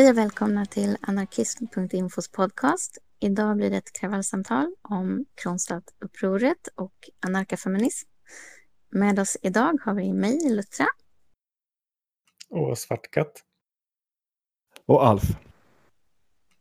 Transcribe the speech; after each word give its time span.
Hej 0.00 0.10
och 0.10 0.18
välkomna 0.18 0.66
till 0.66 0.96
anarkism.infos 1.00 2.32
podcast. 2.32 2.98
Idag 3.18 3.56
blir 3.56 3.70
det 3.70 3.76
ett 3.76 3.92
kravallsamtal 3.92 4.74
om 4.82 5.24
Kronstadtupproret 5.34 6.68
och 6.74 6.94
anarkafeminism. 7.26 8.08
Med 8.90 9.18
oss 9.18 9.36
idag 9.42 9.78
har 9.84 9.94
vi 9.94 10.12
mig, 10.12 10.50
Luttra. 10.50 10.86
Och 12.48 12.78
Svartkatt. 12.78 13.44
Och 14.86 15.06
Alf. 15.06 15.22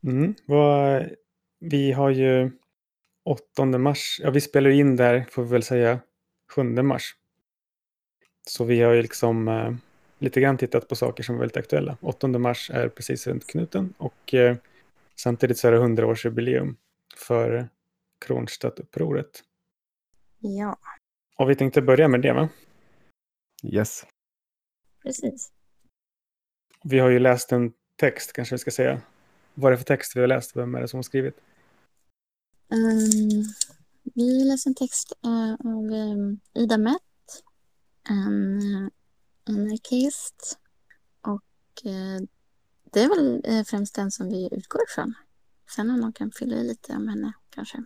Mm. 0.04 0.36
Vad, 0.46 1.09
vi 1.59 1.92
har 1.92 2.09
ju 2.09 2.52
8 3.26 3.66
mars, 3.66 4.20
ja 4.24 4.31
vi 4.31 4.42
spelar 4.42 4.70
in 4.70 4.96
där 4.96 5.26
får 5.30 5.44
vi 5.44 5.50
väl 5.50 5.64
säga 5.64 6.00
7 6.56 6.64
mars. 6.64 7.16
Så 8.48 8.64
vi 8.64 8.81
har 8.81 8.94
ju 8.94 9.02
liksom 9.02 9.48
eh, 9.48 9.72
lite 10.20 10.42
grann 10.42 10.58
tittat 10.58 10.88
på 10.88 10.95
saker 10.95 11.23
som 11.23 11.36
är 11.36 11.39
väldigt 11.39 11.58
aktuella. 11.58 11.98
8 12.02 12.28
mars 12.28 12.72
är 12.73 12.89
precis 12.89 13.28
runt 13.28 13.48
knuten 13.48 13.94
och 13.98 14.34
eh, 14.34 14.58
samtidigt 15.16 15.58
så 15.58 15.67
är 15.67 15.72
det 15.72 15.80
100-årsjubileum 15.80 16.75
för 17.16 17.70
Kronstadtupproret. 18.25 19.44
Ja, 20.40 20.80
Och 21.38 21.50
vi 21.50 21.56
tänkte 21.56 21.81
börja 21.81 22.08
med 22.08 22.22
det 22.22 22.34
va? 22.34 22.50
Yes. 23.64 24.06
precis. 25.03 25.52
Vi 26.84 27.00
har 27.00 27.09
ju 27.09 27.20
läst 27.20 27.52
en 27.52 27.73
text 27.95 28.34
kanske 28.34 28.56
vi 28.56 28.59
ska 28.59 28.72
säga. 28.72 29.02
Vad 29.53 29.67
är 29.67 29.72
det 29.72 29.78
för 29.78 29.86
text 29.86 30.16
vi 30.16 30.20
har 30.20 30.28
läst? 30.28 30.56
Vem 30.56 30.75
är 30.75 30.81
det 30.81 30.88
som 30.88 30.97
har 30.97 31.03
skrivit? 31.03 31.36
Um, 32.72 33.44
vi 34.16 34.44
läser 34.44 34.70
en 34.70 34.75
text 34.75 35.14
eh, 35.23 35.53
av 35.53 35.84
um, 35.84 36.40
Ida 36.53 36.78
Mett, 36.78 37.02
en 38.09 38.62
uh, 38.62 38.90
anarkist. 39.50 40.59
Och 41.22 41.86
eh, 41.86 42.22
det 42.94 43.00
är 43.00 43.09
väl 43.09 43.42
eh, 43.45 43.64
främst 43.64 43.95
den 43.95 44.11
som 44.11 44.30
vi 44.30 44.50
utgår 44.52 44.81
ifrån. 44.89 45.14
Sen 45.75 45.89
om 45.89 46.00
någon 46.00 46.14
kan 46.14 46.31
fylla 46.31 46.56
i 46.56 46.64
lite 46.64 46.94
om 46.94 47.08
henne 47.08 47.33
kanske. 47.50 47.83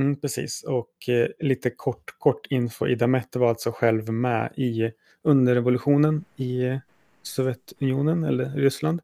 Mm, 0.00 0.20
precis, 0.20 0.62
och 0.62 1.08
eh, 1.08 1.28
lite 1.38 1.70
kort, 1.70 2.14
kort 2.18 2.46
info. 2.50 2.86
Ida 2.86 3.06
Mette 3.06 3.38
var 3.38 3.48
alltså 3.48 3.72
själv 3.72 4.12
med 4.12 4.52
i 4.56 4.90
under 5.22 5.54
revolutionen 5.54 6.24
i 6.36 6.80
Sovjetunionen 7.22 8.24
eller 8.24 8.50
Ryssland. 8.50 9.00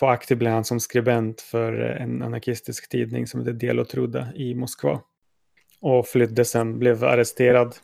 Var 0.00 0.12
aktiv 0.12 0.38
bland 0.38 0.54
annat 0.54 0.66
som 0.66 0.80
skribent 0.80 1.40
för 1.40 1.90
eh, 1.90 2.02
en 2.02 2.22
anarkistisk 2.22 2.88
tidning 2.88 3.26
som 3.26 3.40
heter 3.40 3.52
Del 3.52 3.78
och 3.78 3.88
Trudda 3.88 4.28
i 4.34 4.54
Moskva. 4.54 5.00
Och 5.80 6.06
flydde 6.06 6.44
sen, 6.44 6.78
blev 6.78 7.04
arresterad 7.04 7.76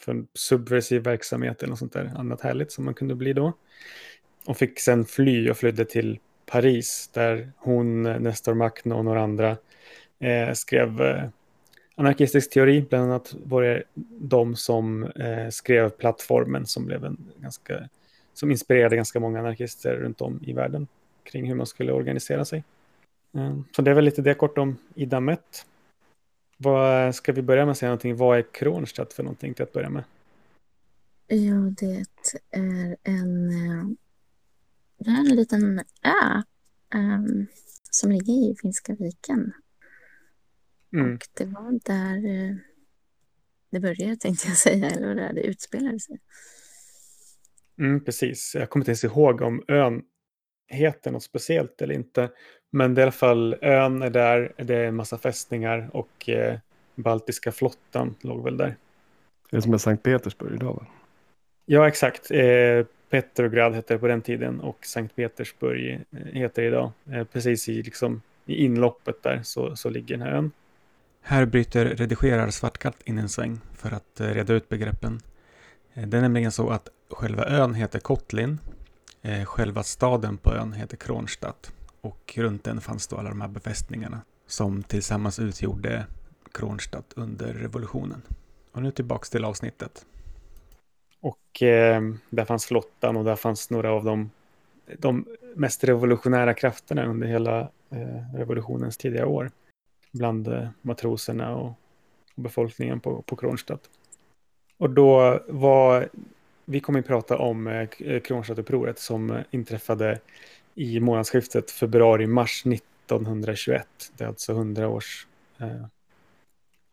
för 0.00 0.12
en 0.12 0.26
subversiv 0.34 1.02
verksamhet 1.02 1.62
eller 1.62 1.70
något 1.70 1.78
sånt 1.78 1.92
där 1.92 2.12
annat 2.16 2.40
härligt 2.40 2.72
som 2.72 2.84
man 2.84 2.94
kunde 2.94 3.14
bli 3.14 3.32
då. 3.32 3.52
Och 4.46 4.56
fick 4.56 4.80
sen 4.80 5.04
fly 5.04 5.50
och 5.50 5.56
flydde 5.56 5.84
till 5.84 6.18
Paris 6.46 7.10
där 7.12 7.52
hon, 7.56 8.02
Nestor 8.02 8.54
Makhno 8.54 8.94
och 8.94 9.04
några 9.04 9.22
andra 9.22 9.56
eh, 10.18 10.52
skrev 10.52 11.00
eh, 11.00 11.28
anarkistisk 11.94 12.50
teori. 12.50 12.86
Bland 12.88 13.04
annat 13.04 13.34
var 13.44 13.62
det 13.62 13.82
de 14.18 14.56
som 14.56 15.04
eh, 15.04 15.48
skrev 15.50 15.90
plattformen 15.90 16.66
som 16.66 16.86
blev 16.86 17.04
en 17.04 17.16
ganska 17.40 17.88
som 18.34 18.50
inspirerade 18.50 18.96
ganska 18.96 19.20
många 19.20 19.38
anarkister 19.38 19.96
runt 19.96 20.20
om 20.20 20.40
i 20.46 20.52
världen 20.52 20.86
kring 21.22 21.48
hur 21.48 21.54
man 21.54 21.66
skulle 21.66 21.92
organisera 21.92 22.44
sig. 22.44 22.64
Eh, 23.34 23.58
så 23.76 23.82
det 23.82 23.90
är 23.90 23.94
väl 23.94 24.04
lite 24.04 24.22
det 24.22 24.34
kort 24.34 24.58
om 24.58 24.76
Ida 24.94 25.20
Mett. 25.20 25.66
Vad 26.56 27.14
ska 27.14 27.32
vi 27.32 27.42
börja 27.42 27.64
med 27.64 27.72
att 27.72 27.78
säga 27.78 27.88
någonting? 27.88 28.16
Vad 28.16 28.38
är 28.38 28.52
Kronstadt 28.52 29.12
för 29.12 29.22
någonting 29.22 29.54
till 29.54 29.62
att 29.62 29.72
börja 29.72 29.90
med? 29.90 30.04
Ja, 31.26 31.54
det 31.78 32.04
är 32.50 32.96
en, 33.02 33.48
det 34.98 35.10
är 35.10 35.20
en 35.20 35.36
liten 35.36 35.78
ö 36.02 36.42
ehm, 36.94 37.46
som 37.90 38.12
ligger 38.12 38.32
i 38.32 38.56
Finska 38.62 38.94
viken. 38.94 39.52
Mm. 40.92 41.14
Och 41.14 41.28
det 41.34 41.44
var 41.44 41.80
där 41.84 42.16
eh, 42.16 42.56
det 43.70 43.80
började 43.80 44.16
tänkte 44.16 44.48
jag 44.48 44.56
säga, 44.56 44.90
eller 44.90 45.14
där 45.14 45.32
det 45.32 45.40
utspelade 45.40 46.00
sig. 46.00 46.18
Mm, 47.78 48.04
precis, 48.04 48.52
jag 48.54 48.70
kommer 48.70 48.82
inte 48.82 48.90
ens 48.90 49.04
ihåg 49.04 49.40
om 49.40 49.64
ön 49.68 50.02
heter 50.68 51.10
något 51.10 51.22
speciellt 51.22 51.82
eller 51.82 51.94
inte. 51.94 52.30
Men 52.76 52.94
det 52.94 53.00
är 53.00 53.02
i 53.02 53.04
alla 53.04 53.12
fall 53.12 53.56
ön 53.60 54.02
är 54.02 54.10
där, 54.10 54.52
det 54.56 54.74
är 54.74 54.84
en 54.84 54.96
massa 54.96 55.18
fästningar 55.18 55.88
och 55.92 56.28
eh, 56.28 56.58
Baltiska 56.94 57.52
flottan 57.52 58.14
låg 58.20 58.44
väl 58.44 58.56
där. 58.56 58.76
Det 59.50 59.56
är 59.56 59.60
som 59.60 59.74
är 59.74 59.78
Sankt 59.78 60.02
Petersburg 60.02 60.54
idag 60.54 60.74
va? 60.74 60.86
Ja, 61.66 61.88
exakt. 61.88 62.30
Eh, 62.30 62.86
Petrograd 63.10 63.74
hette 63.74 63.94
det 63.94 63.98
på 63.98 64.06
den 64.06 64.22
tiden 64.22 64.60
och 64.60 64.86
Sankt 64.86 65.16
Petersburg 65.16 66.00
eh, 66.10 66.18
heter 66.18 66.62
det 66.62 66.68
idag. 66.68 66.90
Eh, 67.12 67.24
precis 67.24 67.68
i, 67.68 67.82
liksom, 67.82 68.22
i 68.46 68.64
inloppet 68.64 69.22
där 69.22 69.40
så, 69.42 69.76
så 69.76 69.90
ligger 69.90 70.16
den 70.16 70.26
här 70.26 70.32
ön. 70.32 70.50
Här 71.22 71.46
bryter 71.46 71.84
redigerar 71.84 72.50
Svartkatt 72.50 73.02
in 73.04 73.18
en 73.18 73.28
sväng 73.28 73.60
för 73.74 73.90
att 73.90 74.20
eh, 74.20 74.26
reda 74.26 74.54
ut 74.54 74.68
begreppen. 74.68 75.20
Eh, 75.94 76.06
Det 76.06 76.16
är 76.16 76.22
nämligen 76.22 76.52
så 76.52 76.70
att 76.70 76.88
själva 77.10 77.44
ön 77.44 77.74
heter 77.74 77.98
Kotlin. 77.98 78.58
Själva 79.44 79.82
staden 79.82 80.36
på 80.38 80.54
ön 80.54 80.72
heter 80.72 80.96
Kronstadt. 80.96 81.72
Och 82.06 82.34
runt 82.36 82.64
den 82.64 82.80
fanns 82.80 83.06
då 83.06 83.16
alla 83.16 83.28
de 83.28 83.40
här 83.40 83.48
befästningarna 83.48 84.20
som 84.46 84.82
tillsammans 84.82 85.38
utgjorde 85.38 86.06
Kronstadt 86.52 87.12
under 87.16 87.54
revolutionen. 87.54 88.22
Och 88.72 88.82
nu 88.82 88.90
tillbaks 88.90 89.30
till 89.30 89.44
avsnittet. 89.44 90.06
Och 91.20 91.62
eh, 91.62 92.02
där 92.30 92.44
fanns 92.44 92.66
flottan 92.66 93.16
och 93.16 93.24
där 93.24 93.36
fanns 93.36 93.70
några 93.70 93.92
av 93.92 94.04
de, 94.04 94.30
de 94.98 95.26
mest 95.54 95.84
revolutionära 95.84 96.54
krafterna 96.54 97.06
under 97.06 97.26
hela 97.26 97.60
eh, 97.90 98.34
revolutionens 98.34 98.96
tidiga 98.96 99.26
år. 99.26 99.50
Bland 100.12 100.48
eh, 100.48 100.68
matroserna 100.82 101.56
och, 101.56 101.72
och 102.34 102.42
befolkningen 102.42 103.00
på, 103.00 103.22
på 103.22 103.36
Kronstadt. 103.36 103.90
Och 104.78 104.90
då 104.90 105.40
var, 105.48 106.08
vi 106.64 106.80
kommer 106.80 106.98
att 106.98 107.06
prata 107.06 107.38
om 107.38 107.66
eh, 107.66 108.20
Kronstadtupproret 108.20 108.98
som 108.98 109.30
eh, 109.30 109.42
inträffade 109.50 110.20
i 110.76 111.00
månadsskiftet 111.00 111.70
februari-mars 111.70 112.66
1921. 112.66 113.86
Det 114.16 114.24
är 114.24 114.28
alltså 114.28 114.52
100 114.52 114.88
års 114.88 115.26
eh, 115.58 115.86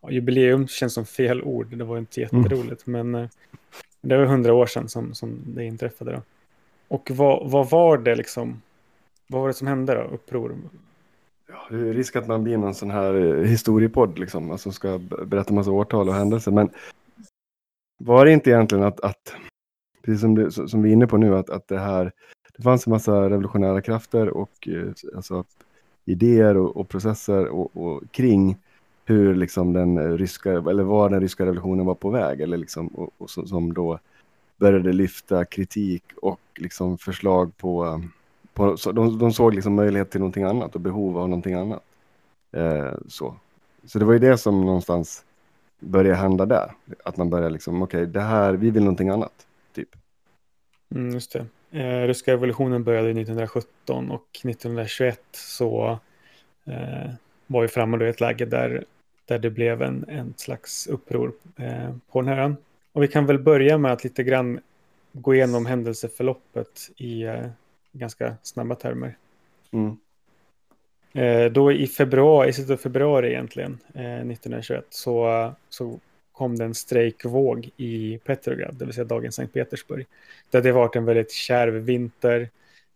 ja, 0.00 0.10
jubileum, 0.10 0.68
känns 0.68 0.94
som 0.94 1.06
fel 1.06 1.42
ord, 1.42 1.76
det 1.76 1.84
var 1.84 1.98
inte 1.98 2.20
jätteroligt, 2.20 2.86
men 2.86 3.14
eh, 3.14 3.28
det 4.00 4.16
var 4.16 4.24
100 4.24 4.54
år 4.54 4.66
sedan 4.66 4.88
som, 4.88 5.14
som 5.14 5.38
det 5.46 5.64
inträffade. 5.64 6.12
Då. 6.12 6.22
Och 6.88 7.10
vad, 7.10 7.50
vad 7.50 7.70
var 7.70 7.98
det 7.98 8.14
liksom, 8.14 8.62
vad 9.26 9.40
var 9.40 9.48
det 9.48 9.54
som 9.54 9.66
hände 9.66 9.94
då, 9.94 10.00
uppror? 10.00 10.56
Ja, 11.48 11.66
det 11.70 11.88
är 11.88 11.92
risk 11.92 12.16
att 12.16 12.26
man 12.26 12.44
blir 12.44 12.56
någon 12.56 12.74
sån 12.74 12.90
här 12.90 13.14
eh, 13.14 13.44
historiepodd 13.44 14.18
liksom, 14.18 14.50
alltså 14.50 14.72
ska 14.72 14.98
berätta 15.26 15.54
massa 15.54 15.70
årtal 15.70 16.08
och 16.08 16.14
händelser. 16.14 16.52
Men 16.52 16.70
var 17.98 18.24
det 18.24 18.32
inte 18.32 18.50
egentligen 18.50 18.84
att, 18.84 19.00
att 19.00 19.34
precis 20.02 20.20
som, 20.20 20.34
det, 20.34 20.50
som 20.50 20.82
vi 20.82 20.88
är 20.88 20.92
inne 20.92 21.06
på 21.06 21.16
nu, 21.16 21.36
att, 21.36 21.50
att 21.50 21.68
det 21.68 21.78
här, 21.78 22.12
det 22.56 22.62
fanns 22.62 22.86
en 22.86 22.90
massa 22.90 23.30
revolutionära 23.30 23.80
krafter 23.80 24.28
och 24.28 24.68
eh, 24.68 25.16
alltså, 25.16 25.44
idéer 26.04 26.56
och, 26.56 26.76
och 26.76 26.88
processer 26.88 27.46
och, 27.46 27.76
och 27.76 28.02
kring 28.10 28.56
hur 29.04 29.34
liksom 29.34 29.72
den 29.72 30.18
ryska, 30.18 30.50
eller 30.50 30.82
var 30.82 31.10
den 31.10 31.20
ryska 31.20 31.46
revolutionen 31.46 31.86
var 31.86 31.94
på 31.94 32.10
väg, 32.10 32.40
eller 32.40 32.56
liksom, 32.56 32.86
och, 32.86 33.10
och 33.18 33.30
som, 33.30 33.46
som 33.46 33.74
då 33.74 33.98
började 34.56 34.92
lyfta 34.92 35.44
kritik 35.44 36.04
och 36.16 36.40
liksom 36.56 36.98
förslag 36.98 37.56
på, 37.56 38.02
på 38.54 38.76
så 38.76 38.92
de, 38.92 39.18
de 39.18 39.32
såg 39.32 39.54
liksom 39.54 39.74
möjlighet 39.74 40.10
till 40.10 40.20
någonting 40.20 40.44
annat 40.44 40.74
och 40.74 40.80
behov 40.80 41.18
av 41.18 41.28
någonting 41.28 41.54
annat. 41.54 41.82
Eh, 42.52 42.92
så. 43.08 43.36
så 43.84 43.98
det 43.98 44.04
var 44.04 44.12
ju 44.12 44.18
det 44.18 44.38
som 44.38 44.66
någonstans 44.66 45.24
började 45.80 46.16
hända 46.16 46.46
där. 46.46 46.72
Att 47.04 47.16
man 47.16 47.30
började 47.30 47.50
liksom, 47.50 47.82
okej, 47.82 48.06
det 48.06 48.20
här, 48.20 48.52
vi 48.52 48.70
vill 48.70 48.82
någonting 48.82 49.08
annat, 49.08 49.46
typ. 49.72 49.88
Mm, 50.94 51.14
just 51.14 51.32
det. 51.32 51.46
Eh, 51.74 52.06
ryska 52.06 52.32
revolutionen 52.32 52.84
började 52.84 53.10
1917 53.10 54.10
och 54.10 54.28
1921 54.44 55.20
så 55.32 55.98
eh, 56.64 57.10
var 57.46 57.62
vi 57.62 57.68
framme 57.68 57.96
då 57.96 58.06
i 58.06 58.08
ett 58.08 58.20
läge 58.20 58.44
där 58.44 58.84
där 59.26 59.38
det 59.38 59.50
blev 59.50 59.82
en, 59.82 60.04
en 60.08 60.34
slags 60.36 60.86
uppror 60.86 61.32
eh, 61.56 61.94
på 62.10 62.20
den 62.20 62.28
här 62.28 62.38
ön. 62.38 62.56
Och 62.92 63.02
vi 63.02 63.08
kan 63.08 63.26
väl 63.26 63.38
börja 63.38 63.78
med 63.78 63.92
att 63.92 64.04
lite 64.04 64.22
grann 64.22 64.60
gå 65.12 65.34
igenom 65.34 65.66
händelseförloppet 65.66 66.90
i 66.96 67.22
eh, 67.22 67.46
ganska 67.92 68.34
snabba 68.42 68.74
termer. 68.74 69.16
Mm. 69.70 69.96
Eh, 71.12 71.52
då 71.52 71.72
i 71.72 71.86
februari, 71.86 72.48
i 72.48 72.52
slutet 72.52 72.72
av 72.72 72.76
februari 72.76 73.28
egentligen, 73.28 73.78
eh, 73.94 74.14
1921, 74.14 74.86
så, 74.90 75.52
så 75.68 76.00
kom 76.34 76.56
det 76.56 76.64
en 76.64 76.74
strejkvåg 76.74 77.70
i 77.76 78.18
Petrograd, 78.24 78.74
det 78.74 78.84
vill 78.84 78.94
säga 78.94 79.04
dagens 79.04 79.34
Sankt 79.34 79.54
Petersburg. 79.54 80.06
Det 80.50 80.58
hade 80.58 80.72
varit 80.72 80.96
en 80.96 81.04
väldigt 81.04 81.32
kärv 81.32 81.74
vinter, 81.74 82.50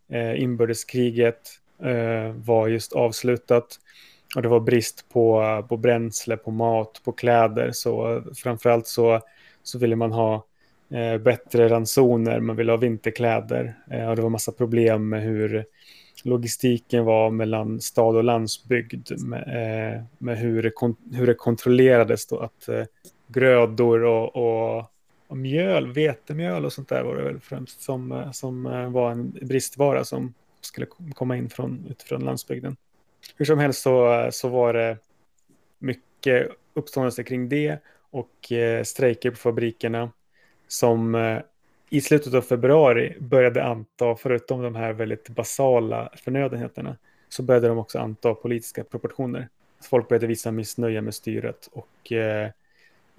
eh, 0.09 0.41
inbördeskriget 0.41 1.49
eh, 1.83 2.31
var 2.31 2.67
just 2.67 2.93
avslutat 2.93 3.79
och 4.35 4.41
det 4.41 4.47
var 4.47 4.59
brist 4.59 5.05
på, 5.09 5.65
på 5.69 5.77
bränsle, 5.77 6.37
på 6.37 6.51
mat, 6.51 7.01
på 7.03 7.11
kläder. 7.11 7.71
Så 7.71 8.15
eh, 8.15 8.23
framförallt 8.35 8.87
så, 8.87 9.21
så 9.63 9.79
ville 9.79 9.95
man 9.95 10.11
ha 10.11 10.45
eh, 10.91 11.17
bättre 11.17 11.69
ransoner, 11.69 12.39
man 12.39 12.55
ville 12.55 12.71
ha 12.71 12.77
vinterkläder 12.77 13.75
eh, 13.91 14.09
och 14.09 14.15
det 14.15 14.21
var 14.21 14.29
massa 14.29 14.51
problem 14.51 15.09
med 15.09 15.23
hur 15.23 15.65
logistiken 16.23 17.05
var 17.05 17.29
mellan 17.29 17.81
stad 17.81 18.15
och 18.15 18.23
landsbygd 18.23 19.21
med, 19.21 19.41
eh, 19.41 20.03
med 20.17 20.37
hur, 20.37 20.63
det 20.63 20.71
kon, 20.71 20.95
hur 21.13 21.27
det 21.27 21.33
kontrollerades 21.33 22.27
då 22.27 22.39
att 22.39 22.67
eh, 22.67 22.83
grödor 23.29 24.03
och, 24.03 24.35
och, 24.35 24.91
och, 25.27 25.37
mjöl, 25.37 25.93
vetemjöl 25.93 26.65
och 26.65 26.73
sånt 26.73 26.89
där 26.89 27.03
var 27.03 27.15
det 27.15 27.23
väl 27.23 27.39
främst 27.39 27.81
som, 27.81 28.11
eh, 28.11 28.31
som 28.31 28.65
eh, 28.65 28.89
var 28.89 29.11
en 29.11 29.31
bristvara 29.41 30.03
som 30.03 30.33
skulle 30.61 30.87
komma 31.13 31.37
in 31.37 31.49
från, 31.49 31.85
utifrån 31.89 32.21
landsbygden. 32.21 32.75
Hur 33.37 33.45
som 33.45 33.59
helst 33.59 33.81
så, 33.81 34.13
eh, 34.13 34.29
så 34.29 34.49
var 34.49 34.73
det 34.73 34.97
mycket 35.79 36.49
uppståndelse 36.73 37.23
kring 37.23 37.49
det 37.49 37.77
och 38.11 38.51
strejker 38.83 39.31
på 39.31 39.37
fabrikerna 39.37 40.11
som 40.67 41.15
i 41.89 42.01
slutet 42.01 42.33
av 42.33 42.41
februari 42.41 43.15
började 43.19 43.63
anta, 43.63 44.15
förutom 44.15 44.61
de 44.61 44.75
här 44.75 44.93
väldigt 44.93 45.29
basala 45.29 46.09
förnödenheterna, 46.15 46.97
så 47.29 47.43
började 47.43 47.67
de 47.67 47.77
också 47.77 47.99
anta 47.99 48.33
politiska 48.33 48.83
proportioner. 48.83 49.49
Folk 49.81 50.07
började 50.07 50.27
visa 50.27 50.51
missnöje 50.51 51.01
med 51.01 51.15
styret 51.15 51.69
och 51.71 52.11
eh, 52.11 52.49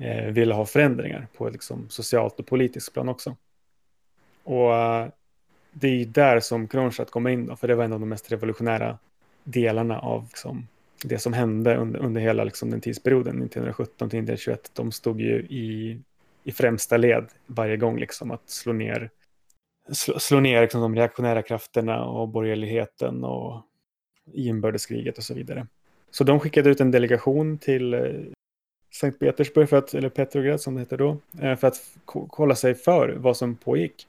eh, 0.00 0.26
ville 0.26 0.54
ha 0.54 0.66
förändringar 0.66 1.26
på 1.36 1.48
liksom, 1.48 1.88
socialt 1.88 2.40
och 2.40 2.46
politiskt 2.46 2.92
plan 2.92 3.08
också. 3.08 3.36
Och 4.44 4.74
eh, 4.74 5.08
det 5.72 5.88
är 5.88 6.06
där 6.06 6.40
som 6.40 6.68
Kronstadt 6.68 7.10
kommer 7.10 7.30
in 7.30 7.46
då, 7.46 7.56
för 7.56 7.68
det 7.68 7.74
var 7.74 7.84
en 7.84 7.92
av 7.92 8.00
de 8.00 8.08
mest 8.08 8.32
revolutionära 8.32 8.98
delarna 9.44 9.98
av 9.98 10.24
liksom, 10.24 10.66
det 11.04 11.18
som 11.18 11.32
hände 11.32 11.76
under, 11.76 12.00
under 12.00 12.20
hela 12.20 12.44
liksom, 12.44 12.70
den 12.70 12.80
tidsperioden, 12.80 13.42
1917 13.42 14.10
till 14.10 14.18
1921. 14.18 14.70
De 14.74 14.92
stod 14.92 15.20
ju 15.20 15.40
i, 15.40 15.98
i 16.44 16.52
främsta 16.52 16.96
led 16.96 17.26
varje 17.46 17.76
gång 17.76 17.98
liksom, 17.98 18.30
att 18.30 18.50
slå 18.50 18.72
ner, 18.72 19.10
slå, 19.92 20.18
slå 20.18 20.40
ner 20.40 20.62
liksom, 20.62 20.80
de 20.80 20.96
reaktionära 20.96 21.42
krafterna 21.42 22.04
och 22.04 22.28
borgerligheten 22.28 23.24
och 23.24 23.62
inbördeskriget 24.32 25.18
och 25.18 25.24
så 25.24 25.34
vidare. 25.34 25.66
Så 26.10 26.24
de 26.24 26.40
skickade 26.40 26.70
ut 26.70 26.80
en 26.80 26.90
delegation 26.90 27.58
till 27.58 27.94
eh, 27.94 28.00
Sankt 29.00 29.18
Petersburg, 29.18 29.68
för 29.68 29.76
att, 29.76 29.94
eller 29.94 30.08
Petrograd 30.08 30.60
som 30.60 30.74
det 30.74 30.80
heter 30.80 30.96
då, 30.96 31.16
eh, 31.42 31.56
för 31.56 31.66
att 31.68 31.80
kolla 32.04 32.54
sig 32.54 32.74
för 32.74 33.16
vad 33.18 33.36
som 33.36 33.56
pågick. 33.56 34.06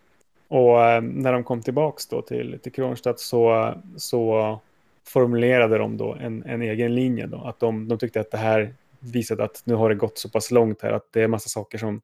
Och 0.48 0.86
eh, 0.86 1.02
när 1.02 1.34
de 1.34 1.44
kom 1.44 1.62
tillbaks 1.62 2.08
då 2.08 2.22
till, 2.22 2.60
till 2.64 2.72
Kronstadt 2.72 3.20
så, 3.20 3.74
så 3.98 4.60
formulerade 5.08 5.78
de 5.78 5.98
då 5.98 6.14
en, 6.14 6.44
en 6.44 6.62
egen 6.62 6.96
linje. 6.96 7.28
Då, 7.28 7.38
att 7.38 7.60
de, 7.60 7.88
de 7.88 7.98
tyckte 7.98 8.20
att 8.20 8.32
det 8.32 8.38
här 8.38 8.74
visade 9.00 9.44
att 9.44 9.62
nu 9.66 9.74
har 9.74 9.90
det 9.90 9.96
gått 9.96 10.18
så 10.18 10.30
pass 10.30 10.52
långt 10.52 10.82
här 10.82 10.92
att 10.92 11.08
det 11.12 11.22
är 11.22 11.28
massa 11.28 11.50
saker 11.50 11.78
som 11.78 12.02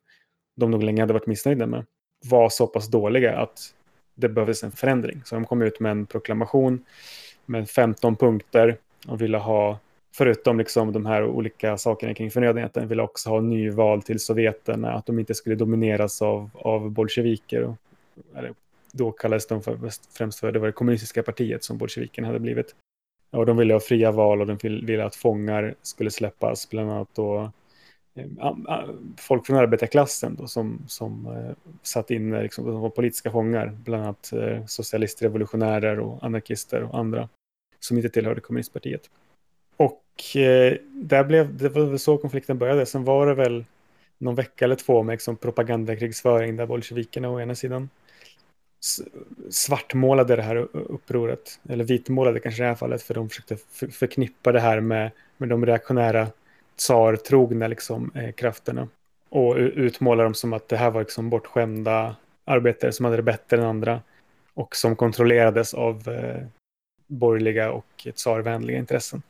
de 0.56 0.72
nog 0.72 0.84
länge 0.84 1.02
hade 1.02 1.14
varit 1.14 1.28
missnöjda 1.28 1.68
med 1.68 1.86
var 2.26 2.50
så 2.50 2.68
pass 2.68 2.88
dåliga 2.88 3.38
att 3.38 3.74
det 4.16 4.30
behövdes 4.30 4.64
en 4.64 4.72
förändring. 4.72 5.22
Så 5.26 5.36
de 5.36 5.46
kom 5.46 5.62
ut 5.62 5.80
med 5.80 5.92
en 5.92 6.06
proklamation 6.06 6.86
med 7.46 7.70
15 7.70 8.16
punkter 8.16 8.78
och 9.08 9.22
ville 9.22 9.38
ha, 9.38 9.80
förutom 10.18 10.58
liksom 10.58 10.94
de 10.94 11.06
här 11.06 11.26
olika 11.26 11.78
sakerna 11.78 12.14
kring 12.14 12.32
förnödenheten, 12.32 12.88
ville 12.88 13.02
också 13.02 13.30
ha 13.30 13.42
nyval 13.42 14.02
till 14.02 14.20
Sovjeterna, 14.20 14.94
att 14.94 15.06
de 15.06 15.20
inte 15.20 15.34
skulle 15.34 15.56
domineras 15.56 16.22
av, 16.22 16.50
av 16.54 16.92
bolsjeviker. 16.92 17.64
Och, 17.64 17.76
eller, 18.36 18.54
då 18.92 19.12
kallades 19.12 19.48
de 19.48 19.62
för, 19.64 19.78
främst 20.18 20.40
för 20.40 20.52
det 20.52 20.60
var 20.60 20.68
det 20.68 20.74
kommunistiska 20.74 21.24
partiet 21.24 21.64
som 21.64 21.78
bolsjevikerna 21.78 22.28
hade 22.28 22.40
blivit. 22.40 22.76
Och 23.32 23.46
de 23.46 23.58
ville 23.58 23.74
ha 23.74 23.80
fria 23.80 24.12
val 24.12 24.42
och 24.42 24.48
de 24.48 24.58
ville 24.86 25.06
att 25.06 25.16
fångar 25.16 25.76
skulle 25.82 26.12
släppas, 26.12 26.70
bland 26.70 26.92
annat 26.92 27.10
då 27.14 27.52
eh, 28.16 28.26
folk 29.18 29.46
från 29.46 29.58
arbetarklassen 29.58 30.36
då, 30.36 30.48
som, 30.48 30.84
som 30.88 31.28
uh, 31.28 31.52
satt 31.84 32.12
inne, 32.12 32.44
liksom, 32.44 32.66
som 32.66 32.82
var 32.82 32.90
politiska 32.90 33.32
fångar, 33.32 33.78
bland 33.84 34.04
annat 34.04 34.32
uh, 34.34 34.66
socialistrevolutionärer 34.66 36.00
och 36.00 36.24
anarkister 36.24 36.84
och 36.84 37.00
andra 37.00 37.30
som 37.80 37.98
inte 37.98 38.10
tillhörde 38.10 38.42
kommunistpartiet. 38.42 39.10
Och 40.18 40.36
eh, 40.36 40.78
där 40.92 41.24
blev, 41.24 41.58
det 41.58 41.70
var 41.70 41.86
väl 41.86 42.00
så 42.00 42.18
konflikten 42.18 42.58
började. 42.58 42.86
Sen 42.86 43.04
var 43.04 43.28
det 43.28 43.34
väl 43.34 43.66
någon 44.18 44.36
vecka 44.36 44.66
eller 44.66 44.76
två 44.76 45.04
med 45.04 45.14
liksom, 45.14 45.36
propagandakrigsföring 45.36 46.56
där 46.56 46.66
bolsjevikerna 46.66 47.30
å 47.30 47.40
ena 47.40 47.56
sidan 47.56 47.90
svartmålade 49.50 50.36
det 50.36 50.42
här 50.42 50.56
upproret, 50.74 51.60
eller 51.70 51.84
vitmålade 51.84 52.40
kanske 52.40 52.62
i 52.62 52.64
det 52.64 52.68
här 52.68 52.76
fallet, 52.76 53.04
för 53.04 53.14
de 53.14 53.30
försökte 53.30 53.58
förknippa 53.92 54.52
det 54.52 54.60
här 54.60 54.80
med, 54.80 55.12
med 55.38 55.50
de 55.50 55.66
reaktionära 55.66 56.28
tsartrogna 56.76 57.68
liksom, 57.68 58.12
eh, 58.16 58.32
krafterna. 58.32 58.88
Och 59.30 59.56
utmåla 59.56 60.24
dem 60.24 60.34
som 60.34 60.54
att 60.54 60.68
det 60.68 60.78
här 60.78 60.92
var 60.92 61.02
liksom 61.02 61.30
bortskämda 61.30 62.16
arbetare 62.46 62.92
som 62.92 63.06
hade 63.06 63.18
det 63.18 63.24
bättre 63.24 63.58
än 63.58 63.64
andra 63.64 64.02
och 64.54 64.76
som 64.76 64.96
kontrollerades 64.96 65.74
av 65.74 66.10
eh, 66.10 66.48
borgerliga 67.08 67.72
och 67.72 68.08
tsarvänliga 68.16 68.78
intressen. 68.78 69.22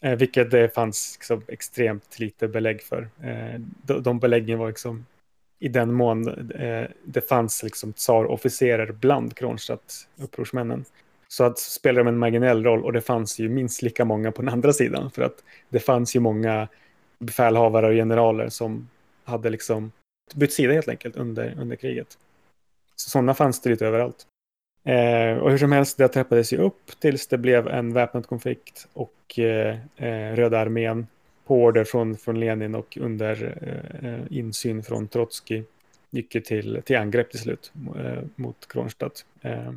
Eh, 0.00 0.16
vilket 0.16 0.50
det 0.50 0.74
fanns 0.74 1.16
liksom, 1.18 1.42
extremt 1.48 2.18
lite 2.18 2.48
belägg 2.48 2.82
för. 2.82 3.08
Eh, 3.22 3.60
de, 3.82 4.02
de 4.02 4.18
beläggen 4.18 4.58
var 4.58 4.68
liksom 4.68 5.06
i 5.58 5.68
den 5.68 5.92
mån 5.92 6.28
eh, 6.50 6.84
det 7.04 7.28
fanns 7.28 7.62
liksom 7.62 7.92
tsarofficerer 7.92 8.92
bland 8.92 9.34
Kronstadt-upprorsmännen. 9.34 10.84
Så 11.28 11.44
att 11.44 11.58
spelade 11.58 12.00
de 12.00 12.08
en 12.08 12.18
marginell 12.18 12.64
roll 12.64 12.84
och 12.84 12.92
det 12.92 13.00
fanns 13.00 13.38
ju 13.38 13.48
minst 13.48 13.82
lika 13.82 14.04
många 14.04 14.32
på 14.32 14.42
den 14.42 14.48
andra 14.48 14.72
sidan. 14.72 15.10
För 15.10 15.22
att 15.22 15.44
det 15.68 15.80
fanns 15.80 16.16
ju 16.16 16.20
många 16.20 16.68
befälhavare 17.18 17.86
och 17.86 17.92
generaler 17.92 18.48
som 18.48 18.88
hade 19.24 19.50
liksom 19.50 19.92
bytt 20.34 20.52
sida 20.52 20.72
helt 20.72 20.88
enkelt 20.88 21.16
under, 21.16 21.54
under 21.60 21.76
kriget. 21.76 22.18
Så 22.96 23.10
sådana 23.10 23.34
fanns 23.34 23.60
det 23.60 23.70
lite 23.70 23.86
överallt. 23.86 24.26
Eh, 24.84 25.38
och 25.38 25.50
hur 25.50 25.58
som 25.58 25.72
helst, 25.72 25.98
det 25.98 26.08
trappades 26.08 26.52
ju 26.52 26.56
upp 26.56 27.00
tills 27.00 27.26
det 27.26 27.38
blev 27.38 27.68
en 27.68 27.92
väpnad 27.92 28.26
konflikt 28.26 28.88
och 28.92 29.38
eh, 29.38 29.78
eh, 29.96 30.34
Röda 30.34 30.58
armén 30.58 31.06
på 31.46 31.62
order 31.62 31.84
från, 31.84 32.16
från 32.16 32.40
Lenin 32.40 32.74
och 32.74 32.98
under 33.00 33.56
eh, 33.62 34.10
eh 34.10 34.20
insyn 34.30 34.82
från 34.82 35.08
Trotskij 35.08 35.64
gick 36.10 36.34
ju 36.34 36.40
till, 36.40 36.82
till 36.84 36.96
angrepp 36.96 37.30
till 37.30 37.40
slut 37.40 37.72
eh, 37.96 38.22
mot 38.36 38.68
Kronstadt. 38.68 39.24
Eh, 39.42 39.72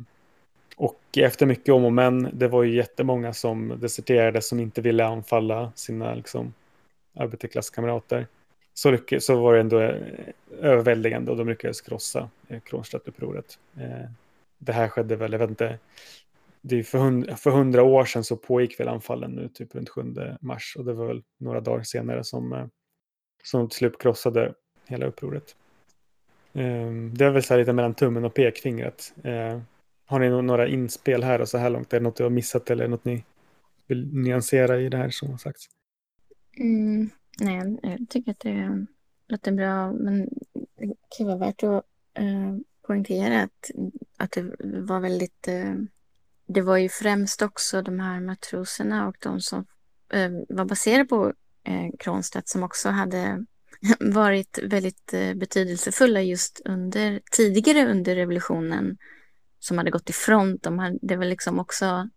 och 0.76 1.00
efter 1.16 1.46
mycket 1.46 1.74
om 1.74 1.84
och 1.84 1.92
men, 1.92 2.28
det 2.32 2.48
var 2.48 2.62
ju 2.62 2.76
jättemånga 2.76 3.32
som 3.32 3.80
deserterade 3.80 4.42
som 4.42 4.60
inte 4.60 4.80
ville 4.80 5.04
anfalla 5.04 5.72
sina 5.74 6.14
liksom, 6.14 6.54
arbetarklasskamrater. 7.14 8.26
Så, 8.74 8.90
lyck- 8.90 9.20
så 9.20 9.36
var 9.36 9.54
det 9.54 9.60
ändå 9.60 9.80
eh, 9.80 9.96
överväldigande 10.60 11.30
och 11.30 11.36
de 11.36 11.48
lyckades 11.48 11.80
krossa 11.80 12.28
eh, 12.48 12.60
Kronstadtupproret. 12.60 13.58
Det 14.64 14.72
här 14.72 14.88
skedde 14.88 15.16
väl, 15.16 15.32
jag 15.32 15.38
vet 15.38 15.50
inte, 15.50 15.78
det 16.60 16.78
är 16.78 16.82
för, 16.82 16.98
hund, 16.98 17.38
för 17.38 17.50
hundra 17.50 17.82
år 17.82 18.04
sedan 18.04 18.24
så 18.24 18.36
pågick 18.36 18.80
väl 18.80 18.88
anfallen 18.88 19.30
nu, 19.30 19.48
typ 19.48 19.74
runt 19.74 19.88
7 19.88 20.02
mars. 20.40 20.76
Och 20.78 20.84
det 20.84 20.92
var 20.92 21.06
väl 21.06 21.22
några 21.38 21.60
dagar 21.60 21.82
senare 21.82 22.24
som, 22.24 22.52
eh, 22.52 22.66
som 23.42 23.68
till 23.68 23.78
slut 23.78 23.98
krossade 23.98 24.54
hela 24.86 25.06
upproret. 25.06 25.56
Ehm, 26.52 27.14
det 27.14 27.24
är 27.24 27.30
väl 27.30 27.42
så 27.42 27.54
här 27.54 27.60
lite 27.60 27.72
mellan 27.72 27.94
tummen 27.94 28.24
och 28.24 28.34
pekfingret. 28.34 29.14
Ehm, 29.24 29.60
har 30.06 30.18
ni 30.18 30.42
några 30.42 30.68
inspel 30.68 31.22
här 31.22 31.40
och 31.40 31.48
så 31.48 31.58
här 31.58 31.70
långt? 31.70 31.92
Är 31.92 32.00
det 32.00 32.04
något 32.04 32.16
du 32.16 32.22
har 32.22 32.30
missat 32.30 32.70
eller 32.70 32.88
något 32.88 33.04
ni 33.04 33.24
vill 33.86 34.14
nyansera 34.14 34.80
i 34.80 34.88
det 34.88 34.96
här 34.96 35.10
som 35.10 35.30
har 35.30 35.38
sagts? 35.38 35.66
Mm, 36.58 37.10
nej, 37.40 37.78
jag 37.82 38.08
tycker 38.08 38.30
att 38.30 38.40
det 38.40 38.86
låter 39.28 39.52
bra, 39.52 39.92
men 39.92 40.28
det 40.78 40.94
kan 41.18 41.26
vara 41.26 41.36
värt 41.36 41.62
att 41.62 41.84
uh, 42.20 42.58
poängtera 42.86 43.42
att, 43.42 43.70
att 44.24 44.32
det 44.32 44.52
var 44.80 45.00
väldigt 45.00 45.48
eh, 45.48 45.74
det 46.46 46.60
var 46.60 46.76
ju 46.76 46.88
främst 46.88 47.42
också 47.42 47.82
de 47.82 48.00
här 48.00 48.20
matroserna 48.20 49.08
och 49.08 49.16
de 49.20 49.40
som 49.40 49.66
eh, 50.12 50.30
var 50.48 50.64
baserade 50.64 51.04
på 51.04 51.32
eh, 51.64 51.90
Kronstedt 51.98 52.48
som 52.48 52.62
också 52.62 52.88
hade 52.88 53.44
varit 54.00 54.58
väldigt 54.62 55.14
betydelsefulla 55.34 56.22
just 56.22 56.62
under 56.64 57.20
tidigare 57.30 57.90
under 57.90 58.14
revolutionen 58.14 58.96
som 59.58 59.78
hade 59.78 59.90
gått 59.90 60.10
i 60.10 60.12
front. 60.12 60.62
De 60.62 60.78
hade, 60.78 60.98
det 61.02 61.16
var 61.16 61.24
liksom 61.24 61.60
också 61.60 62.08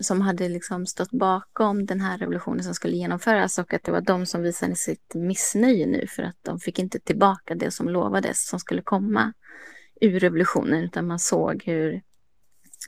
som 0.00 0.20
hade 0.20 0.48
liksom 0.48 0.86
stått 0.86 1.10
bakom 1.10 1.86
den 1.86 2.00
här 2.00 2.18
revolutionen 2.18 2.64
som 2.64 2.74
skulle 2.74 2.96
genomföras 2.96 3.58
och 3.58 3.74
att 3.74 3.84
det 3.84 3.92
var 3.92 4.00
de 4.00 4.26
som 4.26 4.42
visade 4.42 4.76
sitt 4.76 5.14
missnöje 5.14 5.86
nu 5.86 6.06
för 6.06 6.22
att 6.22 6.36
de 6.42 6.60
fick 6.60 6.78
inte 6.78 6.98
tillbaka 7.00 7.54
det 7.54 7.70
som 7.70 7.88
lovades 7.88 8.48
som 8.48 8.60
skulle 8.60 8.82
komma 8.82 9.32
ur 10.00 10.20
revolutionen 10.20 10.82
utan 10.84 11.06
man 11.06 11.18
såg 11.18 11.62
hur, 11.64 12.02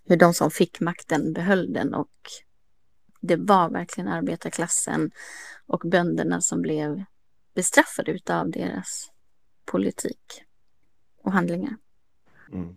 hur 0.05 0.17
de 0.17 0.35
som 0.35 0.51
fick 0.51 0.81
makten 0.81 1.33
behöll 1.33 1.73
den 1.73 1.95
och 1.95 2.13
det 3.21 3.37
var 3.37 3.71
verkligen 3.71 4.09
arbetarklassen 4.09 5.11
och 5.67 5.83
bönderna 5.85 6.41
som 6.41 6.63
blev 6.63 7.05
bestraffade 7.55 8.13
utav 8.13 8.51
deras 8.51 9.11
politik 9.65 10.43
och 11.23 11.33
handlingar. 11.33 11.77
Mm. 12.53 12.77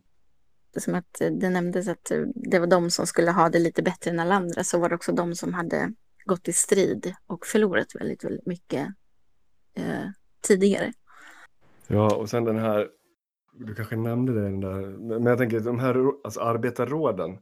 Som 0.77 0.95
att 0.95 1.13
det 1.19 1.49
nämndes 1.49 1.87
att 1.87 2.11
det 2.35 2.59
var 2.59 2.67
de 2.67 2.89
som 2.89 3.07
skulle 3.07 3.31
ha 3.31 3.49
det 3.49 3.59
lite 3.59 3.83
bättre 3.83 4.11
än 4.11 4.19
alla 4.19 4.35
andra 4.35 4.63
så 4.63 4.79
var 4.79 4.89
det 4.89 4.95
också 4.95 5.11
de 5.11 5.35
som 5.35 5.53
hade 5.53 5.93
gått 6.25 6.47
i 6.47 6.53
strid 6.53 7.15
och 7.27 7.45
förlorat 7.45 7.95
väldigt, 7.95 8.23
väldigt 8.23 8.45
mycket 8.45 8.87
eh, 9.73 10.09
tidigare. 10.41 10.93
Ja, 11.87 12.15
och 12.15 12.29
sen 12.29 12.43
den 12.43 12.59
här, 12.59 12.87
du 13.51 13.75
kanske 13.75 13.95
nämnde 13.95 14.33
det, 14.33 14.41
den 14.41 14.59
där, 14.59 14.81
men 14.97 15.25
jag 15.25 15.37
tänker 15.37 15.59
de 15.59 15.79
här 15.79 16.11
alltså 16.23 16.39
arbetarråden, 16.39 17.37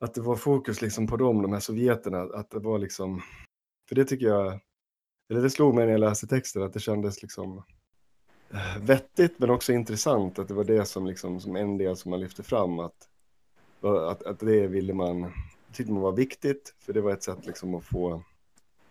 att 0.00 0.14
det 0.14 0.20
var 0.20 0.36
fokus 0.36 0.82
liksom 0.82 1.06
på 1.06 1.16
dem, 1.16 1.42
de 1.42 1.52
här 1.52 1.60
sovjeterna, 1.60 2.20
att 2.20 2.50
det 2.50 2.58
var 2.58 2.78
liksom, 2.78 3.22
för 3.88 3.94
det 3.94 4.04
tycker 4.04 4.26
jag, 4.26 4.60
eller 5.30 5.42
det 5.42 5.50
slog 5.50 5.74
mig 5.74 5.84
när 5.84 5.92
jag 5.92 6.00
läste 6.00 6.26
texten, 6.26 6.62
att 6.62 6.72
det 6.72 6.80
kändes 6.80 7.22
liksom 7.22 7.64
eh, 8.50 8.82
vettigt 8.82 9.38
men 9.38 9.50
också 9.50 9.72
intressant, 9.72 10.38
att 10.38 10.48
det 10.48 10.54
var 10.54 10.64
det 10.64 10.84
som 10.84 11.06
liksom, 11.06 11.40
som 11.40 11.56
en 11.56 11.78
del 11.78 11.96
som 11.96 12.10
man 12.10 12.20
lyfte 12.20 12.42
fram, 12.42 12.78
att, 12.78 13.08
att, 13.82 14.22
att 14.22 14.40
det 14.40 14.66
ville 14.66 14.94
man, 14.94 15.32
tyckte 15.72 15.92
man 15.92 16.02
var 16.02 16.12
viktigt, 16.12 16.74
för 16.78 16.92
det 16.92 17.00
var 17.00 17.12
ett 17.12 17.22
sätt 17.22 17.46
liksom 17.46 17.74
att 17.74 17.84
få, 17.84 18.22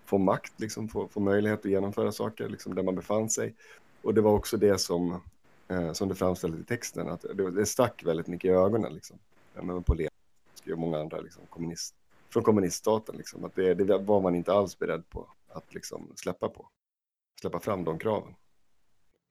få 0.06 0.18
makt, 0.18 0.60
liksom, 0.60 0.90
få, 0.90 1.08
få 1.08 1.20
möjlighet 1.20 1.60
att 1.60 1.72
genomföra 1.72 2.12
saker 2.12 2.50
liksom, 2.50 2.76
där 2.76 2.84
man 2.84 2.96
befann 2.96 3.30
sig. 3.30 3.56
Och 4.02 4.14
det 4.14 4.22
var 4.22 4.34
också 4.34 4.58
det 4.58 4.78
som, 4.78 5.22
eh, 5.68 5.94
som 5.94 6.10
det 6.10 6.16
framställdes 6.16 6.62
i 6.62 6.64
texten, 6.64 7.10
att 7.10 7.26
det, 7.34 7.52
det 7.52 7.66
stack 7.66 8.04
väldigt 8.06 8.28
mycket 8.28 8.50
i 8.50 8.52
ögonen. 8.54 8.94
Liksom. 8.94 9.18
Men 9.54 9.84
på 9.84 9.94
Lenin 9.94 10.10
och 10.72 10.80
många 10.80 11.00
andra 11.00 11.20
liksom, 11.20 11.44
kommunist, 11.50 11.96
från 12.30 12.44
kommuniststaten. 12.44 13.18
Liksom, 13.18 13.46
att 13.46 13.56
det, 13.56 13.74
det 13.74 13.98
var 13.98 14.22
man 14.22 14.36
inte 14.36 14.54
alls 14.54 14.80
beredd 14.80 15.10
på 15.10 15.28
att 15.48 15.74
liksom, 15.74 16.12
släppa 16.16 16.50
på. 16.50 16.70
Släppa 17.42 17.60
fram 17.60 17.84
de 17.84 18.00
kraven. 18.00 18.36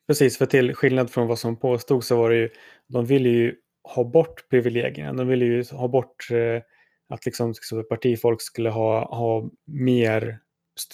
Precis, 0.07 0.39
för 0.39 0.47
till 0.47 0.75
skillnad 0.75 1.11
från 1.11 1.27
vad 1.27 1.39
som 1.39 1.57
påstods 1.57 2.07
så 2.07 2.17
var 2.17 2.31
det 2.31 2.37
ju, 2.37 2.51
de 2.87 3.07
ville 3.07 3.29
ju 3.29 3.57
ha 3.95 4.05
bort 4.05 4.49
privilegierna. 4.49 5.13
De 5.13 5.29
ville 5.29 5.45
ju 5.45 5.65
ha 5.73 5.89
bort 5.89 6.31
eh, 6.31 6.63
att 7.09 7.27
liksom, 7.27 7.49
liksom 7.49 7.85
partifolk 7.89 8.43
skulle 8.43 8.71
ha, 8.71 9.17
ha 9.17 9.51
mer, 9.65 10.39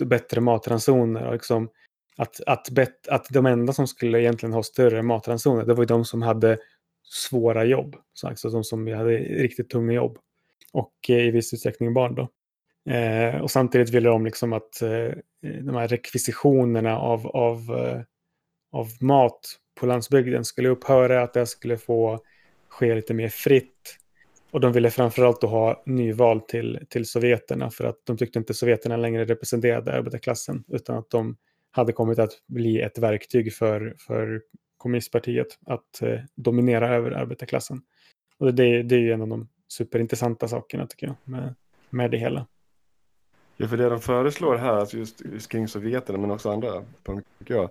bättre 0.04 0.40
matransoner. 0.40 1.26
Och 1.26 1.32
liksom, 1.32 1.68
att, 2.16 2.40
att, 2.46 2.70
bet, 2.70 3.08
att 3.08 3.26
de 3.30 3.46
enda 3.46 3.72
som 3.72 3.86
skulle 3.86 4.20
egentligen 4.20 4.52
ha 4.52 4.62
större 4.62 5.02
matransoner, 5.02 5.64
det 5.64 5.74
var 5.74 5.82
ju 5.82 5.86
de 5.86 6.04
som 6.04 6.22
hade 6.22 6.58
svåra 7.02 7.64
jobb. 7.64 7.96
Så 8.12 8.28
alltså 8.28 8.50
de 8.50 8.64
som 8.64 8.86
hade 8.86 9.18
riktigt 9.18 9.70
tunga 9.70 9.92
jobb. 9.92 10.18
Och 10.72 10.92
eh, 11.08 11.16
i 11.16 11.30
viss 11.30 11.54
utsträckning 11.54 11.94
barn 11.94 12.14
då. 12.14 12.28
Eh, 12.92 13.40
och 13.40 13.50
samtidigt 13.50 13.90
ville 13.90 14.08
de 14.08 14.24
liksom 14.24 14.52
att 14.52 14.82
eh, 14.82 15.10
de 15.40 15.74
här 15.74 15.88
rekvisitionerna 15.88 16.98
av, 16.98 17.26
av, 17.26 17.58
eh, 17.58 18.00
av 18.72 18.88
mat 19.00 19.40
på 19.80 19.86
landsbygden 19.86 20.44
skulle 20.44 20.68
upphöra, 20.68 21.22
att 21.22 21.32
det 21.32 21.46
skulle 21.46 21.78
få 21.78 22.20
ske 22.68 22.94
lite 22.94 23.14
mer 23.14 23.28
fritt. 23.28 23.98
Och 24.50 24.60
de 24.60 24.72
ville 24.72 24.90
framförallt 24.90 25.40
då 25.40 25.46
ha 25.46 25.82
nyval 25.86 26.40
till, 26.40 26.86
till 26.88 27.06
sovjeterna 27.06 27.70
för 27.70 27.84
att 27.84 27.96
de 28.04 28.16
tyckte 28.16 28.38
inte 28.38 28.54
sovjeterna 28.54 28.96
längre 28.96 29.24
representerade 29.24 29.92
arbetarklassen 29.92 30.64
utan 30.68 30.98
att 30.98 31.10
de 31.10 31.36
hade 31.72 31.92
kommit 31.92 32.18
att 32.18 32.32
bli 32.46 32.80
ett 32.80 32.98
verktyg 32.98 33.54
för, 33.54 33.96
för 33.98 34.42
kommunistpartiet 34.76 35.58
att 35.66 36.02
eh, 36.02 36.20
dominera 36.34 36.88
över 36.88 37.10
arbetarklassen. 37.10 37.82
Och 38.38 38.54
det, 38.54 38.82
det 38.82 38.94
är 38.94 39.00
ju 39.00 39.12
en 39.12 39.22
av 39.22 39.28
de 39.28 39.48
superintressanta 39.68 40.48
sakerna 40.48 40.86
tycker 40.86 41.06
jag 41.06 41.16
med, 41.24 41.54
med 41.90 42.10
det 42.10 42.18
hela. 42.18 42.46
Ja, 43.56 43.68
för 43.68 43.76
det 43.76 43.88
de 43.88 44.00
föreslår 44.00 44.56
här, 44.56 44.72
alltså 44.72 44.96
just, 44.96 45.48
kring 45.48 45.68
sovjeterna 45.68 46.18
men 46.18 46.30
också 46.30 46.50
andra 46.50 46.84
punkter, 47.02 47.32
tycker 47.38 47.54
jag, 47.54 47.70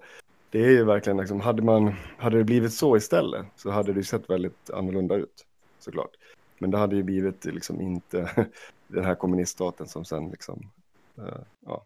det 0.49 0.65
är 0.65 0.69
ju 0.69 0.83
verkligen 0.83 1.17
liksom, 1.17 1.41
hade, 1.41 1.61
man, 1.61 1.93
hade 2.17 2.37
det 2.37 2.43
blivit 2.43 2.73
så 2.73 2.97
istället 2.97 3.45
så 3.55 3.71
hade 3.71 3.93
det 3.93 4.03
sett 4.03 4.29
väldigt 4.29 4.69
annorlunda 4.69 5.15
ut, 5.15 5.45
såklart. 5.79 6.11
Men 6.59 6.71
det 6.71 6.77
hade 6.77 6.95
ju 6.95 7.03
blivit 7.03 7.45
liksom 7.45 7.81
inte 7.81 8.29
den 8.87 9.05
här 9.05 9.15
kommuniststaten 9.15 9.87
som 9.87 10.05
sen 10.05 10.29
liksom, 10.29 10.71
eh, 11.17 11.41
ja, 11.65 11.85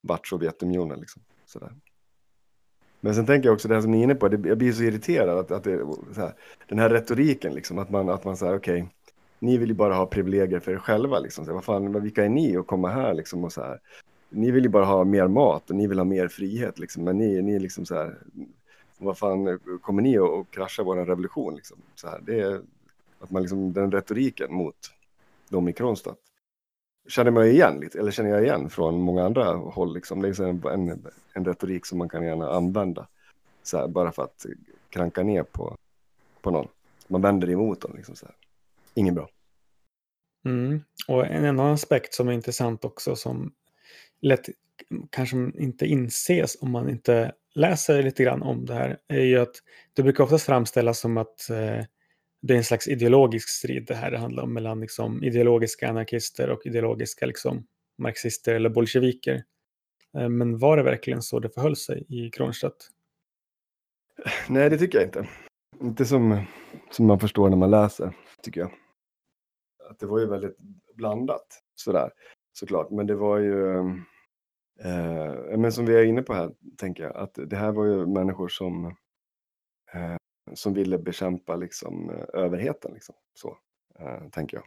vart 0.00 0.26
Sovjetunionen 0.26 1.00
liksom. 1.00 1.22
Sådär. 1.50 1.72
Men 3.00 3.14
sen 3.14 3.26
tänker 3.26 3.48
jag 3.48 3.54
också 3.54 3.68
det 3.68 3.74
här 3.74 3.82
som 3.82 3.90
ni 3.90 3.98
är 3.98 4.04
inne 4.04 4.14
på, 4.14 4.28
det, 4.28 4.48
jag 4.48 4.58
blir 4.58 4.72
så 4.72 4.82
irriterad 4.82 5.38
att, 5.38 5.50
att 5.50 5.64
det, 5.64 5.78
så 6.14 6.20
här, 6.20 6.34
den 6.68 6.78
här 6.78 6.90
retoriken 6.90 7.54
liksom, 7.54 7.78
att 7.78 7.90
man, 7.90 8.08
att 8.08 8.24
man 8.24 8.36
säger 8.36 8.56
okej, 8.56 8.82
okay, 8.82 8.92
ni 9.38 9.58
vill 9.58 9.68
ju 9.68 9.74
bara 9.74 9.94
ha 9.94 10.06
privilegier 10.06 10.60
för 10.60 10.72
er 10.72 10.78
själva 10.78 11.18
liksom, 11.18 11.44
så, 11.44 11.52
vad 11.52 11.64
fan, 11.64 12.02
vilka 12.02 12.24
är 12.24 12.28
ni 12.28 12.56
att 12.56 12.66
komma 12.66 12.88
här 12.88 13.14
liksom 13.14 13.44
och 13.44 13.52
så 13.52 13.62
här, 13.62 13.80
ni 14.28 14.50
vill 14.50 14.64
ju 14.64 14.68
bara 14.68 14.84
ha 14.84 15.04
mer 15.04 15.28
mat 15.28 15.70
och 15.70 15.76
ni 15.76 15.86
vill 15.86 15.98
ha 15.98 16.04
mer 16.04 16.28
frihet 16.28 16.78
liksom, 16.78 17.04
men 17.04 17.18
ni, 17.18 17.42
ni 17.42 17.54
är 17.54 17.60
liksom 17.60 17.86
så 17.86 17.94
här, 17.94 18.18
vad 18.98 19.18
fan, 19.18 19.58
kommer 19.82 20.02
ni 20.02 20.18
att 20.18 20.50
krascha 20.50 20.82
vår 20.82 20.96
revolution 20.96 21.54
liksom? 21.54 21.76
Så 21.94 22.08
här, 22.08 22.20
det 22.22 22.40
är 22.40 22.60
att 23.20 23.30
man 23.30 23.42
liksom, 23.42 23.72
den 23.72 23.92
retoriken 23.92 24.54
mot 24.54 24.76
dem 25.48 25.68
i 25.68 25.72
Kronstadt 25.72 26.29
känner 27.08 27.30
man 27.30 27.46
igen 27.46 27.80
lite, 27.80 27.98
eller 27.98 28.10
känner 28.10 28.30
jag 28.30 28.42
igen 28.42 28.70
från 28.70 29.00
många 29.00 29.24
andra 29.24 29.44
håll. 29.54 29.94
Liksom. 29.94 30.22
Det 30.22 30.28
är 30.28 30.42
en, 30.42 30.64
en, 30.64 31.06
en 31.32 31.44
retorik 31.44 31.86
som 31.86 31.98
man 31.98 32.08
kan 32.08 32.24
gärna 32.24 32.50
använda 32.50 33.06
så 33.62 33.78
här, 33.78 33.88
bara 33.88 34.12
för 34.12 34.22
att 34.22 34.46
kranka 34.90 35.22
ner 35.22 35.42
på, 35.42 35.76
på 36.40 36.50
någon. 36.50 36.68
Man 37.08 37.22
vänder 37.22 37.50
emot 37.50 37.80
dem. 37.80 37.92
Liksom, 37.96 38.16
så 38.16 38.26
här. 38.26 38.34
Ingen 38.94 39.14
bra. 39.14 39.28
Mm. 40.44 40.80
Och 41.08 41.26
en 41.26 41.44
annan 41.44 41.72
aspekt 41.72 42.14
som 42.14 42.28
är 42.28 42.32
intressant 42.32 42.84
också 42.84 43.16
som 43.16 43.52
lätt 44.20 44.48
kanske 45.10 45.36
inte 45.54 45.86
inses 45.86 46.56
om 46.60 46.70
man 46.70 46.90
inte 46.90 47.32
läser 47.54 48.02
lite 48.02 48.22
grann 48.22 48.42
om 48.42 48.66
det 48.66 48.74
här 48.74 48.98
är 49.08 49.24
ju 49.24 49.38
att 49.38 49.54
det 49.94 50.02
brukar 50.02 50.24
oftast 50.24 50.46
framställas 50.46 50.98
som 50.98 51.16
att 51.16 51.50
eh, 51.50 51.84
det 52.42 52.54
är 52.54 52.58
en 52.58 52.64
slags 52.64 52.88
ideologisk 52.88 53.48
strid 53.48 53.84
det 53.86 53.94
här 53.94 54.10
det 54.10 54.18
handlar 54.18 54.42
om 54.42 54.52
mellan 54.52 54.80
liksom, 54.80 55.24
ideologiska 55.24 55.88
anarkister 55.88 56.50
och 56.50 56.66
ideologiska 56.66 57.26
liksom, 57.26 57.66
marxister 57.98 58.54
eller 58.54 58.70
bolsjeviker. 58.70 59.42
Eh, 60.18 60.28
men 60.28 60.58
var 60.58 60.76
det 60.76 60.82
verkligen 60.82 61.22
så 61.22 61.38
det 61.38 61.50
förhöll 61.50 61.76
sig 61.76 62.06
i 62.08 62.30
Kronstadt? 62.30 62.90
Nej, 64.48 64.70
det 64.70 64.78
tycker 64.78 64.98
jag 64.98 65.06
inte. 65.06 65.28
Inte 65.80 66.04
som, 66.04 66.44
som 66.90 67.06
man 67.06 67.20
förstår 67.20 67.48
när 67.48 67.56
man 67.56 67.70
läser, 67.70 68.16
tycker 68.42 68.60
jag. 68.60 68.70
Att 69.90 69.98
det 69.98 70.06
var 70.06 70.18
ju 70.18 70.26
väldigt 70.26 70.56
blandat, 70.94 71.62
sådär, 71.74 72.10
såklart. 72.52 72.90
Men 72.90 73.06
det 73.06 73.14
var 73.14 73.38
ju, 73.38 73.76
eh, 73.76 73.86
eh 74.84 75.58
men 75.58 75.72
som 75.72 75.86
vi 75.86 75.94
är 75.94 76.04
inne 76.04 76.22
på 76.22 76.34
här, 76.34 76.50
tänker 76.78 77.02
jag, 77.02 77.16
att 77.16 77.38
det 77.46 77.56
här 77.56 77.72
var 77.72 77.84
ju 77.84 78.06
människor 78.06 78.48
som 78.48 78.86
eh, 79.92 80.16
som 80.54 80.74
ville 80.74 80.98
bekämpa 80.98 81.56
liksom, 81.56 82.10
eh, 82.10 82.40
överheten. 82.40 82.92
Liksom. 82.94 83.14
Så 83.34 83.58
eh, 83.98 84.28
tänker 84.30 84.56
jag. 84.56 84.64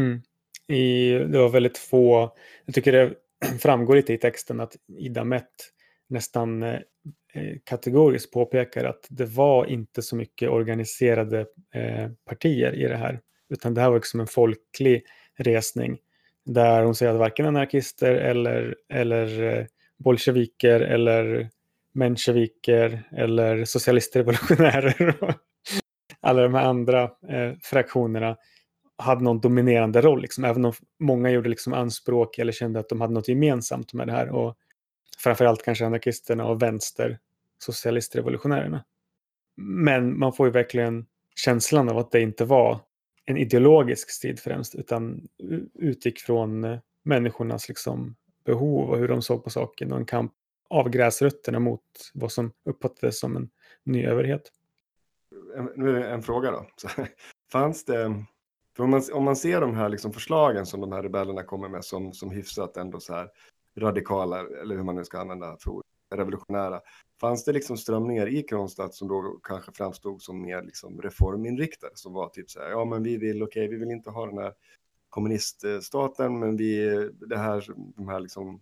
Mm. 0.00 0.20
I, 0.68 1.10
det 1.10 1.38
var 1.38 1.48
väldigt 1.48 1.78
få, 1.78 2.36
jag 2.64 2.74
tycker 2.74 2.92
det 2.92 3.14
framgår 3.58 3.96
lite 3.96 4.12
i 4.12 4.18
texten 4.18 4.60
att 4.60 4.76
Ida 4.98 5.24
Mett 5.24 5.70
nästan 6.08 6.62
eh, 6.62 6.80
eh, 7.34 7.56
kategoriskt 7.64 8.32
påpekar 8.32 8.84
att 8.84 9.06
det 9.08 9.24
var 9.24 9.66
inte 9.66 10.02
så 10.02 10.16
mycket 10.16 10.50
organiserade 10.50 11.40
eh, 11.74 12.10
partier 12.24 12.74
i 12.74 12.88
det 12.88 12.96
här. 12.96 13.20
Utan 13.48 13.74
det 13.74 13.80
här 13.80 13.88
var 13.88 13.96
liksom 13.96 14.20
en 14.20 14.26
folklig 14.26 15.04
resning. 15.36 15.98
Där 16.44 16.82
hon 16.82 16.94
säger 16.94 17.12
att 17.12 17.18
varken 17.18 17.46
anarkister 17.46 18.14
eller, 18.14 18.76
eller 18.88 19.42
eh, 19.42 19.66
bolsjeviker 19.96 20.80
eller 20.80 21.50
mensjeviker 21.94 23.08
eller 23.12 23.64
socialistrevolutionärer 23.64 25.16
och 25.24 25.34
alla 26.20 26.42
de 26.42 26.54
här 26.54 26.64
andra 26.64 27.02
eh, 27.02 27.52
fraktionerna 27.62 28.36
hade 28.98 29.24
någon 29.24 29.40
dominerande 29.40 30.00
roll. 30.00 30.22
Liksom. 30.22 30.44
Även 30.44 30.64
om 30.64 30.72
många 30.98 31.30
gjorde 31.30 31.48
liksom 31.48 31.72
anspråk 31.72 32.38
eller 32.38 32.52
kände 32.52 32.80
att 32.80 32.88
de 32.88 33.00
hade 33.00 33.14
något 33.14 33.28
gemensamt 33.28 33.92
med 33.92 34.06
det 34.06 34.12
här. 34.12 34.28
Och 34.28 34.56
framförallt 35.18 35.62
kanske 35.62 35.86
anarkisterna 35.86 36.46
och 36.46 36.62
vänster 36.62 37.18
socialistrevolutionärerna. 37.58 38.84
Men 39.56 40.18
man 40.18 40.32
får 40.32 40.46
ju 40.46 40.52
verkligen 40.52 41.06
känslan 41.36 41.88
av 41.88 41.98
att 41.98 42.10
det 42.10 42.20
inte 42.20 42.44
var 42.44 42.80
en 43.24 43.36
ideologisk 43.36 44.10
strid 44.10 44.40
främst 44.40 44.74
utan 44.74 45.28
utgick 45.74 46.20
från 46.20 46.64
eh, 46.64 46.78
människornas 47.02 47.68
liksom 47.68 48.16
behov 48.44 48.90
och 48.90 48.98
hur 48.98 49.08
de 49.08 49.22
såg 49.22 49.44
på 49.44 49.50
saken 49.50 49.92
och 49.92 49.98
en 49.98 50.06
kamp 50.06 50.32
av 50.70 50.88
gräsrötterna 50.88 51.58
mot 51.58 51.82
vad 52.14 52.32
som 52.32 52.52
uppfattades 52.64 53.20
som 53.20 53.36
en 53.36 53.50
ny 53.84 54.06
överhet. 54.06 54.52
Nu 55.76 55.90
är 55.90 55.94
det 55.94 56.08
en 56.08 56.22
fråga 56.22 56.50
då. 56.50 56.66
Fanns 57.52 57.84
det, 57.84 58.24
För 58.76 58.84
om 58.84 58.90
man, 58.90 59.02
om 59.12 59.24
man 59.24 59.36
ser 59.36 59.60
de 59.60 59.74
här 59.74 59.88
liksom 59.88 60.12
förslagen 60.12 60.66
som 60.66 60.80
de 60.80 60.92
här 60.92 61.02
rebellerna 61.02 61.42
kommer 61.42 61.68
med 61.68 61.84
som, 61.84 62.12
som 62.12 62.30
hyfsat 62.30 62.76
ändå 62.76 63.00
så 63.00 63.14
här 63.14 63.28
radikala, 63.76 64.40
eller 64.40 64.76
hur 64.76 64.82
man 64.82 64.94
nu 64.94 65.04
ska 65.04 65.18
använda 65.18 65.56
för 65.60 65.82
revolutionära. 66.16 66.80
Fanns 67.20 67.44
det 67.44 67.52
liksom 67.52 67.76
strömningar 67.76 68.28
i 68.28 68.42
Kronstadt 68.42 68.94
som 68.94 69.08
då 69.08 69.40
kanske 69.42 69.72
framstod 69.72 70.22
som 70.22 70.42
mer 70.42 70.62
liksom 70.62 71.02
reforminriktade, 71.02 71.92
som 71.94 72.12
var 72.12 72.28
typ 72.28 72.50
så 72.50 72.60
här, 72.60 72.70
ja 72.70 72.84
men 72.84 73.02
vi 73.02 73.16
vill, 73.16 73.42
okej, 73.42 73.64
okay, 73.64 73.76
vi 73.76 73.84
vill 73.84 73.94
inte 73.94 74.10
ha 74.10 74.26
den 74.26 74.38
här 74.38 74.54
kommuniststaten, 75.08 76.38
men 76.38 76.56
vi, 76.56 76.86
det 77.12 77.38
här, 77.38 77.64
de 77.96 78.08
här 78.08 78.20
liksom 78.20 78.60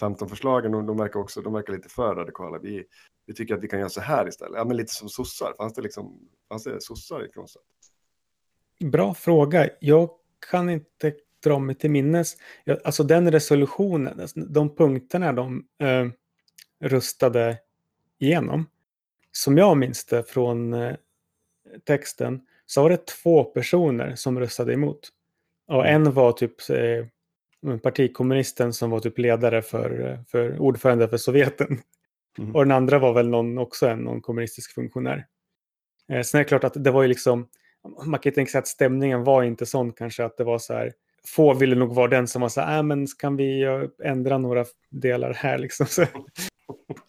15 0.00 0.28
förslagen, 0.28 0.72
de, 0.72 0.86
de 0.86 0.96
verkar 0.96 1.20
också, 1.20 1.40
de 1.40 1.52
verkar 1.52 1.72
lite 1.72 1.88
för 1.88 2.14
radikala. 2.14 2.58
Vi, 2.58 2.84
vi 3.26 3.34
tycker 3.34 3.54
att 3.54 3.62
vi 3.62 3.68
kan 3.68 3.78
göra 3.78 3.88
så 3.88 4.00
här 4.00 4.28
istället. 4.28 4.56
Ja, 4.56 4.64
men 4.64 4.76
lite 4.76 4.94
som 4.94 5.08
sossar. 5.08 5.54
Fanns 5.56 5.74
det 5.74 5.82
liksom, 5.82 6.28
fanns 6.48 6.64
det 6.64 6.82
sossar 6.82 7.24
i 7.24 7.28
Kronstadt? 7.28 7.64
Bra 8.80 9.14
fråga. 9.14 9.68
Jag 9.80 10.10
kan 10.50 10.70
inte 10.70 11.14
dra 11.44 11.58
mig 11.58 11.74
till 11.74 11.90
minnes. 11.90 12.36
Alltså 12.84 13.02
den 13.02 13.32
resolutionen, 13.32 14.20
alltså, 14.20 14.40
de 14.40 14.76
punkterna 14.76 15.32
de 15.32 15.64
eh, 15.78 16.08
röstade 16.88 17.58
igenom, 18.18 18.66
som 19.32 19.58
jag 19.58 19.76
minns 19.76 20.04
det 20.04 20.22
från 20.22 20.72
eh, 20.72 20.96
texten, 21.84 22.40
så 22.66 22.82
var 22.82 22.90
det 22.90 23.06
två 23.06 23.44
personer 23.44 24.14
som 24.14 24.38
röstade 24.38 24.72
emot. 24.72 25.08
Och 25.68 25.86
en 25.86 26.12
var 26.12 26.32
typ 26.32 26.70
eh, 26.70 27.06
partikommunisten 27.82 28.72
som 28.72 28.90
var 28.90 29.00
typ 29.00 29.18
ledare 29.18 29.62
för, 29.62 30.18
för 30.28 30.58
ordförande 30.58 31.08
för 31.08 31.16
Sovjeten. 31.16 31.80
Mm. 32.38 32.54
Och 32.54 32.64
den 32.64 32.72
andra 32.72 32.98
var 32.98 33.12
väl 33.12 33.28
någon, 33.28 33.58
också 33.58 33.86
en 33.86 33.98
någon 33.98 34.20
kommunistisk 34.20 34.74
funktionär. 34.74 35.26
Eh, 36.08 36.22
sen 36.22 36.38
är 36.38 36.44
det 36.44 36.48
klart 36.48 36.64
att 36.64 36.84
det 36.84 36.90
var 36.90 37.02
ju 37.02 37.08
liksom, 37.08 37.48
man 38.06 38.20
kan 38.20 38.30
ju 38.30 38.34
tänka 38.34 38.50
sig 38.50 38.58
att 38.58 38.68
stämningen 38.68 39.24
var 39.24 39.42
inte 39.42 39.66
sån 39.66 39.92
kanske 39.92 40.24
att 40.24 40.36
det 40.36 40.44
var 40.44 40.58
så 40.58 40.74
här, 40.74 40.92
få 41.26 41.54
ville 41.54 41.76
nog 41.76 41.94
vara 41.94 42.08
den 42.08 42.28
som 42.28 42.42
var 42.42 42.48
så 42.48 42.60
här, 42.60 42.76
äh, 42.76 42.82
men 42.82 43.06
kan 43.18 43.36
vi 43.36 43.66
ändra 44.04 44.38
några 44.38 44.64
delar 44.90 45.32
här 45.34 45.58
liksom. 45.58 45.86
Så, 45.86 46.06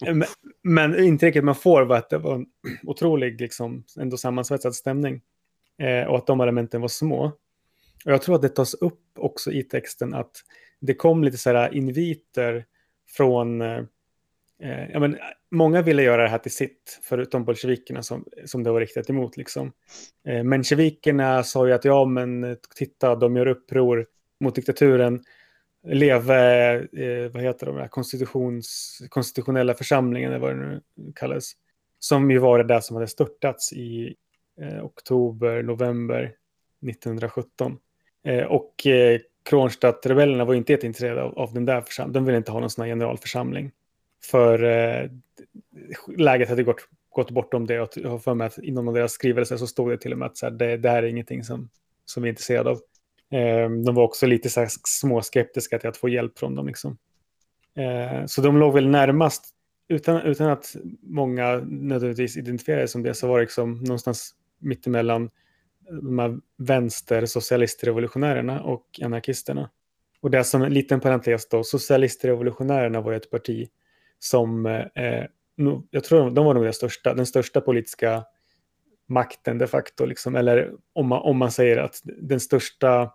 men, 0.12 0.24
men 0.62 1.04
intrycket 1.04 1.44
man 1.44 1.54
får 1.54 1.82
var 1.82 1.96
att 1.96 2.10
det 2.10 2.18
var 2.18 2.34
en 2.34 2.46
otrolig, 2.82 3.40
liksom, 3.40 3.84
ändå 4.00 4.16
sammansvetsad 4.16 4.74
stämning. 4.74 5.20
Eh, 5.78 6.08
och 6.08 6.16
att 6.16 6.26
de 6.26 6.40
elementen 6.40 6.80
var 6.80 6.88
små. 6.88 7.32
Och 8.06 8.12
jag 8.12 8.22
tror 8.22 8.34
att 8.34 8.42
det 8.42 8.48
tas 8.48 8.74
upp 8.74 9.18
också 9.18 9.52
i 9.52 9.62
texten 9.62 10.14
att 10.14 10.36
det 10.80 10.94
kom 10.94 11.24
lite 11.24 11.38
så 11.38 11.50
här 11.50 11.74
inviter 11.74 12.64
från 13.08 13.60
eh, 13.60 14.90
ja, 14.92 15.00
men, 15.00 15.18
många 15.50 15.82
ville 15.82 16.02
göra 16.02 16.22
det 16.22 16.28
här 16.28 16.38
till 16.38 16.54
sitt, 16.54 17.00
förutom 17.02 17.44
bolsjevikerna 17.44 18.02
som, 18.02 18.24
som 18.44 18.62
det 18.62 18.70
var 18.70 18.80
riktat 18.80 19.10
emot. 19.10 19.36
Liksom. 19.36 19.72
Eh, 20.28 20.42
mensjevikerna 20.42 21.42
sa 21.42 21.66
ju 21.66 21.72
att 21.72 21.84
ja, 21.84 22.04
men 22.04 22.56
titta, 22.76 23.14
de 23.14 23.36
gör 23.36 23.46
uppror 23.46 24.06
mot 24.40 24.54
diktaturen. 24.54 25.24
Leve, 25.86 26.74
eh, 26.74 27.32
vad 27.32 27.42
heter 27.42 27.66
de, 27.66 27.88
konstitutions, 27.88 28.98
konstitutionella 29.08 29.74
församlingen, 29.74 30.30
eller 30.30 30.40
vad 30.40 30.56
det 30.56 30.66
nu 30.66 30.82
kallas. 31.14 31.52
Som 31.98 32.30
ju 32.30 32.38
var 32.38 32.58
det 32.58 32.64
där 32.64 32.80
som 32.80 32.96
hade 32.96 33.08
störtats 33.08 33.72
i 33.72 34.16
eh, 34.60 34.84
oktober, 34.84 35.62
november 35.62 36.34
1917. 36.88 37.78
Eh, 38.26 38.44
och 38.44 38.86
eh, 38.86 39.20
Kronstadt-rebellerna 39.50 40.44
var 40.44 40.54
inte 40.54 40.72
jätteintresserade 40.72 41.22
av, 41.22 41.38
av 41.38 41.54
den 41.54 41.64
där 41.64 41.80
församlingen. 41.80 42.12
De 42.12 42.24
ville 42.24 42.38
inte 42.38 42.52
ha 42.52 42.60
någon 42.60 42.70
sån 42.70 42.82
här 42.82 42.90
generalförsamling. 42.90 43.72
För 44.24 44.64
eh, 44.64 45.10
läget 46.16 46.48
hade 46.48 46.62
gått, 46.62 46.88
gått 47.10 47.30
bortom 47.30 47.66
det 47.66 47.80
och 47.80 47.88
jag 47.94 48.10
har 48.10 48.18
för 48.18 48.34
mig 48.34 48.46
att 48.46 48.58
inom 48.58 48.94
deras 48.94 49.12
skrivelse 49.12 49.58
så 49.58 49.66
stod 49.66 49.90
det 49.90 49.98
till 49.98 50.12
och 50.12 50.18
med 50.18 50.26
att 50.26 50.36
så 50.36 50.46
här, 50.46 50.52
det, 50.52 50.76
det 50.76 50.90
här 50.90 51.02
är 51.02 51.06
ingenting 51.06 51.44
som, 51.44 51.68
som 52.04 52.22
vi 52.22 52.28
är 52.28 52.30
intresserade 52.30 52.70
av. 52.70 52.76
Eh, 53.30 53.70
de 53.70 53.94
var 53.94 54.02
också 54.02 54.26
lite 54.26 54.50
så 54.50 54.60
här, 54.60 54.68
småskeptiska 54.84 55.78
till 55.78 55.88
att 55.88 55.96
få 55.96 56.08
hjälp 56.08 56.38
från 56.38 56.54
dem. 56.54 56.66
Liksom. 56.66 56.98
Eh, 57.76 58.26
så 58.26 58.42
de 58.42 58.58
låg 58.58 58.74
väl 58.74 58.88
närmast, 58.88 59.44
utan, 59.88 60.20
utan 60.22 60.50
att 60.50 60.76
många 61.02 61.56
nödvändigtvis 61.66 62.36
identifierade 62.36 62.88
som 62.88 63.02
det, 63.02 63.14
så 63.14 63.28
var 63.28 63.38
det 63.38 63.42
liksom 63.42 63.78
någonstans 63.78 64.34
mittemellan 64.58 65.30
de 65.90 66.18
här 66.18 66.38
vänstersocialistrevolutionärerna 66.56 68.62
och 68.62 69.00
anarkisterna. 69.02 69.70
Och 70.20 70.30
det 70.30 70.44
som 70.44 70.62
en 70.62 70.74
liten 70.74 71.00
parentes 71.00 71.48
då, 71.48 71.64
socialistrevolutionärerna 71.64 73.00
var 73.00 73.12
ett 73.12 73.30
parti 73.30 73.68
som, 74.18 74.66
eh, 74.66 75.24
jag 75.90 76.04
tror 76.04 76.30
de 76.30 76.44
var 76.44 76.54
nog 76.54 76.64
den 76.64 76.72
största, 76.72 77.14
den 77.14 77.26
största 77.26 77.60
politiska 77.60 78.24
makten 79.08 79.58
de 79.58 79.66
facto, 79.66 80.06
liksom, 80.06 80.36
eller 80.36 80.72
om 80.92 81.08
man, 81.08 81.22
om 81.22 81.36
man 81.36 81.52
säger 81.52 81.76
att 81.76 82.00
den 82.04 82.40
största, 82.40 83.12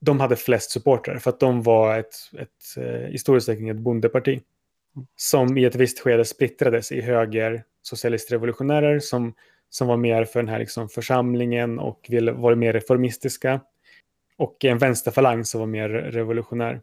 de 0.00 0.20
hade 0.20 0.36
flest 0.36 0.70
supportrar 0.70 1.18
för 1.18 1.30
att 1.30 1.40
de 1.40 1.62
var 1.62 1.98
ett, 1.98 2.14
ett 2.38 2.76
eh, 2.76 3.14
i 3.14 3.18
stor 3.18 3.36
utsträckning 3.36 3.68
ett 3.68 3.76
bondeparti. 3.76 4.40
Som 5.16 5.58
i 5.58 5.64
ett 5.64 5.74
visst 5.74 6.00
skede 6.00 6.24
splittrades 6.24 6.92
i 6.92 7.00
höger 7.00 7.64
socialistrevolutionärer 7.82 8.98
som, 8.98 9.34
som 9.70 9.88
var 9.88 9.96
mer 9.96 10.24
för 10.24 10.40
den 10.40 10.48
här 10.48 10.58
liksom 10.58 10.88
församlingen 10.88 11.78
och 11.78 12.06
ville 12.08 12.32
vara 12.32 12.56
mer 12.56 12.72
reformistiska 12.72 13.60
och 14.36 14.64
en 14.64 14.78
vänsterfalang 14.78 15.44
som 15.44 15.60
var 15.60 15.66
mer 15.66 15.88
revolutionär. 15.88 16.80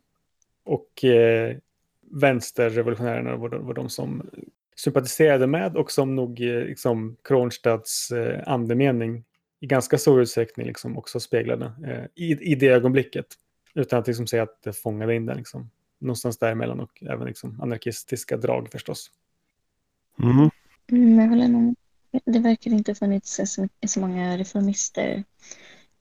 Och 0.64 1.04
eh, 1.04 1.56
vänsterrevolutionärerna 2.12 3.36
var, 3.36 3.50
var 3.50 3.74
de 3.74 3.90
som 3.90 4.30
sympatiserade 4.76 5.48
med 5.48 5.78
och 5.78 5.92
som 5.92 6.16
nog 6.16 6.42
eh, 6.42 6.64
liksom, 6.64 7.18
Kronstadts 7.24 8.12
eh, 8.12 8.44
andemening 8.46 9.24
i 9.60 9.68
ganska 9.68 9.98
stor 9.98 10.22
utsträckning 10.22 10.68
liksom, 10.68 10.98
också 10.98 11.20
speglade 11.20 11.72
eh, 11.88 12.06
i, 12.16 12.52
i 12.52 12.56
det 12.56 12.68
ögonblicket. 12.68 13.26
Utan 13.76 14.00
att 14.00 14.08
liksom, 14.08 14.28
säga 14.28 14.44
att 14.44 14.64
det 14.64 14.74
fångade 14.74 15.16
in 15.16 15.26
den. 15.26 15.38
Liksom. 15.38 15.70
Någonstans 16.00 16.38
däremellan 16.38 16.80
och 16.80 17.04
även 17.04 17.28
liksom, 17.28 17.62
anarkistiska 17.62 18.38
drag 18.38 18.72
förstås. 18.72 19.12
Mm. 20.24 20.50
Mm, 20.92 21.20
jag 21.20 21.30
håller 21.30 21.48
nog 21.48 21.76
det 22.26 22.40
verkar 22.40 22.72
inte 22.72 22.92
ha 22.92 22.96
funnits 22.96 23.40
så, 23.46 24.00
många 24.00 24.38
reformister. 24.38 25.24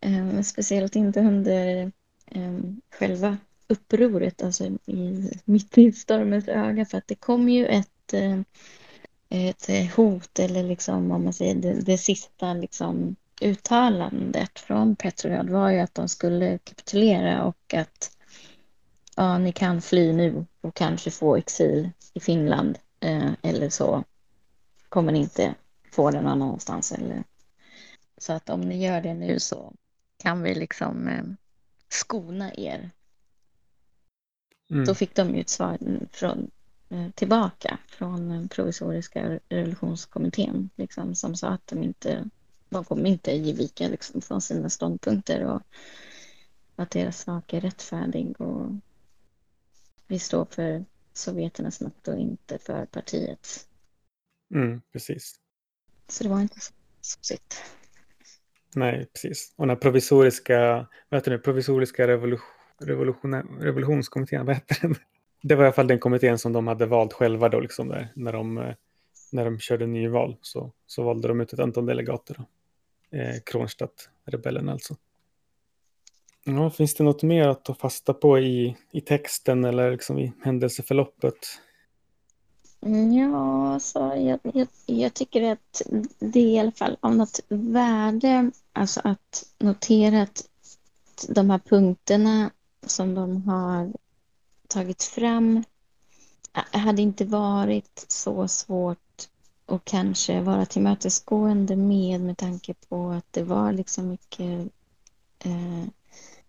Eh, 0.00 0.40
speciellt 0.40 0.96
inte 0.96 1.20
under 1.20 1.92
eh, 2.26 2.60
själva 2.90 3.36
upproret, 3.68 4.42
alltså 4.42 4.64
i, 4.86 5.30
mitt 5.44 5.78
i 5.78 5.92
stormens 5.92 6.48
öga, 6.48 6.84
för 6.84 6.98
att 6.98 7.08
det 7.08 7.14
kom 7.14 7.48
ju 7.48 7.66
ett, 7.66 8.12
eh, 8.12 8.40
ett 9.28 9.94
hot, 9.96 10.38
eller 10.38 10.62
liksom 10.62 11.10
om 11.10 11.24
man 11.24 11.32
säger 11.32 11.54
det, 11.54 11.72
det 11.72 11.98
sista 11.98 12.54
liksom 12.54 13.16
uttalandet 13.40 14.58
från 14.58 14.96
Petrograd 14.96 15.50
var 15.50 15.70
ju 15.70 15.78
att 15.78 15.94
de 15.94 16.08
skulle 16.08 16.58
kapitulera 16.58 17.44
och 17.44 17.74
att 17.74 18.16
ja, 19.16 19.38
ni 19.38 19.52
kan 19.52 19.82
fly 19.82 20.12
nu 20.12 20.46
och 20.60 20.74
kanske 20.74 21.10
få 21.10 21.36
exil 21.36 21.90
i 22.14 22.20
Finland 22.20 22.78
eh, 23.00 23.30
eller 23.42 23.68
så 23.68 24.04
kommer 24.88 25.12
ni 25.12 25.18
inte 25.18 25.54
få 25.92 26.10
det 26.10 26.20
någon 26.20 26.42
annanstans. 26.42 26.92
Eller... 26.92 27.24
Så 28.18 28.32
att 28.32 28.50
om 28.50 28.60
ni 28.60 28.84
gör 28.86 29.00
det 29.00 29.14
nu 29.14 29.40
så 29.40 29.74
kan 30.16 30.42
vi 30.42 30.54
liksom 30.54 31.08
eh, 31.08 31.24
skona 31.88 32.54
er 32.54 32.90
Mm. 34.72 34.84
Då 34.84 34.94
fick 34.94 35.14
de 35.14 35.34
ju 35.34 35.40
ett 35.40 35.48
svar 35.48 35.78
från, 36.12 36.50
eh, 36.88 37.10
tillbaka 37.10 37.78
från 37.88 38.48
provisoriska 38.48 39.40
revolutionskommittén 39.48 40.70
liksom, 40.76 41.14
som 41.14 41.34
sa 41.36 41.48
att 41.48 41.66
de 41.66 41.82
inte 41.82 42.28
de 42.68 42.84
kommer 42.84 43.06
inte 43.06 43.32
ge 43.32 43.52
vika 43.52 43.88
liksom, 43.88 44.20
från 44.20 44.40
sina 44.40 44.70
ståndpunkter 44.70 45.44
och 45.44 45.62
att 46.76 46.90
deras 46.90 47.22
sak 47.22 47.52
är 47.52 47.60
rättfärdig 47.60 48.40
och 48.40 48.70
vi 50.06 50.18
står 50.18 50.44
för 50.44 50.84
sovjeternas 51.12 51.80
makt 51.80 52.08
och 52.08 52.18
inte 52.18 52.58
för 52.58 52.86
partiets. 52.86 53.68
Mm, 54.54 54.80
precis. 54.92 55.40
Så 56.12 56.24
det 56.24 56.30
var 56.30 56.40
inte 56.40 56.60
så 57.00 57.18
sitt. 57.20 57.64
Nej, 58.74 59.06
precis. 59.12 59.52
Och 59.56 59.66
den 59.66 59.76
provisoriska, 59.76 60.86
vad 61.08 61.20
heter 61.20 61.30
det, 61.30 61.38
provisoriska 61.38 62.06
revolution 62.06 63.34
revolutionskommittén, 63.60 64.46
vad 64.46 64.54
heter 64.54 64.76
den? 64.80 64.94
Det 65.42 65.54
var 65.54 65.64
i 65.64 65.66
alla 65.66 65.74
fall 65.74 65.86
den 65.86 65.98
kommittén 65.98 66.38
som 66.38 66.52
de 66.52 66.66
hade 66.66 66.86
valt 66.86 67.12
själva 67.12 67.48
då, 67.48 67.60
liksom 67.60 67.88
där, 67.88 68.12
när, 68.14 68.32
de, 68.32 68.58
eh, 68.58 68.74
när 69.32 69.44
de 69.44 69.58
körde 69.58 69.86
nyval. 69.86 70.36
Så, 70.42 70.72
så 70.86 71.02
valde 71.02 71.28
de 71.28 71.40
ut 71.40 71.52
ett 71.52 71.58
antal 71.58 71.86
delegater. 71.86 72.36
Då. 72.38 73.18
Eh, 73.18 73.34
Kronstadt-rebellen 73.46 74.68
alltså. 74.68 74.96
Ja, 76.44 76.70
finns 76.70 76.94
det 76.94 77.04
något 77.04 77.22
mer 77.22 77.48
att 77.48 77.64
ta 77.64 77.74
fasta 77.74 78.14
på 78.14 78.38
i, 78.38 78.76
i 78.92 79.00
texten 79.00 79.64
eller 79.64 79.90
liksom 79.90 80.18
i 80.18 80.32
händelseförloppet? 80.44 81.58
Ja, 82.86 83.78
så 83.80 83.98
jag, 83.98 84.40
jag, 84.54 84.68
jag, 84.86 85.14
tycker 85.14 85.52
att 85.52 85.82
det 86.18 86.40
är 86.40 86.46
i 86.46 86.58
alla 86.58 86.72
fall 86.72 86.96
av 87.00 87.16
något 87.16 87.40
värde, 87.48 88.50
alltså 88.72 89.00
att 89.04 89.44
notera 89.58 90.22
att 90.22 90.48
de 91.28 91.50
här 91.50 91.58
punkterna 91.58 92.50
som 92.86 93.14
de 93.14 93.48
har 93.48 93.92
tagit 94.68 95.02
fram 95.02 95.64
eh, 96.54 96.80
hade 96.80 97.02
inte 97.02 97.24
varit 97.24 98.04
så 98.08 98.48
svårt 98.48 99.28
att 99.66 99.84
kanske 99.84 100.40
vara 100.40 100.66
tillmötesgående 100.66 101.76
med 101.76 102.20
med 102.20 102.38
tanke 102.38 102.74
på 102.74 103.10
att 103.10 103.26
det 103.30 103.42
var 103.42 103.72
liksom 103.72 104.08
mycket 104.08 104.68
eh, 105.38 105.84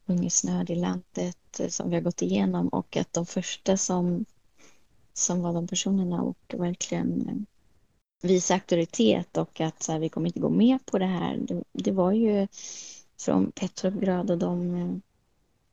hungersnöd 0.05 0.69
i 0.69 0.75
landet 0.75 1.61
som 1.69 1.89
vi 1.89 1.95
har 1.95 2.01
gått 2.01 2.21
igenom 2.21 2.67
och 2.67 2.97
att 2.97 3.13
de 3.13 3.25
första 3.25 3.77
som, 3.77 4.25
som 5.13 5.41
var 5.41 5.53
de 5.53 5.67
personerna 5.67 6.21
och 6.21 6.55
verkligen 6.57 7.29
eh, 7.29 8.29
visa 8.29 8.53
auktoritet 8.53 9.37
och 9.37 9.61
att 9.61 9.83
så 9.83 9.91
här, 9.91 9.99
vi 9.99 10.09
kommer 10.09 10.27
inte 10.27 10.39
gå 10.39 10.49
med 10.49 10.85
på 10.85 10.97
det 10.97 11.05
här. 11.05 11.37
Det, 11.37 11.63
det 11.71 11.91
var 11.91 12.11
ju 12.11 12.47
från 13.19 13.51
Petrograd 13.51 14.31
och 14.31 14.37
de 14.37 14.75
eh, 14.75 14.95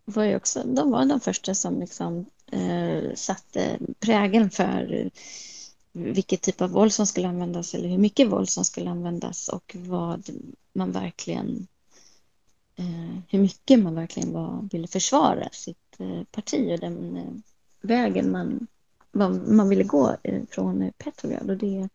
var 0.05 0.25
ju 0.25 0.37
också, 0.37 0.63
de 0.65 0.91
var 0.91 1.07
de 1.07 1.21
första 1.21 1.55
som 1.55 1.81
liksom 1.81 2.27
eh, 2.53 3.15
satte 3.15 3.79
prägeln 4.01 4.51
för 4.51 5.11
vilket 5.93 6.43
typ 6.43 6.61
av 6.61 6.71
våld 6.71 6.93
som 6.93 7.07
skulle 7.07 7.29
användas 7.29 7.75
eller 7.75 7.89
hur 7.89 7.99
mycket 7.99 8.29
våld 8.29 8.49
som 8.49 8.65
skulle 8.65 8.91
användas 8.91 9.49
och 9.49 9.77
vad 9.79 10.31
man 10.73 10.93
verkligen 10.93 11.67
eh, 12.77 13.19
hur 13.29 13.39
mycket 13.39 13.79
man 13.79 13.95
verkligen 13.95 14.33
var, 14.33 14.69
ville 14.73 14.87
försvara 14.87 15.49
sitt 15.53 16.01
eh, 16.01 16.23
parti 16.31 16.73
och 16.75 16.81
den 16.81 17.17
eh, 17.17 17.33
vägen 17.81 18.31
man, 18.31 18.67
man 19.13 19.69
ville 19.69 19.85
gå 19.85 20.17
eh, 20.23 20.43
från 20.51 20.83
eh, 20.83 20.91
Petrograd 20.99 21.51
och 21.51 21.57
det 21.57 21.89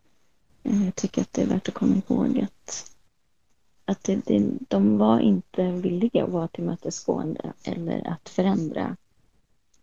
eh, 0.62 0.84
jag 0.84 0.94
tycker 0.94 1.22
att 1.22 1.32
det 1.32 1.42
är 1.42 1.46
värt 1.46 1.68
att 1.68 1.74
komma 1.74 2.02
ihåg 2.08 2.38
att, 2.38 2.92
att 3.84 4.04
det, 4.04 4.20
det, 4.26 4.50
de 4.68 4.98
var 4.98 5.20
inte 5.20 5.70
villiga 5.70 6.24
att 6.24 6.30
vara 6.30 6.48
tillmötesgående 6.48 7.52
eller 7.62 8.08
att 8.08 8.28
förändra 8.28 8.96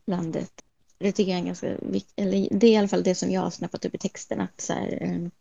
landet. 0.05 0.51
Det 0.97 1.11
tycker 1.11 1.31
jag 1.31 1.41
är 1.41 1.45
ganska 1.45 1.77
viktigt, 1.81 2.13
eller 2.15 2.47
det 2.51 2.67
är 2.67 2.71
i 2.71 2.77
alla 2.77 2.87
fall 2.87 3.03
det 3.03 3.15
som 3.15 3.31
jag 3.31 3.41
har 3.41 3.49
snappat 3.49 3.85
upp 3.85 3.95
i 3.95 3.97
texten, 3.97 4.41
att, 4.41 4.61
så 4.61 4.73
här, 4.73 5.31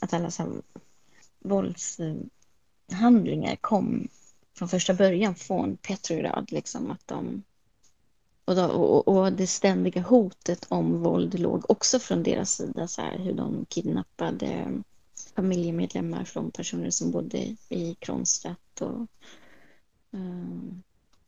att 0.00 0.12
alla 0.12 0.30
så 0.30 0.42
här, 0.42 0.52
våldshandlingar 1.38 3.56
kom 3.60 4.08
från 4.58 4.68
första 4.68 4.94
början 4.94 5.34
från 5.34 5.76
Petrograd, 5.76 6.52
liksom 6.52 6.90
att 6.90 7.06
de 7.06 7.42
och, 8.44 8.54
då, 8.54 8.64
och, 8.64 9.08
och, 9.08 9.32
det 9.32 9.46
ständiga 9.46 10.02
hotet 10.02 10.66
om 10.68 11.02
våld 11.02 11.38
låg 11.38 11.70
också 11.70 11.98
från 11.98 12.22
deras 12.22 12.56
sida, 12.56 12.88
så 12.88 13.02
här, 13.02 13.18
hur 13.18 13.32
de 13.32 13.66
kidnappade 13.68 14.46
eh, 14.46 14.70
familjemedlemmar 15.36 16.24
från 16.24 16.50
personer 16.50 16.90
som 16.90 17.10
bodde 17.10 17.56
i 17.68 17.96
Kronstadt. 17.98 18.80
Och, 18.80 19.06
um, 20.10 20.82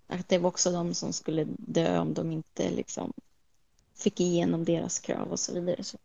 att 0.06 0.28
det 0.28 0.38
var 0.38 0.48
också 0.48 0.72
de 0.72 0.94
som 0.94 1.12
skulle 1.12 1.46
dö 1.48 1.98
om 1.98 2.14
de 2.14 2.32
inte 2.32 2.70
liksom, 2.70 3.12
fick 3.94 4.20
igenom 4.20 4.64
deras 4.64 4.98
krav 4.98 5.28
och 5.28 5.40
så 5.40 5.54
vidare. 5.54 5.84
Så 5.84 5.98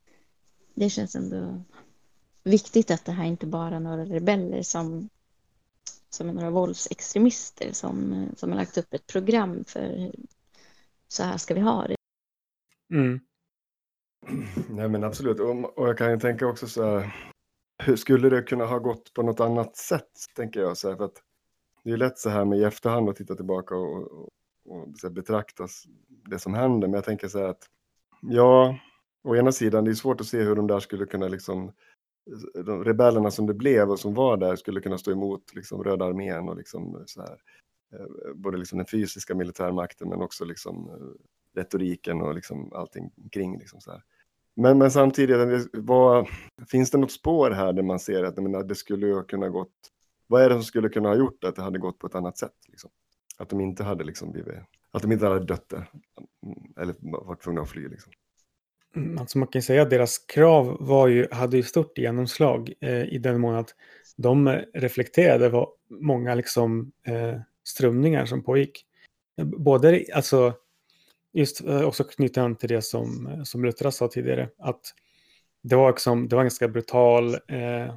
det 0.73 0.89
känns 0.89 1.15
ändå 1.15 1.61
viktigt 2.43 2.91
att 2.91 3.05
det 3.05 3.11
här 3.11 3.25
inte 3.25 3.45
bara 3.45 3.75
är 3.75 3.79
några 3.79 4.05
rebeller 4.05 4.63
som, 4.63 5.09
som 6.09 6.29
är 6.29 6.33
några 6.33 6.49
våldsextremister 6.49 7.73
som, 7.73 8.25
som 8.37 8.49
har 8.49 8.57
lagt 8.57 8.77
upp 8.77 8.93
ett 8.93 9.07
program 9.07 9.63
för 9.67 10.11
så 11.11 11.23
här 11.23 11.37
ska 11.37 11.53
vi 11.53 11.61
ha 11.61 11.87
det. 11.87 11.95
Mm. 12.93 13.19
Nej 14.69 14.89
men 14.89 15.03
absolut, 15.03 15.39
och, 15.39 15.77
och 15.77 15.89
jag 15.89 15.97
kan 15.97 16.11
ju 16.11 16.19
tänka 16.19 16.47
också 16.47 16.67
så 16.67 16.83
här, 16.83 17.15
hur 17.83 17.95
skulle 17.95 18.29
det 18.29 18.41
kunna 18.41 18.65
ha 18.65 18.79
gått 18.79 19.13
på 19.13 19.23
något 19.23 19.39
annat 19.39 19.75
sätt, 19.75 20.11
tänker 20.35 20.59
jag. 20.59 20.77
Så 20.77 20.89
här, 20.89 20.95
för 20.95 21.05
att 21.05 21.23
det 21.83 21.89
är 21.89 21.91
ju 21.91 21.97
lätt 21.97 22.17
så 22.17 22.29
här 22.29 22.45
med 22.45 22.59
i 22.59 22.63
efterhand 22.63 23.09
att 23.09 23.15
titta 23.15 23.35
tillbaka 23.35 23.75
och, 23.75 24.11
och, 24.11 24.29
och 24.65 24.87
så 24.97 25.07
här, 25.07 25.13
betrakta 25.13 25.67
det 26.07 26.39
som 26.39 26.53
händer, 26.53 26.87
men 26.87 26.93
jag 26.93 27.05
tänker 27.05 27.27
så 27.27 27.39
här 27.39 27.47
att 27.47 27.65
ja, 28.21 28.79
å 29.23 29.35
ena 29.35 29.51
sidan, 29.51 29.85
det 29.85 29.91
är 29.91 29.95
svårt 29.95 30.21
att 30.21 30.27
se 30.27 30.41
hur 30.41 30.55
de 30.55 30.67
där 30.67 30.79
skulle 30.79 31.05
kunna 31.05 31.27
liksom 31.27 31.71
de 32.65 32.83
rebellerna 32.83 33.31
som 33.31 33.47
det 33.47 33.53
blev 33.53 33.91
och 33.91 33.99
som 33.99 34.13
var 34.13 34.37
där 34.37 34.55
skulle 34.55 34.81
kunna 34.81 34.97
stå 34.97 35.11
emot 35.11 35.55
liksom, 35.55 35.83
Röda 35.83 36.05
armén 36.05 36.49
och 36.49 36.57
liksom 36.57 37.03
så 37.05 37.21
här, 37.21 37.37
Eh, 37.37 37.60
Eh, 37.93 38.33
både 38.35 38.57
liksom 38.57 38.77
den 38.77 38.87
fysiska 38.87 39.35
militärmakten 39.35 40.09
men 40.09 40.21
också 40.21 40.45
liksom 40.45 40.89
eh, 40.89 41.59
retoriken 41.59 42.21
och 42.21 42.35
liksom 42.35 42.73
allting 42.73 43.11
kring. 43.31 43.59
Liksom 43.59 43.81
så 43.81 43.91
här. 43.91 44.03
Men, 44.55 44.77
men 44.77 44.91
samtidigt, 44.91 45.69
vad, 45.73 46.27
finns 46.67 46.91
det 46.91 46.97
något 46.97 47.11
spår 47.11 47.51
här 47.51 47.73
där 47.73 47.83
man 47.83 47.99
ser 47.99 48.23
att 48.23 48.37
menar, 48.37 48.63
det 48.63 48.75
skulle 48.75 49.23
kunna 49.23 49.49
gått, 49.49 49.73
vad 50.27 50.41
är 50.41 50.49
det 50.49 50.55
som 50.55 50.63
skulle 50.63 50.89
kunna 50.89 51.09
ha 51.09 51.15
gjort 51.15 51.43
att 51.43 51.55
det 51.55 51.61
hade 51.61 51.79
gått 51.79 51.99
på 51.99 52.07
ett 52.07 52.15
annat 52.15 52.37
sätt? 52.37 52.55
Liksom? 52.67 52.89
Att 53.37 53.49
de 53.49 53.61
inte 53.61 53.83
hade 53.83 54.03
liksom 54.03 54.31
blivit, 54.31 54.55
att 54.91 55.01
de 55.01 55.11
inte 55.11 55.25
hade 55.25 55.45
dött 55.45 55.69
där, 55.69 55.89
mm, 56.45 56.73
eller 56.77 56.95
varit 57.25 57.41
tvungna 57.41 57.61
att 57.61 57.69
fly. 57.69 57.87
Liksom. 57.87 58.11
Mm, 58.95 59.17
alltså 59.17 59.37
man 59.37 59.47
kan 59.47 59.61
säga 59.61 59.81
att 59.81 59.89
deras 59.89 60.17
krav 60.17 60.77
var 60.79 61.07
ju, 61.07 61.27
hade 61.31 61.57
ju 61.57 61.63
stort 61.63 61.97
genomslag 61.97 62.73
eh, 62.81 63.03
i 63.03 63.17
den 63.17 63.41
mån 63.41 63.55
att 63.55 63.75
de 64.17 64.47
eh, 64.47 64.61
reflekterade 64.73 65.49
vad 65.49 65.67
många 65.89 66.35
liksom, 66.35 66.91
eh, 67.07 67.39
strömningar 67.63 68.25
som 68.25 68.43
pågick. 68.43 68.85
Både, 69.41 70.05
alltså, 70.13 70.53
just 71.33 71.61
eh, 71.61 71.81
också 71.81 72.03
knyta 72.03 72.41
an 72.41 72.55
till 72.55 72.69
det 72.69 72.81
som, 72.81 73.27
eh, 73.27 73.43
som 73.43 73.65
Lutra 73.65 73.91
sa 73.91 74.07
tidigare, 74.07 74.49
att 74.57 74.81
det 75.63 75.75
var, 75.75 75.91
liksom, 75.91 76.27
det 76.27 76.35
var 76.35 76.41
en 76.41 76.45
ganska 76.45 76.67
brutal 76.67 77.33
eh, 77.33 77.95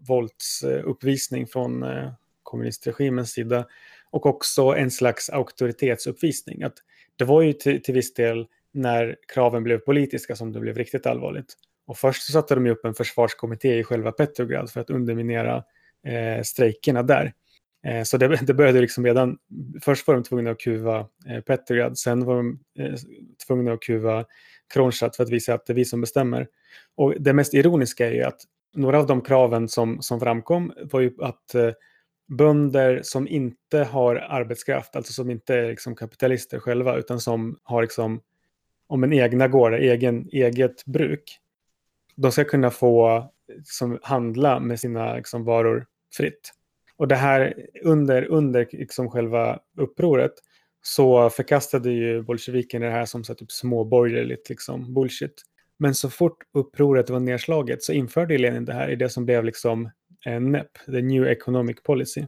våldsuppvisning 0.00 1.46
från 1.46 1.82
eh, 1.82 2.12
kommunistregimens 2.42 3.30
sida 3.30 3.66
och 4.10 4.26
också 4.26 4.62
en 4.62 4.90
slags 4.90 5.30
auktoritetsuppvisning. 5.30 6.62
Att 6.62 6.74
det 7.16 7.24
var 7.24 7.42
ju 7.42 7.52
till, 7.52 7.82
till 7.82 7.94
viss 7.94 8.14
del 8.14 8.46
när 8.72 9.16
kraven 9.34 9.62
blev 9.62 9.78
politiska 9.78 10.36
som 10.36 10.52
det 10.52 10.60
blev 10.60 10.76
riktigt 10.76 11.06
allvarligt. 11.06 11.54
Och 11.86 11.98
först 11.98 12.22
så 12.22 12.32
satte 12.32 12.54
de 12.54 12.66
upp 12.66 12.84
en 12.84 12.94
försvarskommitté 12.94 13.78
i 13.78 13.84
själva 13.84 14.12
Petrograd 14.12 14.70
för 14.70 14.80
att 14.80 14.90
underminera 14.90 15.64
eh, 16.06 16.42
strejkerna 16.42 17.02
där. 17.02 17.32
Eh, 17.86 18.02
så 18.02 18.16
det, 18.16 18.38
det, 18.42 18.54
började 18.54 18.80
liksom 18.80 19.06
redan, 19.06 19.38
först 19.82 20.06
var 20.06 20.14
de 20.14 20.22
tvungna 20.22 20.50
att 20.50 20.60
kuva 20.60 21.06
eh, 21.28 21.40
Petrograd, 21.40 21.98
sen 21.98 22.24
var 22.24 22.36
de 22.36 22.58
eh, 22.78 22.94
tvungna 23.46 23.72
att 23.72 23.80
kuva 23.82 24.24
Kronstadt 24.74 25.16
för 25.16 25.24
att 25.24 25.30
visa 25.30 25.54
att 25.54 25.66
det 25.66 25.72
är 25.72 25.74
vi 25.74 25.84
som 25.84 26.00
bestämmer. 26.00 26.48
Och 26.96 27.14
det 27.20 27.32
mest 27.32 27.54
ironiska 27.54 28.06
är 28.06 28.12
ju 28.12 28.22
att 28.22 28.40
några 28.74 28.98
av 28.98 29.06
de 29.06 29.20
kraven 29.20 29.68
som, 29.68 30.02
som 30.02 30.20
framkom 30.20 30.72
var 30.92 31.00
ju 31.00 31.12
att 31.18 31.54
eh, 31.54 31.70
bönder 32.28 33.00
som 33.02 33.28
inte 33.28 33.78
har 33.78 34.16
arbetskraft, 34.16 34.96
alltså 34.96 35.12
som 35.12 35.30
inte 35.30 35.54
är 35.54 35.68
liksom 35.68 35.96
kapitalister 35.96 36.58
själva, 36.58 36.96
utan 36.96 37.20
som 37.20 37.58
har 37.62 37.82
liksom, 37.82 38.20
om 38.86 39.04
en 39.04 39.12
egna 39.12 39.48
gårdar, 39.48 39.78
egen, 39.78 40.28
eget 40.32 40.84
bruk, 40.84 41.38
de 42.16 42.32
ska 42.32 42.44
kunna 42.44 42.70
få 42.70 43.24
liksom, 43.56 43.98
handla 44.02 44.60
med 44.60 44.80
sina 44.80 45.14
liksom, 45.16 45.44
varor 45.44 45.86
fritt. 46.16 46.52
Och 46.96 47.08
det 47.08 47.14
här 47.14 47.54
under, 47.82 48.24
under 48.24 48.68
liksom 48.72 49.10
själva 49.10 49.58
upproret 49.76 50.32
så 50.82 51.30
förkastade 51.30 51.90
ju 51.90 52.22
bolsjevikerna 52.22 52.86
det 52.86 52.92
här 52.92 53.04
som 53.04 53.24
så 53.24 53.34
typ 53.34 53.52
småborgerligt 53.52 54.48
liksom 54.48 54.94
bullshit. 54.94 55.42
Men 55.78 55.94
så 55.94 56.10
fort 56.10 56.38
upproret 56.54 57.10
var 57.10 57.20
nedslaget 57.20 57.82
så 57.82 57.92
införde 57.92 58.38
Lenin 58.38 58.64
det 58.64 58.72
här 58.72 58.90
i 58.90 58.96
det 58.96 59.08
som 59.08 59.24
blev 59.24 59.44
liksom 59.44 59.90
NEP, 60.40 60.84
the 60.86 61.02
New 61.02 61.26
Economic 61.26 61.82
Policy. 61.82 62.26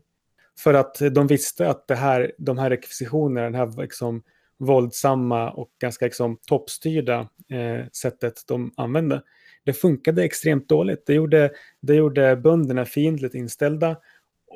För 0.58 0.74
att 0.74 0.98
de 1.12 1.26
visste 1.26 1.68
att 1.68 1.88
det 1.88 1.94
här, 1.94 2.32
de 2.38 2.58
här 2.58 2.70
rekvisitionerna, 2.70 3.50
det 3.50 3.58
här 3.58 3.82
liksom 3.82 4.22
våldsamma 4.58 5.50
och 5.50 5.70
ganska 5.80 6.04
liksom 6.04 6.38
toppstyrda 6.46 7.20
eh, 7.50 7.86
sättet 7.92 8.34
de 8.46 8.72
använde, 8.76 9.22
det 9.64 9.72
funkade 9.72 10.24
extremt 10.24 10.68
dåligt. 10.68 11.06
Det 11.06 11.14
gjorde, 11.14 11.50
det 11.82 11.94
gjorde 11.94 12.36
bönderna 12.36 12.84
fiendligt 12.84 13.34
inställda 13.34 13.96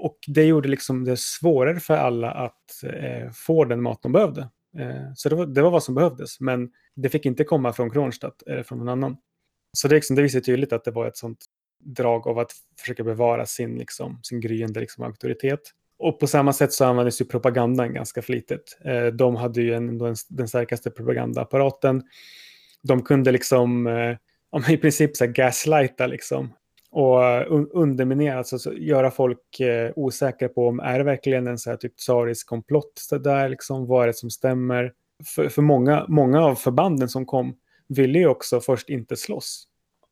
och 0.05 0.19
det 0.27 0.45
gjorde 0.45 0.69
liksom 0.69 1.05
det 1.05 1.17
svårare 1.19 1.81
för 1.81 1.97
alla 1.97 2.31
att 2.31 2.85
eh, 2.85 3.31
få 3.33 3.65
den 3.65 3.83
mat 3.83 4.03
de 4.03 4.13
behövde. 4.13 4.41
Eh, 4.79 5.13
så 5.15 5.29
det 5.29 5.35
var, 5.35 5.47
det 5.47 5.63
var, 5.63 5.71
vad 5.71 5.83
som 5.83 5.95
behövdes, 5.95 6.41
men 6.41 6.71
det 6.97 7.09
fick 7.09 7.27
inte 7.27 7.45
komma 7.45 7.73
från 7.73 7.91
Kronstadt 7.91 8.43
eller 8.43 8.63
från 8.63 8.79
någon 8.79 8.89
annan. 8.89 9.17
Så 9.73 9.89
det, 9.89 9.95
liksom, 9.95 10.17
det 10.17 10.23
visar 10.23 10.41
tydligt 10.41 10.73
att 10.73 10.85
det 10.85 10.91
var 10.91 11.07
ett 11.07 11.17
sånt 11.17 11.45
drag 11.85 12.27
av 12.27 12.39
att 12.39 12.53
försöka 12.81 13.05
bevara 13.05 13.47
sin, 13.47 13.79
liksom, 13.79 14.21
sin 14.23 14.41
gryende 14.41 14.81
liksom, 14.81 15.05
auktoritet. 15.05 15.61
Och 15.99 16.21
på 16.21 16.27
samma 16.27 16.53
sätt 16.53 16.73
så 16.73 16.85
användes 16.85 17.21
ju 17.21 17.25
propagandan 17.25 17.95
ganska 17.95 18.23
flitigt. 18.23 18.79
Eh, 18.85 19.07
de 19.07 19.37
hade 19.37 19.63
ju 19.63 19.75
en, 19.75 19.99
den, 19.99 20.17
den 20.29 20.49
starkaste 20.49 20.91
propagandaapparaten. 20.91 22.03
De 22.83 23.03
kunde 23.03 23.33
liksom 23.33 23.87
eh, 23.87 24.17
i 24.73 24.77
princip 24.77 25.17
så 25.17 25.25
här 25.25 25.33
gaslighta 25.33 26.07
liksom, 26.07 26.53
och 26.91 27.25
eh, 27.25 27.47
underminera, 27.71 28.39
alltså 28.39 28.75
göra 28.75 29.11
folk 29.11 29.61
eh, 29.61 29.93
osäkra 29.97 30.49
på 30.49 30.69
om 30.69 30.81
är 30.81 30.99
det 30.99 31.05
verkligen 31.05 31.47
en 31.47 31.59
så 31.59 31.71
här 31.71 31.77
typ 31.77 31.97
tsarisk 31.97 32.47
komplott 32.47 32.93
så 32.95 33.19
där, 33.19 33.49
liksom, 33.49 33.87
vad 33.87 34.03
är 34.03 34.07
det 34.07 34.15
som 34.15 34.31
stämmer? 34.31 34.93
För, 35.35 35.49
för 35.49 35.63
många, 35.63 36.07
många 36.09 36.45
av 36.45 36.55
förbanden 36.55 37.09
som 37.09 37.27
kom 37.27 37.57
ville 37.89 38.19
ju 38.19 38.27
också 38.27 38.61
först 38.61 38.89
inte 38.89 39.17
slåss. 39.17 39.65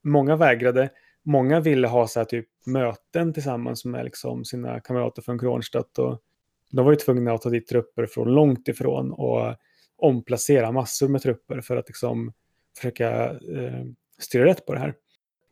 Många 0.05 0.37
vägrade, 0.37 0.91
många 1.25 1.61
ville 1.61 1.89
ha 1.89 2.09
så 2.09 2.21
här 2.21 2.25
typ 2.25 2.47
möten 2.67 3.33
tillsammans 3.33 3.85
med 3.85 4.05
liksom 4.05 4.45
sina 4.45 4.81
kamrater 4.81 5.23
från 5.23 5.39
Kronstadt 5.39 5.99
och 5.99 6.23
de 6.71 6.85
var 6.85 6.93
ju 6.93 6.97
tvungna 6.97 7.33
att 7.33 7.43
ta 7.43 7.51
dit 7.51 7.67
trupper 7.67 8.07
från 8.07 8.35
långt 8.35 8.69
ifrån 8.69 9.13
och 9.13 9.55
omplacera 9.97 10.73
massor 10.73 11.09
med 11.09 11.23
trupper 11.23 11.61
för 11.61 11.77
att 11.77 11.89
liksom 11.89 12.33
försöka 12.77 13.31
eh, 13.31 13.85
styra 14.19 14.45
rätt 14.45 14.67
på 14.67 14.75
det 14.75 14.81
här 14.81 14.95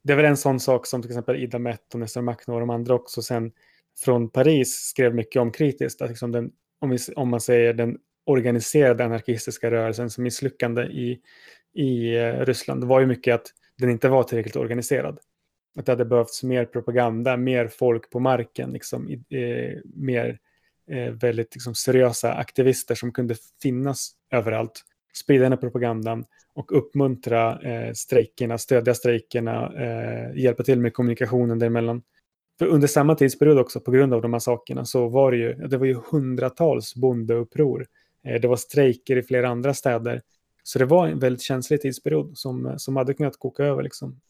det 0.04 0.12
är 0.12 0.16
väl 0.16 0.24
en 0.24 0.36
sån 0.36 0.60
sak 0.60 0.86
som 0.86 1.02
till 1.02 1.10
exempel 1.10 1.36
Ida 1.36 1.58
Mett 1.58 1.94
och 1.94 2.00
Nestor 2.00 2.22
Makhno 2.22 2.54
och 2.54 2.60
de 2.60 2.70
andra 2.70 2.94
också 2.94 3.22
sen 3.22 3.52
från 4.04 4.30
Paris 4.30 4.74
skrev 4.74 5.14
mycket 5.14 5.42
om 5.42 5.52
kritiskt. 5.52 6.02
Att 6.02 6.08
liksom 6.08 6.32
den, 6.32 6.50
om, 6.80 6.90
vi, 6.90 6.98
om 7.16 7.28
man 7.28 7.40
säger 7.40 7.74
den 7.74 7.98
organiserade 8.26 9.04
anarkistiska 9.04 9.70
rörelsens 9.70 10.18
misslyckande 10.18 10.82
i, 10.82 11.20
i 11.74 12.16
eh, 12.16 12.44
Ryssland 12.44 12.84
var 12.84 13.00
ju 13.00 13.06
mycket 13.06 13.34
att 13.34 13.46
den 13.78 13.90
inte 13.90 14.08
var 14.08 14.22
tillräckligt 14.22 14.56
organiserad. 14.56 15.18
Att 15.78 15.86
det 15.86 15.92
hade 15.92 16.04
behövts 16.04 16.42
mer 16.42 16.64
propaganda, 16.64 17.36
mer 17.36 17.68
folk 17.68 18.10
på 18.10 18.20
marken, 18.20 18.70
liksom, 18.70 19.10
eh, 19.10 19.78
mer 19.84 20.38
eh, 20.90 21.12
väldigt 21.12 21.54
liksom, 21.54 21.74
seriösa 21.74 22.34
aktivister 22.34 22.94
som 22.94 23.12
kunde 23.12 23.36
finnas 23.62 24.12
överallt, 24.30 24.82
sprida 25.16 25.42
den 25.42 25.53
här 25.53 25.57
propagandan 25.59 26.24
och 26.55 26.79
uppmuntra 26.79 27.61
eh, 27.62 27.92
strejkerna, 27.92 28.59
stödja 28.59 28.94
strejkerna, 28.94 29.72
eh, 29.77 30.37
hjälpa 30.42 30.62
till 30.62 30.81
med 30.81 30.94
kommunikationen 30.94 31.59
däremellan. 31.59 32.03
För 32.59 32.66
under 32.66 32.88
samma 32.88 33.14
tidsperiod 33.14 33.59
också, 33.59 33.81
på 33.81 33.90
grund 33.90 34.14
av 34.14 34.22
de 34.22 34.33
här 34.33 34.40
sakerna, 34.40 34.85
så 34.85 35.09
var 35.09 35.31
det 35.33 35.37
ju, 35.37 35.55
det 35.55 35.77
var 35.79 35.87
ju 35.87 35.96
hundratals 36.11 36.94
bondeuppror. 36.94 37.87
Eh, 38.24 38.40
det 38.40 38.48
var 38.48 38.57
strejker 38.57 39.16
i 39.16 39.22
flera 39.22 39.48
andra 39.48 39.74
städer. 39.74 40.22
Så 40.62 40.79
det 40.79 40.85
var 40.85 41.07
en 41.07 41.18
väldigt 41.18 41.42
känslig 41.42 41.81
tidsperiod 41.81 42.38
som, 42.38 42.74
som 42.79 42.96
hade 42.96 43.14
kunnat 43.14 43.38
koka 43.38 43.64
över. 43.64 43.83
Liksom. 43.83 44.20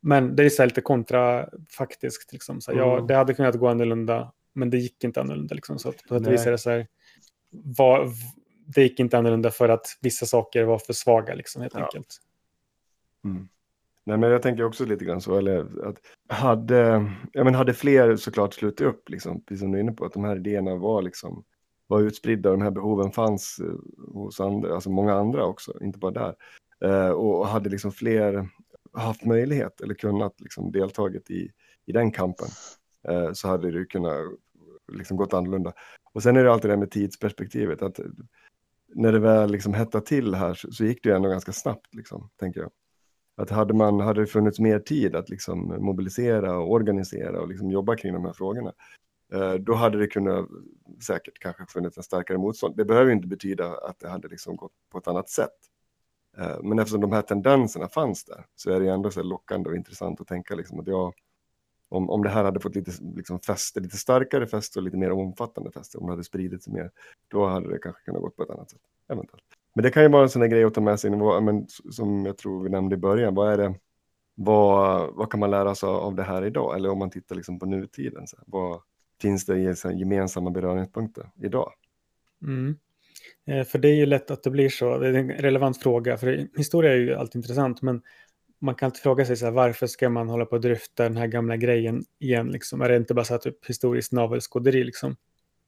Men 0.00 0.36
det 0.36 0.44
är 0.44 0.48
så 0.48 0.64
lite 0.64 0.80
kontrafaktiskt. 0.80 2.32
Liksom. 2.32 2.60
Så, 2.60 2.72
ja, 2.72 2.94
Mm. 2.94 3.06
det 3.06 3.14
hade 3.14 3.34
kunnat 3.34 3.54
gå 3.54 3.68
annorlunda, 3.68 4.32
men 4.52 4.70
det 4.70 4.78
gick 4.78 5.04
inte 5.04 5.20
annorlunda. 5.20 5.54
Liksom. 5.54 5.78
Så 5.78 5.88
att 5.88 6.02
på 6.08 6.16
ett 6.16 6.22
Nej. 6.22 6.32
vis 6.32 6.46
är 6.46 6.50
det 6.50 6.58
så 6.58 6.70
här, 6.70 6.86
var, 7.50 8.10
det 8.66 8.82
gick 8.82 9.00
inte 9.00 9.18
annorlunda 9.18 9.50
för 9.50 9.68
att 9.68 9.86
vissa 10.02 10.26
saker 10.26 10.64
var 10.64 10.78
för 10.78 10.92
svaga, 10.92 11.34
liksom, 11.34 11.62
helt 11.62 11.74
Ja. 11.74 11.84
enkelt. 11.84 12.20
Mm. 13.24 13.48
Nej, 14.06 14.18
men 14.18 14.30
jag 14.30 14.42
tänker 14.42 14.64
också 14.64 14.84
lite 14.84 15.04
grann 15.04 15.20
så, 15.20 15.38
eller 15.38 15.88
att 15.88 16.00
hade, 16.28 17.10
ja, 17.32 17.44
men 17.44 17.54
hade 17.54 17.74
fler 17.74 18.16
såklart 18.16 18.54
slutit 18.54 18.80
upp, 18.80 19.08
liksom, 19.08 19.44
precis 19.44 19.60
som 19.60 19.72
du 19.72 19.78
är 19.78 19.82
inne 19.82 19.92
på, 19.92 20.04
att 20.04 20.12
de 20.12 20.24
här 20.24 20.36
idéerna 20.36 20.76
var, 20.76 21.02
liksom, 21.02 21.44
var 21.86 22.00
utspridda 22.00 22.50
och 22.50 22.58
de 22.58 22.62
här 22.64 22.70
behoven 22.70 23.12
fanns 23.12 23.60
eh, 23.64 24.12
hos 24.12 24.40
andra, 24.40 24.74
alltså 24.74 24.90
många 24.90 25.14
andra 25.14 25.44
också, 25.44 25.72
inte 25.80 25.98
bara 25.98 26.10
där. 26.12 26.34
Eh, 26.84 27.10
och 27.10 27.46
hade 27.46 27.70
liksom 27.70 27.92
fler 27.92 28.48
haft 28.92 29.24
möjlighet 29.24 29.80
eller 29.80 29.94
kunnat 29.94 30.40
liksom 30.40 30.72
deltagit 30.72 31.30
i, 31.30 31.50
i 31.86 31.92
den 31.92 32.10
kampen 32.12 32.48
eh, 33.08 33.32
så 33.32 33.48
hade 33.48 33.70
det 33.70 33.84
kunnat 33.84 34.16
liksom 34.92 35.16
gått 35.16 35.34
annorlunda. 35.34 35.72
Och 36.12 36.22
sen 36.22 36.36
är 36.36 36.44
det 36.44 36.52
alltid 36.52 36.70
det 36.70 36.74
här 36.74 36.80
med 36.80 36.90
tidsperspektivet, 36.90 37.82
att 37.82 38.00
när 38.94 39.12
det 39.12 39.18
väl 39.18 39.50
liksom 39.50 39.74
hettade 39.74 40.06
till 40.06 40.34
här 40.34 40.54
så, 40.54 40.72
så 40.72 40.84
gick 40.84 41.02
det 41.02 41.08
ju 41.08 41.16
ändå 41.16 41.28
ganska 41.28 41.52
snabbt, 41.52 41.94
liksom, 41.94 42.30
tänker 42.40 42.60
jag. 42.60 42.70
Att 43.36 43.50
hade, 43.50 43.74
man, 43.74 44.00
hade 44.00 44.20
det 44.20 44.26
funnits 44.26 44.58
mer 44.58 44.78
tid 44.78 45.16
att 45.16 45.28
liksom 45.28 45.76
mobilisera 45.78 46.58
och 46.58 46.70
organisera 46.70 47.40
och 47.40 47.48
liksom 47.48 47.70
jobba 47.70 47.96
kring 47.96 48.12
de 48.12 48.24
här 48.24 48.32
frågorna, 48.32 48.72
eh, 49.32 49.54
då 49.54 49.74
hade 49.74 49.98
det 49.98 50.06
kunnat 50.06 50.48
säkert 51.06 51.38
kanske 51.38 51.66
funnits 51.66 51.96
en 51.96 52.02
starkare 52.02 52.38
motstånd. 52.38 52.76
Det 52.76 52.84
behöver 52.84 53.12
inte 53.12 53.28
betyda 53.28 53.74
att 53.74 53.98
det 53.98 54.08
hade 54.08 54.28
liksom 54.28 54.56
gått 54.56 54.72
på 54.92 54.98
ett 54.98 55.08
annat 55.08 55.28
sätt. 55.28 55.50
Eh, 56.38 56.62
men 56.62 56.78
eftersom 56.78 57.00
de 57.00 57.12
här 57.12 57.22
tendenserna 57.22 57.88
fanns 57.88 58.24
där 58.24 58.46
så 58.54 58.70
är 58.70 58.80
det 58.80 58.88
ändå 58.88 59.10
så 59.10 59.22
lockande 59.22 59.70
och 59.70 59.76
intressant 59.76 60.20
att 60.20 60.26
tänka 60.26 60.54
liksom 60.54 60.80
att 60.80 60.86
jag, 60.86 61.14
om, 61.94 62.10
om 62.10 62.22
det 62.22 62.28
här 62.28 62.44
hade 62.44 62.60
fått 62.60 62.74
lite 62.74 62.92
liksom 63.16 63.40
fäste, 63.40 63.80
lite 63.80 63.96
starkare 63.96 64.46
fäste 64.46 64.78
och 64.78 64.82
lite 64.82 64.96
mer 64.96 65.12
omfattande 65.12 65.70
fäste, 65.70 65.98
om 65.98 66.06
det 66.06 66.12
hade 66.12 66.24
spridit 66.24 66.62
sig 66.62 66.72
mer, 66.72 66.90
då 67.28 67.46
hade 67.46 67.70
det 67.70 67.78
kanske 67.78 68.02
kunnat 68.02 68.22
gå 68.22 68.30
på 68.30 68.42
ett 68.42 68.50
annat 68.50 68.70
sätt. 68.70 68.80
Eventuellt. 69.08 69.44
Men 69.74 69.82
det 69.82 69.90
kan 69.90 70.02
ju 70.02 70.08
vara 70.08 70.22
en 70.22 70.28
sån 70.28 70.42
här 70.42 70.48
grej 70.48 70.64
att 70.64 70.74
ta 70.74 70.80
med 70.80 71.00
sig, 71.00 71.10
men, 71.10 71.66
som 71.68 72.26
jag 72.26 72.38
tror 72.38 72.62
vi 72.62 72.70
nämnde 72.70 72.94
i 72.94 72.98
början, 72.98 73.34
vad 73.34 73.52
är 73.52 73.58
det, 73.58 73.74
vad, 74.34 75.14
vad 75.14 75.30
kan 75.30 75.40
man 75.40 75.50
lära 75.50 75.74
sig 75.74 75.88
av 75.88 76.14
det 76.14 76.22
här 76.22 76.44
idag? 76.44 76.76
Eller 76.76 76.90
om 76.90 76.98
man 76.98 77.10
tittar 77.10 77.36
liksom 77.36 77.58
på 77.58 77.66
nutiden, 77.66 78.26
så 78.26 78.36
här, 78.36 78.44
vad 78.46 78.80
finns 79.20 79.46
det 79.46 79.58
i 79.58 79.76
så 79.76 79.88
här 79.88 79.96
gemensamma 79.96 80.50
beröringspunkter 80.50 81.30
idag? 81.42 81.72
Mm. 82.42 82.76
Eh, 83.46 83.64
för 83.64 83.78
det 83.78 83.88
är 83.88 83.94
ju 83.94 84.06
lätt 84.06 84.30
att 84.30 84.42
det 84.42 84.50
blir 84.50 84.68
så. 84.68 84.98
Det 84.98 85.08
är 85.08 85.14
en 85.14 85.30
relevant 85.30 85.82
fråga. 85.82 86.16
För 86.16 86.48
historia 86.56 86.92
är 86.92 86.96
ju 86.96 87.14
alltid 87.14 87.36
intressant. 87.36 87.82
Men 87.82 88.02
man 88.64 88.74
kan 88.74 88.86
alltid 88.86 89.02
fråga 89.02 89.26
sig 89.26 89.36
så 89.36 89.44
här, 89.44 89.52
varför 89.52 89.86
ska 89.86 90.08
man 90.08 90.28
hålla 90.28 90.46
på 90.46 90.56
att 90.56 90.62
dryfta 90.62 91.02
den 91.02 91.16
här 91.16 91.26
gamla 91.26 91.56
grejen 91.56 92.04
igen? 92.18 92.48
Liksom? 92.48 92.80
Är 92.80 92.88
det 92.88 92.96
inte 92.96 93.14
bara 93.14 93.24
så 93.24 93.34
här, 93.34 93.38
typ 93.38 93.66
historiskt 93.66 94.12
navelskåderi? 94.12 94.84
Liksom? 94.84 95.16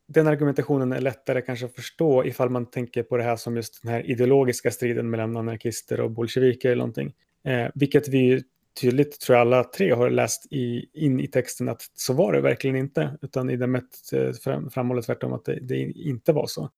Den 0.08 0.26
argumentationen 0.26 0.92
är 0.92 1.00
lättare 1.00 1.42
kanske 1.42 1.66
att 1.66 1.74
förstå 1.74 2.24
ifall 2.24 2.50
man 2.50 2.66
tänker 2.66 3.02
på 3.02 3.16
det 3.16 3.22
här 3.22 3.36
som 3.36 3.56
just 3.56 3.82
den 3.82 3.92
här 3.92 4.10
ideologiska 4.10 4.70
striden 4.70 5.10
mellan 5.10 5.36
anarkister 5.36 6.00
och 6.00 6.10
bolsjeviker 6.10 6.68
eller 6.68 6.78
någonting. 6.78 7.14
Eh, 7.44 7.68
vilket 7.74 8.08
vi 8.08 8.42
tydligt, 8.80 9.20
tror 9.20 9.38
jag 9.38 9.46
alla 9.46 9.64
tre 9.64 9.94
har 9.94 10.10
läst 10.10 10.52
i, 10.52 10.88
in 10.92 11.20
i 11.20 11.26
texten 11.26 11.68
att 11.68 11.82
så 11.94 12.12
var 12.12 12.32
det 12.32 12.40
verkligen 12.40 12.76
inte. 12.76 13.18
Utan 13.22 13.50
i 13.50 13.56
Demet 13.56 14.12
eh, 14.12 14.32
fram, 14.32 14.70
framhåller 14.70 15.02
tvärtom 15.02 15.32
att 15.32 15.44
det, 15.44 15.58
det 15.60 15.76
inte 15.82 16.32
var 16.32 16.46
så. 16.46 16.70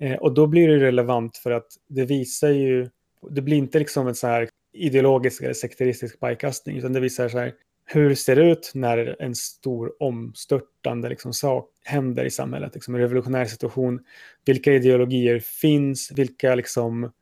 Eh, 0.00 0.14
och 0.14 0.34
då 0.34 0.46
blir 0.46 0.68
det 0.68 0.78
relevant 0.78 1.36
för 1.36 1.50
att 1.50 1.66
det 1.88 2.04
visar 2.04 2.48
ju, 2.48 2.90
det 3.30 3.42
blir 3.42 3.56
inte 3.56 3.78
liksom 3.78 4.08
en 4.08 4.14
så 4.14 4.26
här 4.26 4.48
ideologisk 4.74 5.42
eller 5.42 5.54
sekteristisk 5.54 6.20
pajkastning, 6.20 6.78
utan 6.78 6.92
det 6.92 7.00
visar 7.00 7.28
så 7.28 7.38
här, 7.38 7.52
hur 7.86 8.14
ser 8.14 8.36
det 8.36 8.42
ut 8.42 8.70
när 8.74 9.16
en 9.22 9.34
stor 9.34 10.02
omstörtande 10.02 11.08
liksom, 11.08 11.32
sak 11.32 11.70
händer 11.84 12.24
i 12.24 12.30
samhället, 12.30 12.74
liksom 12.74 12.94
en 12.94 13.00
revolutionär 13.00 13.44
situation, 13.44 14.00
vilka 14.44 14.72
ideologier 14.72 15.40
finns, 15.40 16.12
vilka 16.14 16.54
liksom, 16.54 17.12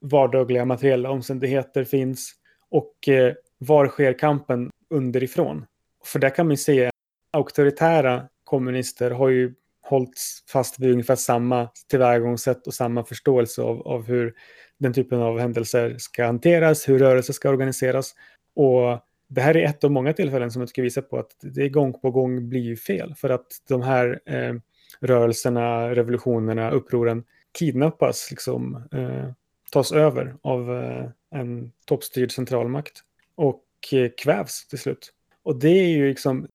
vardagliga 0.00 0.64
materiella 0.64 1.10
omständigheter 1.10 1.84
finns? 1.84 2.32
Och 2.70 3.08
eh, 3.08 3.34
var 3.58 3.88
sker 3.88 4.18
kampen 4.18 4.70
underifrån? 4.90 5.66
För 6.04 6.18
där 6.18 6.30
kan 6.30 6.46
man 6.46 6.52
ju 6.52 6.56
se 6.56 6.86
att 6.86 6.92
auktoritära 7.30 8.28
kommunister 8.44 9.10
har 9.10 9.28
ju 9.28 9.54
hållits 9.82 10.44
fast 10.52 10.78
vid 10.78 10.92
ungefär 10.92 11.16
samma 11.16 11.68
tillvägagångssätt 11.88 12.66
och 12.66 12.74
samma 12.74 13.04
förståelse 13.04 13.62
av, 13.62 13.88
av 13.88 14.06
hur 14.06 14.34
den 14.80 14.92
typen 14.92 15.22
av 15.22 15.38
händelser 15.38 15.96
ska 15.98 16.26
hanteras, 16.26 16.88
hur 16.88 16.98
rörelser 16.98 17.32
ska 17.32 17.48
organiseras. 17.48 18.14
Och 18.54 18.98
det 19.28 19.40
här 19.40 19.56
är 19.56 19.64
ett 19.64 19.84
av 19.84 19.90
många 19.90 20.12
tillfällen 20.12 20.50
som 20.50 20.60
jag 20.60 20.68
tycker 20.68 20.82
visar 20.82 21.02
på 21.02 21.18
att 21.18 21.30
det 21.40 21.68
gång 21.68 22.00
på 22.00 22.10
gång 22.10 22.48
blir 22.48 22.76
fel. 22.76 23.14
För 23.14 23.30
att 23.30 23.46
de 23.68 23.82
här 23.82 24.20
eh, 24.26 24.54
rörelserna, 25.00 25.94
revolutionerna, 25.94 26.70
upproren 26.70 27.24
kidnappas, 27.58 28.30
liksom, 28.30 28.84
eh, 28.92 29.32
tas 29.72 29.92
över 29.92 30.36
av 30.42 30.76
eh, 30.76 31.38
en 31.40 31.72
toppstyrd 31.84 32.32
centralmakt 32.32 33.02
och 33.34 33.64
eh, 33.92 34.10
kvävs 34.16 34.68
till 34.68 34.78
slut. 34.78 35.12
Och 35.42 35.58
det 35.58 35.68
är 35.68 35.88
ju 35.88 36.08
liksom, 36.08 36.46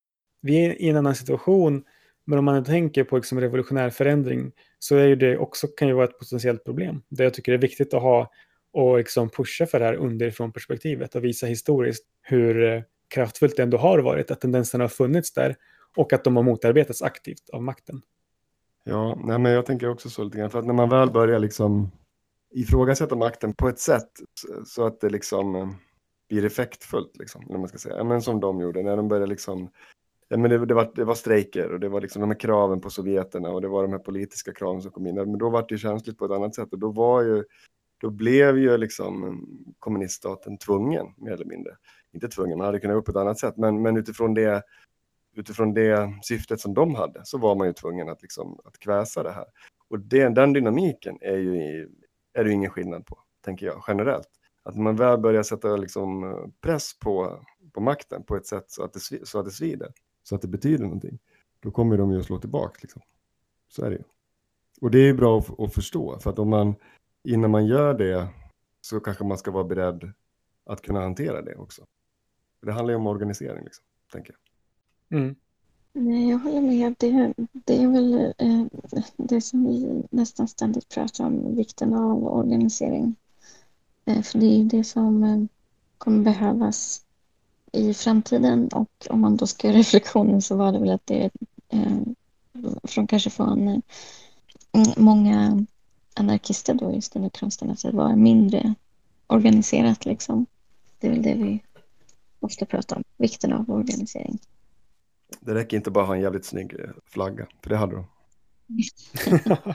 vi 0.42 0.66
är 0.66 0.82
i 0.82 0.90
en 0.90 0.98
annan 0.98 1.16
situation, 1.16 1.84
men 2.26 2.40
om 2.40 2.46
man 2.46 2.64
tänker 2.64 3.04
på 3.04 3.16
liksom 3.16 3.40
revolutionär 3.40 3.90
förändring 3.90 4.52
så 4.80 4.96
är 4.96 5.06
ju 5.08 5.16
det 5.16 5.38
också, 5.38 5.68
kan 5.68 5.88
ju 5.88 5.94
vara 5.94 6.06
ett 6.06 6.20
potentiellt 6.20 6.64
problem. 6.64 7.02
Det 7.10 7.24
jag 7.24 7.34
tycker 7.34 7.52
är 7.54 7.58
viktigt 7.58 7.94
att 7.94 8.02
ha 8.02 8.32
och 8.74 8.98
liksom 8.98 9.30
pusha 9.30 9.66
för 9.66 9.80
det 9.80 9.86
här 9.86 9.96
underifrån 9.96 10.52
perspektivet 10.52 11.16
och 11.16 11.24
visa 11.24 11.46
historiskt 11.46 12.06
hur 12.22 12.64
eh, 12.74 12.82
kraftfullt 13.08 13.58
det 13.58 13.64
ändå 13.64 13.78
har 13.78 14.00
varit, 14.00 14.32
att 14.32 14.42
tendenserna 14.42 14.84
har 14.84 14.90
funnits 14.90 15.34
där 15.34 15.56
och 15.96 16.14
att 16.14 16.24
de 16.24 16.36
har 16.36 16.44
motarbetats 16.44 17.02
aktivt 17.02 17.50
av 17.54 17.64
makten. 17.64 18.02
Ja, 18.84 19.20
nej, 19.24 19.40
men 19.40 19.52
jag 19.52 19.66
tänker 19.66 19.90
också 19.90 20.10
så 20.10 20.24
lite 20.24 20.38
grann, 20.38 20.50
för 20.50 20.60
att 20.60 20.66
när 20.66 20.74
man 20.74 20.90
väl 20.90 21.12
börjar 21.12 21.40
liksom 21.40 21.92
ifrågasätta 22.56 23.16
makten 23.16 23.54
på 23.54 23.68
ett 23.70 23.80
sätt 23.80 24.10
så- 24.66 24.86
att 24.86 25.02
det 25.02 25.10
liksom 25.10 25.56
eh, 25.56 25.70
blir 26.30 26.46
effektfullt, 26.46 27.18
liksom, 27.20 27.46
eller 27.50 27.60
man 27.60 27.68
ska 27.70 27.78
säga, 27.78 28.04
men 28.04 28.22
som 28.22 28.40
de 28.40 28.60
gjorde, 28.60 28.84
när 28.84 28.98
de 28.98 29.08
började 29.08 29.28
liksom 29.28 29.70
men 30.38 30.50
det, 30.52 30.66
det, 30.66 30.74
var, 30.74 30.92
det 30.96 31.04
var 31.04 31.16
strejker 31.16 31.72
och 31.74 31.80
det 31.80 31.90
var 31.90 32.02
liksom 32.02 32.22
de 32.22 32.30
här 32.30 32.40
kraven 32.40 32.82
på 32.82 32.90
sovjeterna 32.90 33.50
och 33.50 33.62
det 33.62 33.68
var 33.68 33.84
de 33.84 33.92
här 33.92 34.00
politiska 34.00 34.54
kraven 34.54 34.82
som 34.82 34.92
kom 34.92 35.08
in. 35.08 35.16
Men 35.16 35.38
då 35.38 35.50
var 35.50 35.62
det 35.62 35.72
ju 35.72 35.78
känsligt 35.78 36.18
på 36.18 36.26
ett 36.26 36.32
annat 36.32 36.56
sätt 36.56 36.74
och 36.74 36.80
då 36.80 36.92
var 36.92 37.22
ju, 37.22 37.44
då 38.02 38.10
blev 38.10 38.58
ju 38.58 38.78
liksom 38.78 39.46
kommuniststaten 39.80 40.58
tvungen, 40.58 41.06
mer 41.18 41.32
eller 41.32 41.46
mindre. 41.46 41.72
Inte 42.14 42.28
tvungen, 42.28 42.58
man 42.58 42.66
hade 42.66 42.80
kunnat 42.80 42.98
upp 42.98 43.06
på 43.06 43.12
ett 43.12 43.18
annat 43.18 43.40
sätt, 43.40 43.58
men, 43.58 43.82
men 43.82 43.98
utifrån, 43.98 44.34
det, 44.34 44.64
utifrån 45.36 45.74
det 45.74 46.14
syftet 46.24 46.60
som 46.60 46.74
de 46.74 46.96
hade 46.96 47.22
så 47.24 47.38
var 47.38 47.56
man 47.56 47.68
ju 47.68 47.74
tvungen 47.74 48.10
att, 48.10 48.22
liksom, 48.22 48.60
att 48.64 48.80
kväsa 48.80 49.24
det 49.24 49.32
här. 49.32 49.46
Och 49.90 50.00
det, 50.00 50.30
den 50.30 50.54
dynamiken 50.54 51.18
är 51.22 51.38
ju, 51.38 51.56
i- 51.56 51.88
är 52.34 52.44
det 52.44 52.50
ju 52.50 52.56
ingen 52.56 52.72
skillnad 52.72 53.06
på, 53.06 53.20
tänker 53.46 53.66
jag, 53.66 53.84
generellt. 53.88 54.30
Att 54.64 54.76
man 54.76 54.96
väl 54.96 55.20
börjar 55.20 55.44
sätta 55.44 55.76
liksom, 55.76 56.24
eh, 56.24 56.38
press 56.62 57.00
på, 57.00 57.40
på 57.74 57.82
makten 57.82 58.24
på 58.24 58.36
ett 58.36 58.46
sätt 58.48 58.66
så 58.68 58.84
att, 58.84 58.94
det, 58.94 59.00
så 59.28 59.40
att 59.40 59.46
det 59.46 59.52
svider, 59.52 59.92
så 60.26 60.36
att 60.36 60.42
det 60.42 60.48
betyder 60.48 60.84
någonting, 60.84 61.20
då 61.60 61.72
kommer 61.72 61.98
de 61.98 62.12
ju 62.12 62.20
att 62.20 62.26
slå 62.26 62.40
tillbaka. 62.40 62.80
Liksom. 62.82 63.02
Så 63.68 63.86
är 63.86 63.90
det 63.90 63.96
ju. 63.96 64.04
Och 64.82 64.92
det 64.92 65.00
är 65.00 65.06
ju 65.06 65.14
bra 65.14 65.40
att, 65.40 65.60
att 65.60 65.74
förstå, 65.74 66.20
för 66.20 66.30
att 66.30 66.40
om 66.40 66.50
man, 66.50 66.76
innan 67.24 67.52
man 67.52 67.66
gör 67.66 67.94
det 67.94 68.28
så 68.82 69.00
kanske 69.00 69.24
man 69.24 69.38
ska 69.38 69.52
vara 69.52 69.64
beredd 69.64 70.12
att 70.66 70.82
kunna 70.82 71.02
hantera 71.02 71.42
det 71.42 71.56
också. 71.56 71.86
Det 72.62 72.72
handlar 72.72 72.92
ju 72.92 72.96
om 72.96 73.08
organisering, 73.08 73.64
liksom, 73.64 73.86
tänker 74.12 74.36
jag. 75.10 75.20
Mm. 75.20 75.36
Nej, 75.94 76.30
jag 76.30 76.38
håller 76.38 76.62
med. 76.62 76.96
Det, 76.98 77.34
det 77.54 77.84
är 77.84 77.88
väl 77.88 78.34
eh, 78.38 78.66
det 79.18 79.42
som 79.42 79.66
vi 79.68 80.04
nästan 80.10 80.48
ständigt 80.48 80.90
pratar 80.90 81.26
om, 81.26 81.56
vikten 81.56 81.94
av 81.94 82.28
organisering. 82.28 83.16
Eh, 84.06 84.22
för 84.22 84.40
det 84.40 84.46
är 84.46 84.58
ju 84.58 84.64
det 84.64 84.84
som 84.84 85.24
eh, 85.24 85.44
kommer 85.98 86.24
behövas 86.24 87.05
i 87.76 87.94
framtiden 87.94 88.68
och 88.68 89.08
om 89.10 89.22
man 89.22 89.38
då 89.38 89.48
ska 89.48 89.68
göra 89.68 89.78
reflektionen 89.78 90.42
så 90.42 90.56
var 90.56 90.72
det 90.72 90.80
väl 90.80 90.90
att 90.90 91.06
det 91.06 91.30
eh, 91.70 91.98
från 92.84 93.08
kanske 93.08 93.30
från 93.30 93.68
mm, 93.68 93.82
många 94.98 95.66
anarkister 96.14 96.74
då 96.74 96.94
just 96.94 97.16
under 97.16 97.30
konsten 97.30 97.72
att 97.72 97.82
det 97.82 97.92
var 97.92 98.16
mindre 98.16 98.74
organiserat 99.28 100.06
liksom. 100.06 100.46
Det 101.00 101.08
är 101.08 101.12
väl 101.12 101.22
det 101.22 101.34
vi 101.34 101.64
måste 102.40 102.66
prata 102.66 102.96
om, 102.96 103.04
vikten 103.18 103.54
av 103.54 103.72
organisering. 103.72 104.40
Det 105.40 105.54
räcker 105.54 105.78
inte 105.78 105.92
bara 105.92 106.02
att 106.04 106.08
ha 106.08 106.16
en 106.16 106.22
jävligt 106.22 106.46
snygg 106.46 106.74
eh, 106.80 106.90
flagga, 107.06 107.48
för 107.62 107.70
det 107.70 107.78
hade 107.78 107.96
de. 107.96 108.06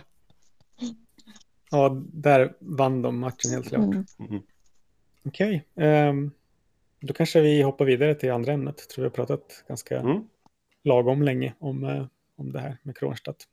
ja, 1.70 2.02
där 2.12 2.56
vann 2.60 3.02
de 3.02 3.18
matchen 3.18 3.50
helt 3.50 3.68
klart. 3.68 3.82
Mm. 3.84 4.06
Mm. 4.18 4.42
Okej, 5.24 5.66
ehm, 5.76 6.30
då 7.00 7.14
kanske 7.14 7.40
vi 7.40 7.62
hoppar 7.62 7.84
vidare 7.84 8.14
till 8.14 8.30
andra 8.30 8.52
ämnet. 8.52 8.88
tror 8.88 9.02
vi 9.02 9.08
har 9.08 9.14
pratat 9.14 9.64
ganska 9.68 10.00
Mm. 10.00 10.24
lagom 10.84 11.22
länge 11.22 11.54
om, 11.58 11.84
eh, 11.84 12.06
om 12.36 12.52
det 12.52 12.60
här 12.60 12.76
med 12.82 12.96
Kronstadt. 12.96 13.44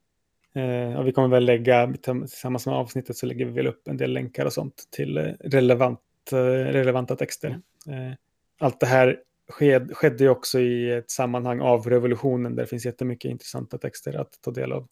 Eh, 0.56 1.00
och 1.00 1.08
vi 1.08 1.12
kommer 1.12 1.28
väl 1.28 1.46
lägga, 1.46 1.94
tillsammans 2.02 2.66
med 2.66 2.76
avsnittet 2.76 3.18
så 3.18 3.26
lägger 3.26 3.46
vi 3.46 3.52
väl 3.52 3.68
upp 3.68 3.88
en 3.88 3.98
del 3.98 4.14
länkar 4.14 4.46
och 4.46 4.54
sånt 4.54 4.88
till 4.92 5.18
eh, 5.18 5.24
relevant, 5.40 6.00
eh, 6.32 6.38
relevanta 6.38 7.16
texter. 7.16 7.50
Eh, 7.88 8.14
allt 8.60 8.80
det 8.80 8.86
här 8.86 9.20
sked, 9.50 9.92
skedde 9.94 10.24
ju 10.24 10.30
också 10.30 10.60
i 10.60 10.92
ett 10.92 11.12
sammanhang 11.12 11.60
av 11.60 11.90
revolutionen 11.90 12.56
där 12.56 12.64
det 12.64 12.70
finns 12.70 12.86
jättemycket 12.86 13.32
intressanta 13.32 13.78
texter 13.78 14.14
att 14.14 14.42
ta 14.42 14.52
del 14.52 14.72
av. 14.72 14.88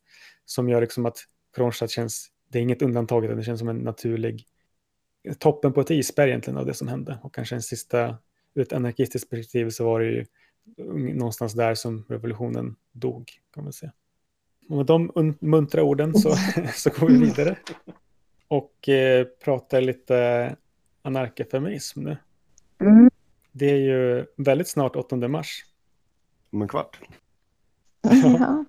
Som 0.46 0.70
gör 0.70 0.82
liksom 0.82 1.06
att 1.06 1.18
Kronstadt 1.56 1.92
känns, 1.92 2.28
det 2.50 2.58
är 2.60 2.62
inget 2.64 2.82
undantag, 2.82 3.26
utan 3.26 3.38
det 3.38 3.44
känns 3.44 3.60
som 3.60 3.70
en 3.70 3.78
naturlig 3.78 4.46
toppen 5.40 5.74
på 5.74 5.82
ett 5.82 5.92
isberg 5.92 6.30
egentligen 6.30 6.58
av 6.58 6.66
det 6.66 6.74
som 6.74 6.88
hände. 6.88 7.20
Och 7.24 7.34
kanske 7.36 7.56
en 7.56 7.62
sista, 7.62 8.18
ur 8.56 8.62
ett 8.62 8.74
anarkistiskt 8.74 9.30
perspektiv 9.30 9.70
så 9.70 9.86
var 9.86 10.00
det 10.00 10.06
ju 10.06 10.26
någonstans 11.14 11.54
där 11.54 11.76
som 11.76 12.06
revolutionen 12.10 12.76
dog, 12.92 13.32
kan 13.54 13.64
man 13.64 13.74
säga. 13.74 13.92
Och 14.70 14.78
med 14.78 14.86
de 14.86 15.12
un- 15.12 15.38
muntra 15.40 15.84
orden 15.84 16.14
så, 16.14 16.36
så 16.76 16.90
går 16.90 17.08
vi 17.08 17.18
vidare. 17.18 17.58
Och 18.48 18.90
eh, 18.90 19.26
pratar 19.26 19.82
lite 19.82 20.56
anarkafeminism 21.02 22.04
nu. 22.04 22.18
Mm. 22.82 23.10
Det 23.52 23.72
är 23.72 23.78
ju 23.78 24.26
väldigt 24.38 24.68
snart 24.68 24.96
8 24.96 25.16
mars. 25.16 25.66
Om 26.52 26.62
en 26.62 26.68
kvart. 26.68 27.00
Ja. 28.02 28.66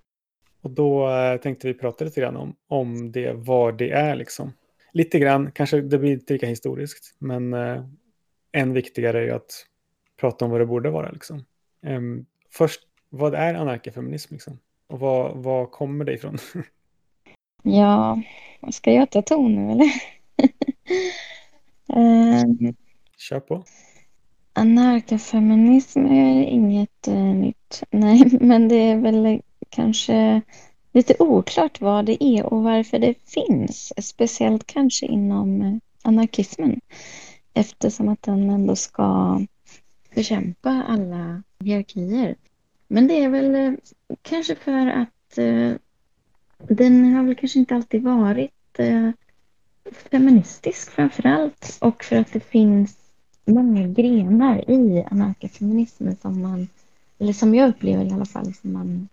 Och 0.60 0.70
då 0.70 1.10
eh, 1.10 1.36
tänkte 1.40 1.66
vi 1.66 1.74
prata 1.74 2.04
lite 2.04 2.20
grann 2.20 2.36
om, 2.36 2.56
om 2.68 3.12
det, 3.12 3.32
vad 3.32 3.78
det 3.78 3.90
är 3.90 4.16
liksom. 4.16 4.52
Lite 4.92 5.18
grann, 5.18 5.50
kanske 5.52 5.80
det 5.80 5.98
blir 5.98 6.12
inte 6.12 6.32
lika 6.32 6.46
historiskt, 6.46 7.14
men 7.18 7.54
eh, 7.54 7.84
än 8.52 8.72
viktigare 8.72 9.18
är 9.18 9.22
ju 9.22 9.30
att 9.30 9.66
prata 10.16 10.44
om 10.44 10.50
vad 10.50 10.60
det 10.60 10.66
borde 10.66 10.90
vara 10.90 11.10
liksom. 11.10 11.44
Em, 11.82 12.26
först, 12.50 12.80
vad 13.10 13.34
är 13.34 13.54
anarkafeminism 13.54 14.34
liksom? 14.34 14.58
Och 14.86 15.00
vad, 15.00 15.36
vad 15.36 15.70
kommer 15.70 16.04
det 16.04 16.12
ifrån? 16.12 16.38
ja, 17.62 18.22
ska 18.70 18.92
jag 18.92 19.10
ta 19.10 19.22
ton 19.22 19.54
nu 19.54 19.72
eller? 19.72 19.90
Ehm, 21.88 22.74
Kör 23.16 23.40
på. 23.40 23.64
Anarkafeminism 24.52 26.06
är 26.06 26.42
inget 26.42 27.08
eh, 27.08 27.14
nytt. 27.14 27.82
Nej, 27.90 28.38
men 28.40 28.68
det 28.68 28.74
är 28.76 28.96
väl 28.96 29.40
kanske 29.70 30.42
lite 30.92 31.14
oklart 31.18 31.80
vad 31.80 32.06
det 32.06 32.24
är 32.24 32.46
och 32.46 32.62
varför 32.62 32.98
det 32.98 33.14
finns. 33.28 33.92
Speciellt 34.06 34.66
kanske 34.66 35.06
inom 35.06 35.62
eh, 35.62 35.74
anarkismen. 36.02 36.80
Eftersom 37.54 38.08
att 38.08 38.22
den 38.22 38.50
ändå 38.50 38.76
ska 38.76 39.40
bekämpa 40.16 40.82
alla 40.88 41.42
hierarkier. 41.64 42.36
Men 42.88 43.08
det 43.08 43.24
är 43.24 43.28
väl 43.28 43.54
eh, 43.54 43.72
kanske 44.22 44.54
för 44.54 44.86
att 44.86 45.38
eh, 45.38 45.72
den 46.58 47.14
har 47.14 47.24
väl 47.24 47.34
kanske 47.34 47.58
inte 47.58 47.74
alltid 47.74 48.02
varit 48.02 48.78
eh, 48.78 49.10
feministisk 50.10 50.90
framför 50.90 51.26
allt. 51.26 51.78
Och 51.80 52.04
för 52.04 52.16
att 52.16 52.32
det 52.32 52.40
finns 52.40 52.96
många 53.44 53.88
grenar 53.88 54.70
i 54.70 55.04
anarkafeminismen 55.10 56.16
som 56.16 56.42
man, 56.42 56.68
eller 57.18 57.32
som 57.32 57.54
jag 57.54 57.68
upplever 57.68 58.04
i 58.04 58.10
alla 58.10 58.26
fall, 58.26 58.54
som 58.54 58.72
man 58.72 59.08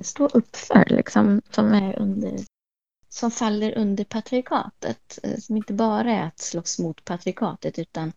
står 0.00 0.36
upp 0.36 0.56
för, 0.56 0.84
liksom, 0.88 1.42
som 1.50 1.72
är 1.72 1.98
under, 1.98 2.38
som 3.08 3.30
faller 3.30 3.78
under 3.78 4.04
patriarkatet, 4.04 5.18
eh, 5.22 5.36
som 5.38 5.56
inte 5.56 5.72
bara 5.72 6.12
är 6.12 6.26
att 6.26 6.38
slåss 6.38 6.78
mot 6.78 7.04
patriarkatet, 7.04 7.78
utan 7.78 8.12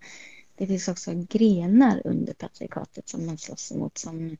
det 0.55 0.67
finns 0.67 0.87
också 0.87 1.11
grenar 1.29 2.01
under 2.05 2.33
patriarkatet 2.33 3.09
som 3.09 3.25
man 3.25 3.37
slåss 3.37 3.71
emot, 3.71 3.97
som 3.97 4.37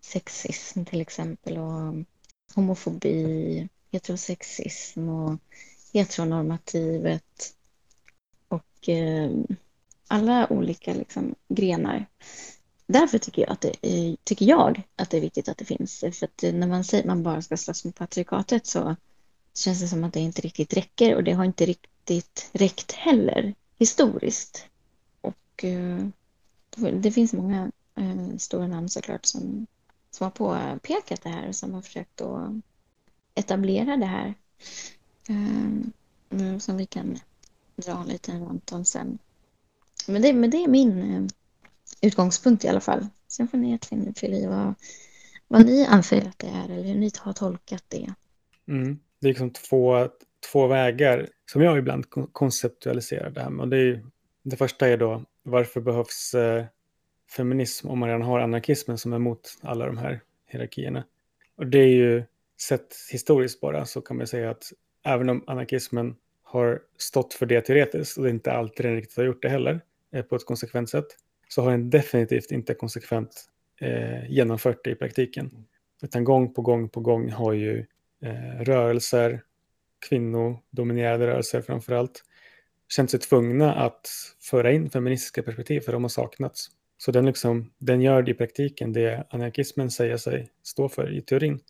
sexism 0.00 0.84
till 0.84 1.00
exempel, 1.00 1.58
och 1.58 1.94
homofobi, 2.54 3.68
heterosexism 3.92 5.08
och 5.08 5.38
heteronormativet 5.92 7.54
och 8.48 8.88
eh, 8.88 9.30
alla 10.08 10.52
olika 10.52 10.94
liksom, 10.94 11.34
grenar. 11.48 12.06
Därför 12.86 13.18
tycker 13.18 13.42
jag, 13.42 13.50
att 13.50 13.60
det 13.60 13.74
är, 13.82 14.16
tycker 14.24 14.46
jag 14.46 14.82
att 14.96 15.10
det 15.10 15.16
är 15.16 15.20
viktigt 15.20 15.48
att 15.48 15.58
det 15.58 15.64
finns. 15.64 16.00
För 16.00 16.24
att 16.24 16.54
när 16.54 16.66
man 16.66 16.84
säger 16.84 17.02
att 17.02 17.08
man 17.08 17.22
bara 17.22 17.42
ska 17.42 17.56
slåss 17.56 17.84
mot 17.84 17.94
patriarkatet 17.94 18.66
så 18.66 18.96
känns 19.54 19.80
det 19.80 19.88
som 19.88 20.04
att 20.04 20.12
det 20.12 20.20
inte 20.20 20.42
riktigt 20.42 20.74
räcker 20.74 21.14
och 21.14 21.24
det 21.24 21.32
har 21.32 21.44
inte 21.44 21.66
riktigt 21.66 22.50
räckt 22.52 22.92
heller 22.92 23.54
historiskt. 23.78 24.66
Och 25.58 25.64
eh, 25.64 26.06
det 26.92 27.10
finns 27.10 27.32
många 27.32 27.72
eh, 27.94 28.36
stora 28.38 28.66
namn 28.66 28.88
såklart 28.88 29.24
som, 29.24 29.66
som 30.10 30.24
har 30.24 30.30
påpekat 30.30 31.22
det 31.22 31.28
här 31.28 31.48
och 31.48 31.56
som 31.56 31.74
har 31.74 31.82
försökt 31.82 32.20
att 32.20 32.50
etablera 33.34 33.96
det 33.96 34.06
här. 34.06 34.34
Eh, 35.28 36.58
som 36.58 36.76
vi 36.76 36.86
kan 36.86 37.18
dra 37.76 38.00
en 38.00 38.06
liten 38.06 38.44
rant 38.44 38.72
om 38.72 38.84
sen. 38.84 39.18
Men 40.06 40.22
det, 40.22 40.32
men 40.32 40.50
det 40.50 40.64
är 40.64 40.68
min 40.68 41.28
utgångspunkt 42.00 42.64
i 42.64 42.68
alla 42.68 42.80
fall. 42.80 43.06
Sen 43.28 43.48
får 43.48 43.58
ni 43.58 43.78
fylla 44.16 44.36
i 44.36 44.46
vad, 44.46 44.74
vad 45.48 45.66
ni 45.66 45.86
anser 45.86 46.28
att 46.28 46.38
det 46.38 46.46
är 46.46 46.64
eller 46.64 46.82
hur 46.82 46.94
ni 46.94 47.10
har 47.18 47.32
tolkat 47.32 47.84
det. 47.88 48.14
Mm. 48.68 48.98
Det 49.20 49.26
är 49.26 49.28
liksom 49.28 49.50
två, 49.50 50.08
två 50.52 50.66
vägar 50.66 51.28
som 51.52 51.62
jag 51.62 51.78
ibland 51.78 52.04
konceptualiserar 52.32 53.30
det 53.30 53.40
här 53.40 53.50
med. 53.50 53.62
Och 53.62 53.68
det, 53.68 53.76
är, 53.76 54.06
det 54.42 54.56
första 54.56 54.88
är 54.88 54.96
då 54.96 55.24
varför 55.48 55.80
behövs 55.80 56.34
eh, 56.34 56.64
feminism 57.36 57.88
om 57.88 57.98
man 57.98 58.08
redan 58.08 58.22
har 58.22 58.40
anarkismen 58.40 58.98
som 58.98 59.12
är 59.12 59.16
emot 59.16 59.58
alla 59.60 59.86
de 59.86 59.98
här 59.98 60.20
hierarkierna. 60.46 61.04
Och 61.56 61.66
det 61.66 61.78
är 61.78 61.88
ju 61.88 62.22
sett 62.60 62.96
historiskt 63.10 63.60
bara 63.60 63.86
så 63.86 64.00
kan 64.00 64.16
man 64.16 64.26
säga 64.26 64.50
att 64.50 64.72
även 65.04 65.28
om 65.28 65.44
anarkismen 65.46 66.16
har 66.42 66.82
stått 66.98 67.34
för 67.34 67.46
det 67.46 67.60
teoretiskt 67.60 68.18
och 68.18 68.24
det 68.24 68.30
inte 68.30 68.52
alltid 68.52 68.86
den 68.86 68.94
riktigt 68.94 69.16
har 69.16 69.24
gjort 69.24 69.42
det 69.42 69.48
heller 69.48 69.80
eh, 70.12 70.22
på 70.22 70.36
ett 70.36 70.46
konsekvent 70.46 70.90
sätt 70.90 71.06
så 71.48 71.62
har 71.62 71.70
den 71.70 71.90
definitivt 71.90 72.50
inte 72.50 72.74
konsekvent 72.74 73.44
eh, 73.80 74.30
genomfört 74.30 74.84
det 74.84 74.90
i 74.90 74.94
praktiken. 74.94 75.64
Utan 76.02 76.24
gång 76.24 76.54
på 76.54 76.62
gång 76.62 76.88
på 76.88 77.00
gång 77.00 77.30
har 77.30 77.52
ju 77.52 77.86
eh, 78.22 78.60
rörelser, 78.60 79.42
kvinnodominerade 80.08 81.26
rörelser 81.26 81.60
framför 81.60 81.92
allt, 81.92 82.24
känt 82.88 83.10
sig 83.10 83.20
tvungna 83.20 83.74
att 83.74 84.08
föra 84.40 84.72
in 84.72 84.90
feministiska 84.90 85.42
perspektiv 85.42 85.80
för 85.80 85.92
de 85.92 86.04
har 86.04 86.08
saknats. 86.08 86.70
Så 86.98 87.12
den, 87.12 87.26
liksom, 87.26 87.72
den 87.78 88.00
gör 88.00 88.28
i 88.28 88.34
praktiken 88.34 88.92
det 88.92 89.26
anarkismen 89.30 89.90
säger 89.90 90.16
sig 90.16 90.50
stå 90.62 90.88
för 90.88 91.16
i 91.16 91.22
teorin. 91.22 91.60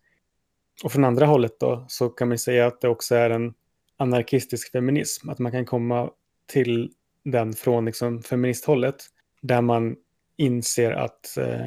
Och 0.84 0.92
från 0.92 1.04
andra 1.04 1.26
hållet 1.26 1.60
då 1.60 1.84
så 1.88 2.08
kan 2.08 2.28
man 2.28 2.38
säga 2.38 2.66
att 2.66 2.80
det 2.80 2.88
också 2.88 3.14
är 3.14 3.30
en 3.30 3.54
anarkistisk 3.96 4.72
feminism, 4.72 5.28
att 5.28 5.38
man 5.38 5.52
kan 5.52 5.64
komma 5.64 6.10
till 6.46 6.92
den 7.24 7.52
från 7.52 7.84
liksom 7.84 8.22
feministhållet 8.22 9.04
där 9.42 9.60
man 9.60 9.96
inser 10.36 10.92
att 10.92 11.36
eh, 11.36 11.66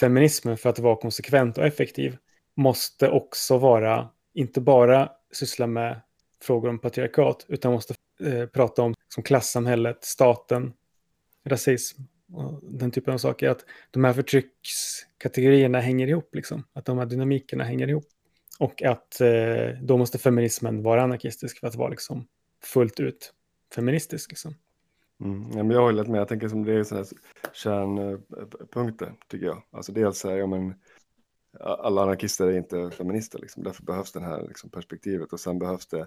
feminismen 0.00 0.56
för 0.56 0.70
att 0.70 0.78
vara 0.78 0.96
konsekvent 0.96 1.58
och 1.58 1.66
effektiv 1.66 2.16
måste 2.56 3.10
också 3.10 3.58
vara, 3.58 4.08
inte 4.34 4.60
bara 4.60 5.10
syssla 5.32 5.66
med 5.66 6.00
frågor 6.42 6.68
om 6.68 6.78
patriarkat, 6.78 7.46
utan 7.48 7.72
måste 7.72 7.94
eh, 8.26 8.46
prata 8.46 8.82
om 8.82 8.94
som 9.08 9.22
klassamhället, 9.22 10.04
staten, 10.04 10.72
rasism 11.44 12.02
och 12.32 12.60
den 12.62 12.90
typen 12.90 13.14
av 13.14 13.18
saker. 13.18 13.48
Att 13.48 13.64
de 13.90 14.04
här 14.04 14.12
förtryckskategorierna 14.12 15.80
hänger 15.80 16.08
ihop, 16.08 16.34
liksom. 16.34 16.64
att 16.72 16.84
de 16.84 16.98
här 16.98 17.06
dynamikerna 17.06 17.64
hänger 17.64 17.88
ihop. 17.88 18.06
Och 18.58 18.82
att 18.82 19.20
eh, 19.20 19.80
då 19.82 19.96
måste 19.96 20.18
feminismen 20.18 20.82
vara 20.82 21.02
anarkistisk 21.02 21.60
för 21.60 21.66
att 21.66 21.74
vara 21.74 21.88
liksom, 21.88 22.26
fullt 22.64 23.00
ut 23.00 23.32
feministisk. 23.74 24.30
Liksom. 24.30 24.54
Mm. 25.20 25.50
Ja, 25.56 25.62
men 25.62 25.70
jag 25.70 25.82
håller 25.82 26.04
med. 26.04 26.20
Jag 26.20 26.28
tänker 26.28 26.48
som 26.48 26.64
det 26.64 26.72
är 26.72 26.84
sådana 26.84 27.06
kärnpunkter 27.52 29.14
tycker 29.28 29.46
jag. 29.46 29.62
Alltså 29.70 29.92
dels 29.92 30.24
är 30.24 30.36
ja, 30.36 30.46
men, 30.46 30.74
alla 31.60 32.02
anarkister 32.02 32.46
är 32.46 32.56
inte 32.56 32.90
feminister. 32.90 33.38
Liksom. 33.38 33.62
Därför 33.62 33.82
behövs 33.84 34.12
det 34.12 34.20
här 34.20 34.48
liksom, 34.48 34.70
perspektivet. 34.70 35.32
Och 35.32 35.40
sen 35.40 35.58
behövs 35.58 35.86
det, 35.86 36.06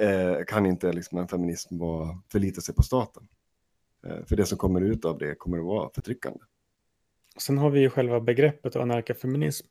eh, 0.00 0.44
kan 0.46 0.66
inte 0.66 0.92
liksom, 0.92 1.18
en 1.18 1.28
feminism 1.28 1.78
vara, 1.78 2.18
förlita 2.32 2.60
sig 2.60 2.74
på 2.74 2.82
staten. 2.82 3.28
Eh, 4.06 4.24
för 4.26 4.36
det 4.36 4.46
som 4.46 4.58
kommer 4.58 4.80
ut 4.80 5.04
av 5.04 5.18
det 5.18 5.34
kommer 5.34 5.58
att 5.58 5.64
vara 5.64 5.90
förtryckande. 5.94 6.38
Sen 7.38 7.58
har 7.58 7.70
vi 7.70 7.80
ju 7.80 7.90
själva 7.90 8.20
begreppet 8.20 8.76
anarkafeminism. 8.76 9.66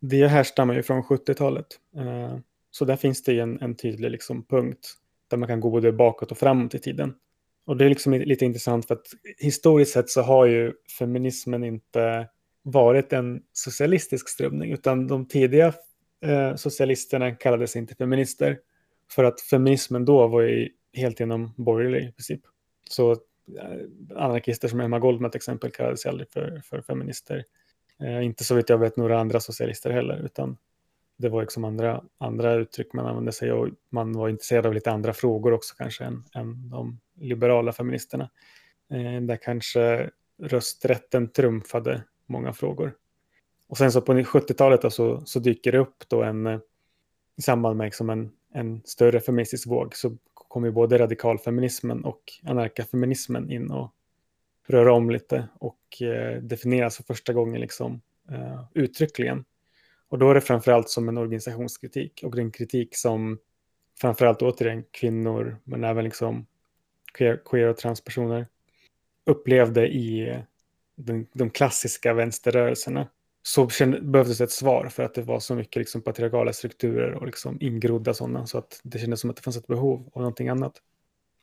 Det 0.00 0.26
härstammar 0.26 0.74
ju 0.74 0.82
från 0.82 1.02
70-talet. 1.02 1.66
Eh, 1.96 2.38
Så 2.70 2.84
där 2.84 2.96
finns 2.96 3.22
det 3.22 3.32
ju 3.32 3.40
en, 3.40 3.60
en 3.60 3.76
tydlig 3.76 4.10
liksom, 4.10 4.44
punkt 4.44 4.94
där 5.28 5.36
man 5.36 5.48
kan 5.48 5.60
gå 5.60 5.70
både 5.70 5.92
bakåt 5.92 6.30
och 6.30 6.38
framåt 6.38 6.74
i 6.74 6.78
tiden. 6.78 7.14
Och 7.64 7.76
det 7.76 7.84
är 7.84 7.88
liksom 7.88 8.12
lite 8.12 8.44
intressant 8.44 8.86
för 8.86 8.94
att 8.94 9.06
historiskt 9.38 9.92
sett 9.92 10.10
så 10.10 10.22
har 10.22 10.46
ju 10.46 10.72
feminismen 10.98 11.64
inte 11.64 12.28
varit 12.62 13.12
en 13.12 13.42
socialistisk 13.52 14.28
strömning 14.28 14.72
utan 14.72 15.06
de 15.06 15.28
tidiga 15.28 15.72
eh, 16.24 16.54
socialisterna 16.54 17.30
kallades 17.30 17.76
inte 17.76 17.94
feminister 17.94 18.58
för 19.10 19.24
att 19.24 19.40
feminismen 19.40 20.04
då 20.04 20.26
var 20.26 20.42
ju 20.42 20.68
helt 20.92 21.20
genom 21.20 21.54
borgerlig 21.56 22.08
i 22.08 22.12
princip. 22.12 22.40
Så 22.90 23.12
eh, 23.12 23.16
anarkister 24.16 24.68
som 24.68 24.80
Emma 24.80 24.98
Goldman 24.98 25.30
till 25.30 25.38
exempel 25.38 25.70
kallades 25.70 26.06
aldrig 26.06 26.30
för, 26.30 26.60
för 26.64 26.82
feminister. 26.82 27.44
Eh, 28.02 28.24
inte 28.24 28.44
så 28.44 28.54
vet 28.54 28.68
jag 28.68 28.78
vet 28.78 28.96
några 28.96 29.20
andra 29.20 29.40
socialister 29.40 29.90
heller 29.90 30.22
utan 30.24 30.56
det 31.16 31.28
var 31.28 31.40
liksom 31.40 31.64
andra, 31.64 32.04
andra 32.18 32.54
uttryck 32.54 32.92
man 32.92 33.06
använde 33.06 33.32
sig 33.32 33.52
och 33.52 33.68
man 33.90 34.12
var 34.12 34.28
intresserad 34.28 34.66
av 34.66 34.74
lite 34.74 34.90
andra 34.90 35.12
frågor 35.12 35.52
också 35.52 35.74
kanske 35.78 36.04
än, 36.04 36.24
än 36.34 36.70
de 36.70 37.00
liberala 37.14 37.72
feministerna. 37.72 38.30
Eh, 38.90 39.22
där 39.22 39.36
kanske 39.36 40.10
rösträtten 40.42 41.28
trumfade 41.28 42.02
många 42.26 42.52
frågor. 42.52 42.94
Och 43.68 43.78
sen 43.78 43.92
så 43.92 44.00
på 44.00 44.12
70-talet 44.12 44.92
så, 44.92 45.22
så 45.26 45.38
dyker 45.38 45.72
det 45.72 45.78
upp 45.78 46.08
då 46.08 46.22
en, 46.22 46.46
eh, 46.46 46.58
i 47.36 47.42
samband 47.42 47.76
med 47.76 47.84
liksom 47.84 48.10
en, 48.10 48.30
en 48.56 48.82
större 48.84 49.20
feministisk 49.20 49.66
våg 49.66 49.96
så 49.96 50.16
kommer 50.34 50.70
både 50.70 50.98
radikalfeminismen 50.98 52.04
och 52.04 52.22
anarkafeminismen 52.42 53.50
in 53.50 53.70
och 53.70 53.92
röra 54.66 54.92
om 54.92 55.10
lite 55.10 55.48
och 55.58 56.02
eh, 56.02 56.42
definieras 56.42 56.96
för 56.96 57.02
första 57.02 57.32
gången 57.32 57.60
liksom 57.60 58.00
eh, 58.30 58.64
uttryckligen. 58.74 59.44
Och 60.08 60.18
då 60.18 60.30
är 60.30 60.34
det 60.34 60.40
framförallt 60.40 60.88
som 60.88 61.08
en 61.08 61.18
organisationskritik 61.18 62.20
och 62.24 62.36
den 62.36 62.50
kritik 62.50 62.96
som 62.96 63.38
framförallt 64.00 64.42
återigen 64.42 64.84
kvinnor 64.90 65.56
men 65.64 65.84
även 65.84 66.04
liksom 66.04 66.46
queer, 67.12 67.40
queer 67.44 67.68
och 67.68 67.76
transpersoner 67.76 68.46
upplevde 69.24 69.88
i 69.88 70.28
eh, 70.28 70.40
de, 70.96 71.26
de 71.32 71.50
klassiska 71.50 72.14
vänsterrörelserna 72.14 73.08
så 73.46 73.68
behövdes 74.02 74.40
ett 74.40 74.50
svar 74.50 74.88
för 74.88 75.02
att 75.02 75.14
det 75.14 75.22
var 75.22 75.40
så 75.40 75.54
mycket 75.54 75.76
liksom 75.76 76.02
patriarkala 76.02 76.52
strukturer 76.52 77.14
och 77.14 77.26
liksom 77.26 77.58
ingrodda 77.60 78.14
sådana 78.14 78.46
så 78.46 78.58
att 78.58 78.80
det 78.82 78.98
kändes 78.98 79.20
som 79.20 79.30
att 79.30 79.36
det 79.36 79.42
fanns 79.42 79.56
ett 79.56 79.66
behov 79.66 80.10
av 80.14 80.22
någonting 80.22 80.48
annat. 80.48 80.72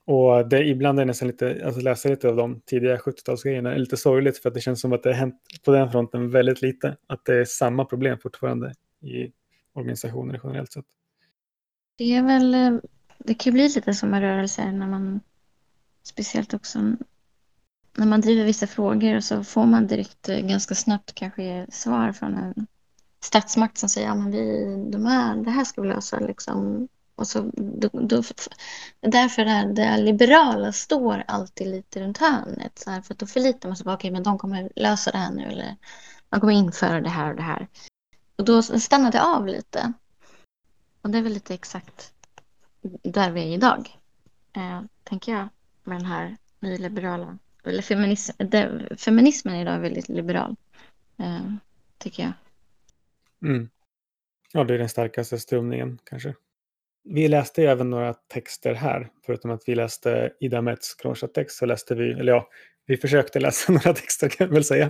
Och 0.06 0.50
det, 0.50 0.64
ibland 0.68 1.00
är 1.00 1.04
det 1.04 1.08
nästan 1.08 1.28
lite, 1.28 1.62
alltså 1.66 1.82
läsa 1.82 2.10
lite 2.10 2.30
av 2.30 2.36
de 2.36 2.62
tidiga 2.66 2.98
70-talsgrejerna 2.98 3.74
är 3.74 3.78
lite 3.78 3.98
sorgligt 3.98 4.38
för 4.38 4.50
att 4.50 4.56
det 4.56 4.62
känns 4.62 4.82
som 4.82 4.94
att 4.94 5.04
det 5.04 5.10
har 5.10 5.14
hänt 5.16 5.36
på 5.66 5.72
den 5.72 5.92
fronten 5.92 6.32
väldigt 6.32 6.62
lite. 6.62 6.98
Att 7.08 7.26
det 7.26 7.36
är 7.36 7.46
samma 7.46 7.86
problem 7.86 8.18
fortfarande 8.20 8.74
i 9.02 9.32
organisationer 9.74 10.42
generellt 10.44 10.74
sett. 10.74 10.86
Det 11.98 12.16
är 12.16 12.24
väl, 12.24 12.54
eh, 12.54 12.80
det 13.18 13.34
kan 13.34 13.52
ju 13.52 13.54
bli 13.54 13.64
lite 13.64 13.94
som 13.94 14.14
en 14.14 14.22
rörelse 14.22 14.72
när 14.72 14.88
man, 14.88 15.20
speciellt 16.04 16.54
också 16.54 16.80
när 17.98 18.06
man 18.06 18.22
driver 18.22 18.46
vissa 18.46 18.68
frågor 18.68 19.20
så 19.20 19.44
får 19.44 19.66
man 19.66 19.88
direkt 19.88 20.30
eh, 20.30 20.40
ganska 20.40 20.76
snabbt 20.76 21.16
kanske 21.16 21.68
svar 21.70 22.12
från 22.12 22.34
en 22.34 22.68
statsmakt 23.24 23.78
som 23.78 23.90
säger 23.90 24.10
att 24.10 24.18
ja, 24.18 24.32
de 24.92 25.06
här, 25.06 25.36
det 25.36 25.52
här 25.52 25.64
ska 25.64 25.82
vi 25.82 25.88
lösa. 25.88 26.20
Liksom. 26.20 26.88
Och 27.16 27.28
så, 27.28 27.52
då, 27.54 27.90
då, 27.94 28.24
därför 29.02 29.46
är 29.46 29.66
det 29.66 29.98
liberala 29.98 30.72
står 30.72 31.24
alltid 31.28 31.68
lite 31.68 32.02
runt 32.02 32.18
hörnet. 32.18 32.80
Så 32.80 32.92
här, 32.92 33.02
för 33.02 33.14
då 33.14 33.26
förlitar 33.26 33.70
man 33.70 33.76
sig 33.76 33.84
på 33.84 33.92
att 33.92 34.00
okay, 34.00 34.12
men 34.12 34.24
de 34.24 34.38
kommer 34.38 34.70
lösa 34.76 35.12
det 35.12 35.18
här 35.18 35.32
nu 35.32 35.44
eller 35.44 35.76
man 36.30 36.40
kommer 36.40 36.54
införa 36.54 37.02
det 37.02 37.10
här 37.10 37.30
och 37.30 37.36
det 37.36 37.42
här. 37.42 37.68
Och 38.36 38.46
då 38.46 38.62
stannar 38.62 39.12
det 39.12 39.22
av 39.24 39.48
lite. 39.48 39.94
Och 41.02 41.10
det 41.10 41.18
är 41.18 41.22
väl 41.22 41.34
lite 41.34 41.54
exakt 41.54 42.14
där 43.04 43.32
vi 43.32 43.42
är 43.42 43.54
idag. 43.54 44.00
Eh, 44.54 44.82
tänker 45.04 45.32
jag 45.32 45.50
med 45.84 45.98
den 45.98 46.06
här 46.06 46.38
nyliberala 46.60 47.38
eller 47.66 47.82
feminism, 47.82 48.34
det, 48.38 48.88
feminismen 48.98 49.56
idag 49.56 49.74
är 49.74 49.80
väldigt 49.80 50.10
liberal, 50.10 50.56
eh, 51.20 51.54
tycker 51.98 52.24
jag. 52.24 52.34
Mm. 53.50 53.70
Ja, 54.54 54.64
det 54.64 54.74
är 54.74 54.78
den 54.78 54.90
starkaste 54.90 55.40
strömningen 55.40 56.00
kanske. 56.04 56.36
Vi 57.04 57.28
läste 57.28 57.62
ju 57.62 57.68
även 57.68 57.90
några 57.90 58.14
texter 58.14 58.74
här, 58.74 59.10
förutom 59.26 59.52
att 59.52 59.64
vi 59.66 59.76
läste 59.76 60.34
Ida 60.40 60.62
Mets 60.62 60.96
text 61.34 61.58
så 61.58 61.66
läste 61.66 61.96
vi, 61.96 62.12
eller 62.12 62.32
ja, 62.32 62.48
vi 62.86 62.98
försökte 62.98 63.40
läsa 63.40 63.72
några 63.72 63.94
texter 63.94 64.30
kan 64.30 64.48
jag 64.48 64.54
väl 64.54 64.64
säga. 64.64 64.90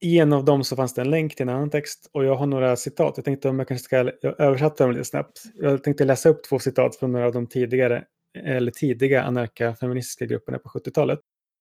I 0.00 0.18
en 0.18 0.32
av 0.32 0.44
dem 0.44 0.64
så 0.64 0.76
fanns 0.76 0.94
det 0.94 1.00
en 1.00 1.10
länk 1.10 1.34
till 1.34 1.48
en 1.48 1.54
annan 1.54 1.70
text 1.70 2.10
och 2.12 2.24
jag 2.24 2.34
har 2.34 2.46
några 2.46 2.76
citat. 2.76 3.12
Jag 3.16 3.24
tänkte 3.24 3.48
om 3.48 3.58
jag 3.58 3.68
kanske 3.68 3.84
ska 3.84 3.96
jag 3.96 4.40
översätta 4.40 4.84
dem 4.84 4.92
lite 4.92 5.04
snabbt. 5.04 5.42
Jag 5.54 5.84
tänkte 5.84 6.04
läsa 6.04 6.28
upp 6.28 6.44
två 6.44 6.58
citat 6.58 6.96
från 6.96 7.12
några 7.12 7.26
av 7.26 7.32
de 7.32 7.46
tidigare, 7.46 8.04
eller 8.38 8.70
tidiga 8.70 9.22
anarka-feministiska 9.22 10.26
grupperna 10.26 10.58
på 10.58 10.68
70-talet 10.68 11.20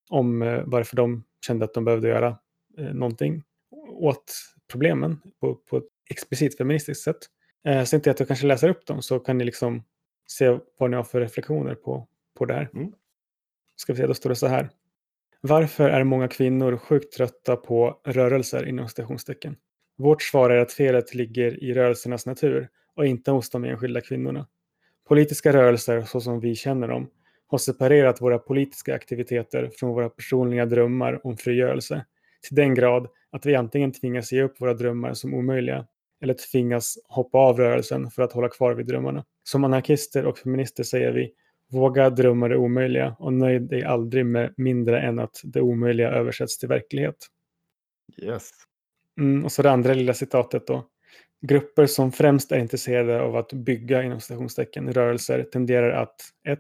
om 0.10 0.42
eh, 0.42 0.64
varför 0.66 0.96
de 0.96 1.24
kände 1.46 1.66
att 1.66 1.74
de 1.74 1.86
behövde 1.86 2.08
göra 2.08 2.38
eh, 2.78 2.94
någonting 2.94 3.44
åt 3.90 4.34
problemen 4.72 5.22
på, 5.40 5.56
på 5.56 5.78
ett 5.78 5.88
explicit 6.10 6.58
feministiskt 6.58 7.04
sätt. 7.04 7.18
Eh, 7.66 7.84
så 7.84 7.96
jag 7.96 8.08
att 8.08 8.20
jag 8.20 8.28
kanske 8.28 8.48
läser 8.48 8.70
upp 8.70 8.86
dem 8.86 9.02
så 9.02 9.20
kan 9.20 9.38
ni 9.38 9.46
liksom 9.46 9.84
se 10.28 10.60
vad 10.78 10.90
ni 10.90 10.96
har 10.96 11.04
för 11.04 11.20
reflektioner 11.20 11.76
på, 11.76 12.08
på 12.38 12.46
det 12.46 12.54
här. 12.54 12.70
Mm. 12.74 12.92
Ska 13.76 13.94
vi 13.94 13.98
se, 13.98 14.08
då 14.08 14.14
står 14.14 14.30
det 14.30 14.36
så 14.36 14.48
här. 14.48 14.70
Varför 15.42 15.90
är 15.90 16.04
många 16.04 16.28
kvinnor 16.28 16.78
sjukt 16.78 17.14
trötta 17.14 17.56
på 17.56 18.02
rörelser 18.04 18.66
inom 18.66 18.88
stationstecken? 18.88 19.56
Vårt 19.98 20.22
svar 20.22 20.50
är 20.50 20.58
att 20.58 20.72
felet 20.72 21.16
ligger 21.16 21.64
i 21.64 21.74
rörelsernas 21.74 22.26
natur 22.26 22.70
och 22.96 23.06
inte 23.06 23.32
hos 23.32 23.50
de 23.50 23.66
enskilda 23.66 24.02
kvinnorna. 24.02 24.48
Politiska 25.08 25.54
rörelser 25.54 26.02
så 26.02 26.22
som 26.22 26.40
vi 26.40 26.56
känner 26.56 26.88
dem 26.88 27.10
har 27.48 27.58
separerat 27.58 28.22
våra 28.22 28.40
politiska 28.40 28.96
aktiviteter 28.96 29.70
från 29.76 29.90
våra 29.90 30.10
personliga 30.10 30.66
drömmar 30.66 31.28
om 31.28 31.38
frigörelse 31.38 32.06
till 32.48 32.56
den 32.56 32.76
grad 32.76 33.08
att 33.32 33.46
vi 33.46 33.56
antingen 33.56 33.92
tvingas 33.92 34.32
ge 34.32 34.42
upp 34.42 34.62
våra 34.62 34.74
drömmar 34.74 35.14
som 35.14 35.34
omöjliga 35.34 35.86
eller 36.22 36.36
tvingas 36.52 36.98
hoppa 37.10 37.38
av 37.38 37.58
rörelsen 37.58 38.12
för 38.12 38.22
att 38.22 38.34
hålla 38.34 38.50
kvar 38.50 38.74
vid 38.74 38.88
drömmarna. 38.88 39.26
Som 39.44 39.64
anarkister 39.64 40.26
och 40.26 40.38
feminister 40.38 40.84
säger 40.84 41.12
vi 41.12 41.34
Våga 41.70 42.10
drömma 42.10 42.48
det 42.48 42.58
omöjliga 42.58 43.16
och 43.20 43.34
nöj 43.34 43.60
dig 43.60 43.84
aldrig 43.84 44.26
med 44.26 44.54
mindre 44.58 45.02
än 45.02 45.20
att 45.20 45.42
det 45.44 45.62
omöjliga 45.62 46.10
översätts 46.10 46.58
till 46.58 46.70
verklighet. 46.70 47.16
Yes. 48.22 48.52
Mm, 49.20 49.46
och 49.46 49.52
så 49.52 49.62
det 49.62 49.72
andra 49.72 49.94
lilla 49.94 50.14
citatet 50.14 50.68
då. 50.68 50.88
Grupper 51.42 51.86
som 51.86 52.12
främst 52.12 52.52
är 52.52 52.58
intresserade 52.58 53.22
av 53.22 53.36
att 53.36 53.54
bygga 53.54 54.04
inom 54.04 54.20
citationstecken 54.20 54.94
rörelser 54.94 55.44
tenderar 55.44 55.90
att 55.90 56.16
1 56.48 56.60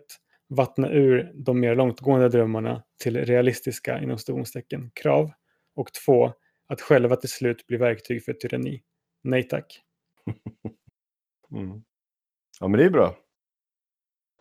vattna 0.49 0.91
ur 0.91 1.31
de 1.35 1.59
mer 1.59 1.75
långtgående 1.75 2.29
drömmarna 2.29 2.83
till 3.03 3.25
realistiska 3.25 4.01
inom 4.01 4.17
stationstecken 4.17 4.91
krav. 4.93 5.31
Och 5.75 5.93
två, 6.05 6.33
att 6.67 6.81
själva 6.81 7.15
till 7.15 7.29
slut 7.29 7.67
bli 7.67 7.77
verktyg 7.77 8.23
för 8.23 8.33
tyranni. 8.33 8.83
Nej 9.23 9.43
tack. 9.43 9.81
Mm. 11.51 11.83
Ja 12.59 12.67
men 12.67 12.79
det 12.79 12.85
är 12.85 12.89
bra. 12.89 13.15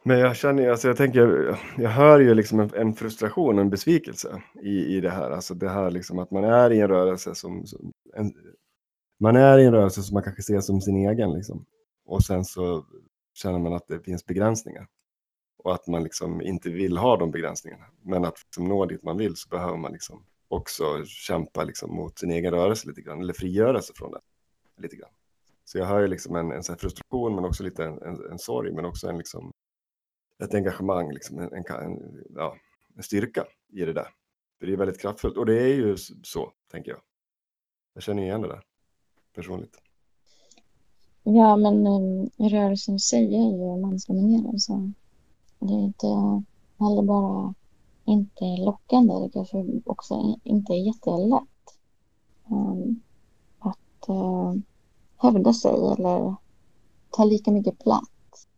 Men 0.04 0.18
jag 0.18 0.36
känner, 0.36 0.68
alltså 0.68 0.88
jag 0.88 0.96
tänker, 0.96 1.56
jag 1.76 1.90
hör 1.90 2.20
ju 2.20 2.34
liksom 2.34 2.60
en, 2.60 2.70
en 2.74 2.94
frustration, 2.94 3.58
en 3.58 3.70
besvikelse 3.70 4.42
i, 4.62 4.96
i 4.96 5.00
det 5.00 5.10
här. 5.10 5.30
Alltså 5.30 5.54
det 5.54 5.68
här 5.68 5.90
liksom 5.90 6.18
att 6.18 6.30
man 6.30 6.44
är 6.44 6.72
i 6.72 6.80
en 6.80 6.88
rörelse 6.88 7.34
som, 7.34 7.66
som 7.66 7.92
en, 8.14 8.32
man 9.20 9.36
är 9.36 9.58
i 9.58 9.64
en 9.64 9.72
rörelse 9.72 10.02
som 10.02 10.14
man 10.14 10.22
kanske 10.22 10.42
ser 10.42 10.60
som 10.60 10.80
sin 10.80 10.96
egen 10.96 11.32
liksom. 11.32 11.66
Och 12.06 12.22
sen 12.24 12.44
så 12.44 12.86
känner 13.34 13.58
man 13.58 13.72
att 13.72 13.88
det 13.88 14.00
finns 14.00 14.26
begränsningar 14.26 14.86
och 15.66 15.74
att 15.74 15.86
man 15.86 16.02
liksom 16.02 16.42
inte 16.42 16.70
vill 16.70 16.96
ha 16.96 17.16
de 17.16 17.30
begränsningarna. 17.30 17.84
Men 18.02 18.24
att 18.24 18.38
liksom 18.44 18.68
nå 18.68 18.86
dit 18.86 19.02
man 19.02 19.16
vill 19.16 19.36
så 19.36 19.48
behöver 19.48 19.76
man 19.76 19.92
liksom 19.92 20.24
också 20.48 21.04
kämpa 21.04 21.64
liksom 21.64 21.94
mot 21.94 22.18
sin 22.18 22.30
egen 22.30 22.54
rörelse 22.54 22.88
lite 22.88 23.00
grann, 23.00 23.20
eller 23.20 23.32
frigöra 23.32 23.82
sig 23.82 23.96
från 23.96 24.12
det 24.12 24.20
lite 24.82 24.96
grann. 24.96 25.10
Så 25.64 25.78
jag 25.78 25.86
har 25.86 26.00
ju 26.00 26.06
liksom 26.06 26.36
en, 26.36 26.52
en 26.52 26.62
frustration, 26.62 27.34
men 27.34 27.44
också 27.44 27.62
lite 27.62 27.84
en, 27.84 28.02
en, 28.02 28.30
en 28.30 28.38
sorg, 28.38 28.72
men 28.72 28.84
också 28.84 29.08
en 29.08 29.18
liksom, 29.18 29.52
ett 30.44 30.54
engagemang, 30.54 31.12
liksom, 31.12 31.38
en, 31.38 31.52
en, 31.52 32.24
ja, 32.34 32.56
en 32.96 33.02
styrka 33.02 33.44
i 33.72 33.84
det 33.84 33.92
där. 33.92 34.08
För 34.58 34.66
det 34.66 34.72
är 34.72 34.76
väldigt 34.76 35.00
kraftfullt, 35.00 35.36
och 35.36 35.46
det 35.46 35.62
är 35.62 35.74
ju 35.74 35.96
så, 36.22 36.52
tänker 36.70 36.90
jag. 36.90 37.00
Jag 37.94 38.02
känner 38.02 38.22
igen 38.22 38.42
det 38.42 38.48
där 38.48 38.62
personligt. 39.34 39.76
Ja, 41.22 41.56
men 41.56 41.86
um, 41.86 42.30
rörelsen 42.50 42.98
säger 42.98 43.50
ju 43.50 43.80
mansdominerad, 43.80 44.62
så 44.62 44.92
det 45.58 45.74
är 45.74 45.84
inte 45.84 46.06
heller 46.78 47.02
bara 47.02 47.54
inte 48.04 48.44
lockande. 48.44 49.14
Det 49.14 49.30
kanske 49.32 49.80
också 49.84 50.38
inte 50.44 50.72
är 50.72 50.86
jättelätt 50.86 51.78
um, 52.50 53.00
att 53.58 54.08
uh, 54.08 54.54
hävda 55.16 55.52
sig 55.52 55.70
eller 55.70 56.36
ta 57.10 57.24
lika 57.24 57.50
mycket 57.50 57.78
plats, 57.78 58.48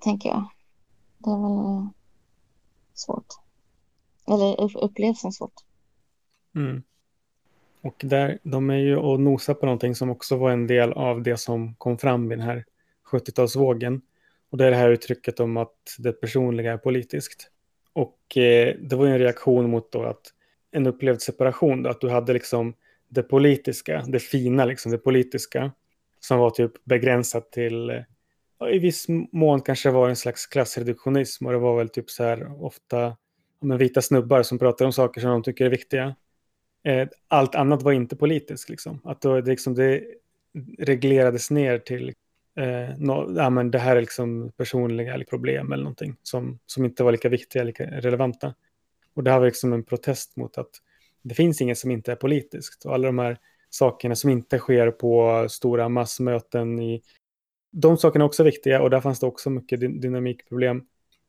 tänker 0.00 0.28
jag. 0.28 0.44
Det 1.18 1.30
är 1.30 1.38
väl 1.38 1.76
eh, 1.76 1.86
svårt. 2.94 3.26
Eller 4.26 4.76
upplevs 4.84 5.20
som 5.20 5.32
svårt. 5.32 5.54
Mm. 6.54 6.82
Och 7.82 8.04
där, 8.04 8.38
de 8.42 8.70
är 8.70 8.76
ju 8.76 8.96
och 8.96 9.20
nosar 9.20 9.54
på 9.54 9.66
någonting 9.66 9.94
som 9.94 10.10
också 10.10 10.36
var 10.36 10.50
en 10.50 10.66
del 10.66 10.92
av 10.92 11.22
det 11.22 11.36
som 11.36 11.74
kom 11.74 11.98
fram 11.98 12.28
vid 12.28 12.38
den 12.38 12.46
här 12.46 12.64
70-talsvågen. 13.12 14.00
Och 14.50 14.58
det 14.58 14.66
är 14.66 14.70
det 14.70 14.76
här 14.76 14.90
uttrycket 14.90 15.40
om 15.40 15.56
att 15.56 15.96
det 15.98 16.12
personliga 16.12 16.72
är 16.72 16.76
politiskt. 16.76 17.50
Och 17.92 18.36
eh, 18.36 18.76
det 18.80 18.96
var 18.96 19.06
ju 19.06 19.12
en 19.12 19.18
reaktion 19.18 19.70
mot 19.70 19.92
då 19.92 20.02
att 20.02 20.22
en 20.70 20.86
upplevd 20.86 21.22
separation, 21.22 21.82
då, 21.82 21.90
att 21.90 22.00
du 22.00 22.08
hade 22.08 22.32
liksom 22.32 22.74
det 23.08 23.22
politiska, 23.22 24.04
det 24.08 24.18
fina, 24.18 24.64
liksom 24.64 24.92
det 24.92 24.98
politiska, 24.98 25.72
som 26.20 26.38
var 26.38 26.50
typ 26.50 26.84
begränsat 26.84 27.52
till, 27.52 27.90
eh, 27.90 28.02
ja, 28.58 28.70
i 28.70 28.78
viss 28.78 29.06
mån 29.32 29.60
kanske 29.60 29.90
var 29.90 30.08
en 30.08 30.16
slags 30.16 30.46
klassreduktionism 30.46 31.46
och 31.46 31.52
det 31.52 31.58
var 31.58 31.76
väl 31.76 31.88
typ 31.88 32.10
så 32.10 32.24
här 32.24 32.64
ofta 32.64 33.16
men 33.60 33.78
vita 33.78 34.02
snubbar 34.02 34.42
som 34.42 34.58
pratar 34.58 34.84
om 34.84 34.92
saker 34.92 35.20
som 35.20 35.30
de 35.30 35.42
tycker 35.42 35.64
är 35.64 35.70
viktiga. 35.70 36.14
Eh, 36.84 37.08
allt 37.28 37.54
annat 37.54 37.82
var 37.82 37.92
inte 37.92 38.16
politiskt, 38.16 38.68
liksom. 38.68 39.00
Att 39.04 39.20
då, 39.20 39.40
det, 39.40 39.50
liksom, 39.50 39.74
det 39.74 40.04
reglerades 40.78 41.50
ner 41.50 41.78
till 41.78 42.12
eh, 42.56 42.98
no, 42.98 43.34
ja, 43.36 43.50
men 43.50 43.70
det 43.70 43.78
här 43.78 43.96
är 43.96 44.00
liksom 44.00 44.52
personliga 44.56 45.24
problem 45.30 45.72
eller 45.72 45.84
någonting 45.84 46.16
som, 46.22 46.58
som 46.66 46.84
inte 46.84 47.04
var 47.04 47.12
lika 47.12 47.28
viktiga, 47.28 47.64
lika 47.64 47.84
relevanta. 47.84 48.54
Och 49.14 49.24
det 49.24 49.30
här 49.30 49.38
var 49.38 49.46
liksom 49.46 49.72
en 49.72 49.84
protest 49.84 50.36
mot 50.36 50.58
att 50.58 50.70
det 51.22 51.34
finns 51.34 51.60
inget 51.60 51.78
som 51.78 51.90
inte 51.90 52.12
är 52.12 52.16
politiskt. 52.16 52.84
Och 52.84 52.94
alla 52.94 53.06
de 53.06 53.18
här 53.18 53.38
sakerna 53.70 54.14
som 54.14 54.30
inte 54.30 54.58
sker 54.58 54.90
på 54.90 55.46
stora 55.50 55.88
massmöten, 55.88 56.80
i, 56.80 57.02
de 57.70 57.96
sakerna 57.96 58.24
är 58.24 58.26
också 58.26 58.42
viktiga 58.42 58.82
och 58.82 58.90
där 58.90 59.00
fanns 59.00 59.20
det 59.20 59.26
också 59.26 59.50
mycket 59.50 59.80
dynamikproblem. 59.80 60.82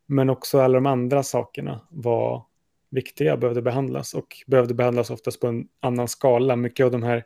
Men 0.05 0.29
också 0.29 0.59
alla 0.59 0.73
de 0.73 0.85
andra 0.85 1.23
sakerna 1.23 1.81
var 1.89 2.45
viktiga, 2.89 3.37
behövde 3.37 3.61
behandlas 3.61 4.13
och 4.13 4.27
behövde 4.47 4.73
behandlas 4.73 5.09
oftast 5.09 5.39
på 5.39 5.47
en 5.47 5.67
annan 5.79 6.07
skala. 6.07 6.55
Mycket 6.55 6.83
av 6.83 6.91
de 6.91 7.03
här 7.03 7.23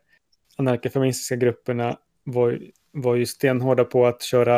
anarkofeministiska 0.57 1.35
grupperna 1.35 1.97
var, 2.23 2.61
var 2.95 3.15
ju 3.15 3.25
stenhårda 3.25 3.83
på 3.83 4.05
att 4.05 4.21
köra 4.21 4.57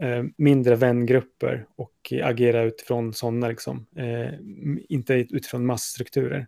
eh, 0.00 0.24
mindre 0.36 0.76
vängrupper 0.76 1.66
och 1.76 2.12
agera 2.22 2.62
utifrån 2.62 3.12
sådana, 3.12 3.48
liksom. 3.48 3.86
Eh, 3.96 4.34
inte 4.88 5.14
utifrån 5.14 5.66
massstrukturer 5.66 6.46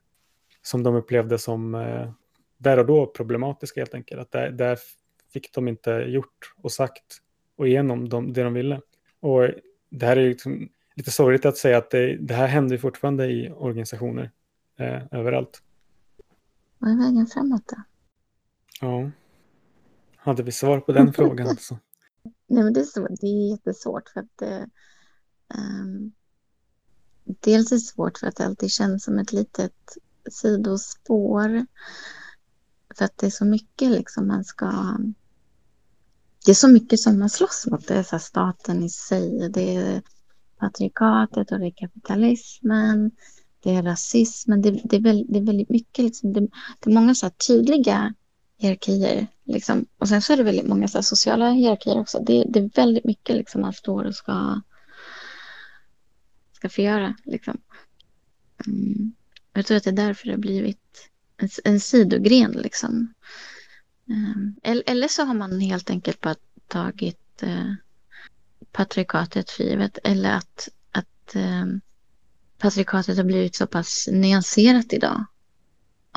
som 0.62 0.82
de 0.82 0.94
upplevde 0.94 1.38
som 1.38 1.74
eh, 1.74 2.10
där 2.58 2.78
och 2.78 2.86
då 2.86 3.06
problematiska 3.06 3.80
helt 3.80 3.94
enkelt. 3.94 4.20
Att 4.20 4.32
där, 4.32 4.50
där 4.50 4.78
fick 5.32 5.52
de 5.54 5.68
inte 5.68 5.90
gjort 5.90 6.54
och 6.56 6.72
sagt 6.72 7.18
och 7.56 7.68
igenom 7.68 8.08
de, 8.08 8.32
det 8.32 8.42
de 8.42 8.54
ville. 8.54 8.80
Och 9.20 9.48
det 9.90 10.06
här 10.06 10.16
är 10.16 10.28
liksom 10.28 10.68
lite 10.94 11.10
sorgligt 11.10 11.46
att 11.46 11.56
säga 11.56 11.78
att 11.78 11.90
det, 11.90 12.16
det 12.16 12.34
här 12.34 12.46
händer 12.46 12.78
fortfarande 12.78 13.26
i 13.26 13.50
organisationer 13.50 14.30
eh, 14.78 15.02
överallt. 15.10 15.62
Vad 16.78 16.90
är 16.90 16.96
vägen 16.96 17.26
framåt 17.26 17.62
då? 17.66 17.76
Ja. 18.80 19.10
Hade 20.28 20.42
vi 20.42 20.52
svar 20.52 20.80
på 20.80 20.92
den 20.92 21.12
frågan 21.12 21.48
alltså? 21.48 21.78
Nej, 22.48 22.64
men 22.64 22.72
det 22.72 22.80
är, 22.80 22.84
så, 22.84 23.06
det 23.20 23.26
är 23.26 23.50
jättesvårt 23.50 24.08
för 24.08 24.20
att 24.20 24.38
det, 24.38 24.68
um, 25.54 26.12
dels 27.24 27.72
är 27.72 27.76
det 27.76 27.80
svårt 27.80 28.18
för 28.18 28.26
att 28.26 28.36
det 28.36 28.44
alltid 28.44 28.70
känns 28.70 29.04
som 29.04 29.18
ett 29.18 29.32
litet 29.32 29.96
sidospår. 30.30 31.66
För 32.96 33.04
att 33.04 33.18
det 33.18 33.26
är 33.26 33.30
så 33.30 33.44
mycket 33.44 33.90
liksom 33.90 34.28
man 34.28 34.44
ska... 34.44 34.98
Det 36.44 36.50
är 36.50 36.54
så 36.54 36.68
mycket 36.68 37.00
som 37.00 37.18
man 37.18 37.30
slåss 37.30 37.66
mot. 37.70 37.88
Det 37.88 37.94
är 37.94 38.02
så 38.02 38.18
staten 38.18 38.84
i 38.84 38.90
sig. 38.90 39.48
Det 39.48 39.76
är 39.76 40.02
patriarkatet 40.56 41.52
och 41.52 41.58
det 41.58 41.66
är 41.66 41.74
kapitalismen. 41.76 43.10
Det 43.62 43.74
är 43.74 43.82
rasismen. 43.82 44.62
Det, 44.62 44.70
det, 44.70 44.96
är, 44.96 45.00
väldigt, 45.00 45.32
det 45.32 45.38
är 45.38 45.46
väldigt 45.46 45.70
mycket. 45.70 46.04
Liksom, 46.04 46.32
det, 46.32 46.40
det 46.80 46.90
är 46.90 46.94
många 46.94 47.14
så 47.14 47.30
tydliga 47.30 48.14
hierarkier. 48.58 49.26
Liksom. 49.44 49.86
Och 49.98 50.08
sen 50.08 50.22
så 50.22 50.32
är 50.32 50.36
det 50.36 50.42
väldigt 50.42 50.66
många 50.66 50.88
så 50.88 51.02
sociala 51.02 51.50
hierarkier 51.50 51.98
också. 51.98 52.18
Det, 52.18 52.44
det, 52.48 52.58
är 52.58 52.70
väldigt 52.74 53.04
mycket 53.04 53.36
liksom, 53.36 53.60
man 53.60 53.72
står 53.72 54.04
och 54.04 54.14
ska, 54.14 54.60
ska 56.52 56.68
förgöra. 56.68 57.14
Liksom. 57.24 57.60
Mm. 58.66 59.12
Jag 59.52 59.66
tror 59.66 59.76
att 59.76 59.84
det 59.84 59.90
är 59.90 60.06
därför 60.06 60.26
det 60.26 60.32
har 60.32 60.38
blivit 60.38 61.10
en, 61.36 61.48
en 61.64 61.80
sidogren. 61.80 62.52
Liksom. 62.52 63.14
Ehm, 64.08 64.24
mm. 64.24 64.56
eller, 64.62 64.82
eller 64.86 65.08
så 65.08 65.24
har 65.24 65.34
man 65.34 65.60
helt 65.60 65.90
enkelt 65.90 66.20
bara 66.20 66.36
tagit 66.68 67.42
eh, 67.42 67.72
patriarkatet 68.72 69.50
för 69.50 69.64
givet. 69.64 69.98
Eller 70.04 70.32
att, 70.32 70.68
att 70.92 71.34
eh, 71.34 71.66
patriarkatet 72.58 73.16
har 73.16 73.24
blivit 73.24 73.56
så 73.56 73.66
pass 73.66 74.08
nyanserat 74.12 74.92
idag 74.92 75.24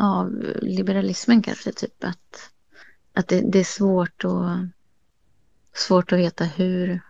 av 0.01 0.55
liberalismen 0.61 1.41
kanske. 1.41 1.71
Typ 1.71 2.03
att, 2.03 2.49
att 3.13 3.27
det, 3.27 3.41
det, 3.51 3.59
är 3.59 3.63
svårt 3.63 4.25
att, 4.25 4.59
svårt 5.73 6.11
att 6.11 6.19
veta 6.19 6.43
hur, 6.43 7.01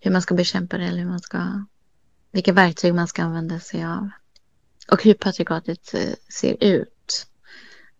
hur 0.00 0.10
man 0.10 0.22
ska 0.22 0.34
bekämpa 0.34 0.78
det 0.78 0.84
eller 0.84 0.98
hur 0.98 1.08
man 1.08 1.20
ska, 1.20 1.64
vilka 2.32 2.52
verktyg 2.52 2.94
man 2.94 3.08
ska 3.08 3.22
använda 3.22 3.60
sig 3.60 3.84
av. 3.84 4.10
Och 4.92 5.02
hur 5.02 5.14
patriarkatet 5.14 5.94
eh, 5.94 6.14
ser 6.28 6.64
ut. 6.64 7.26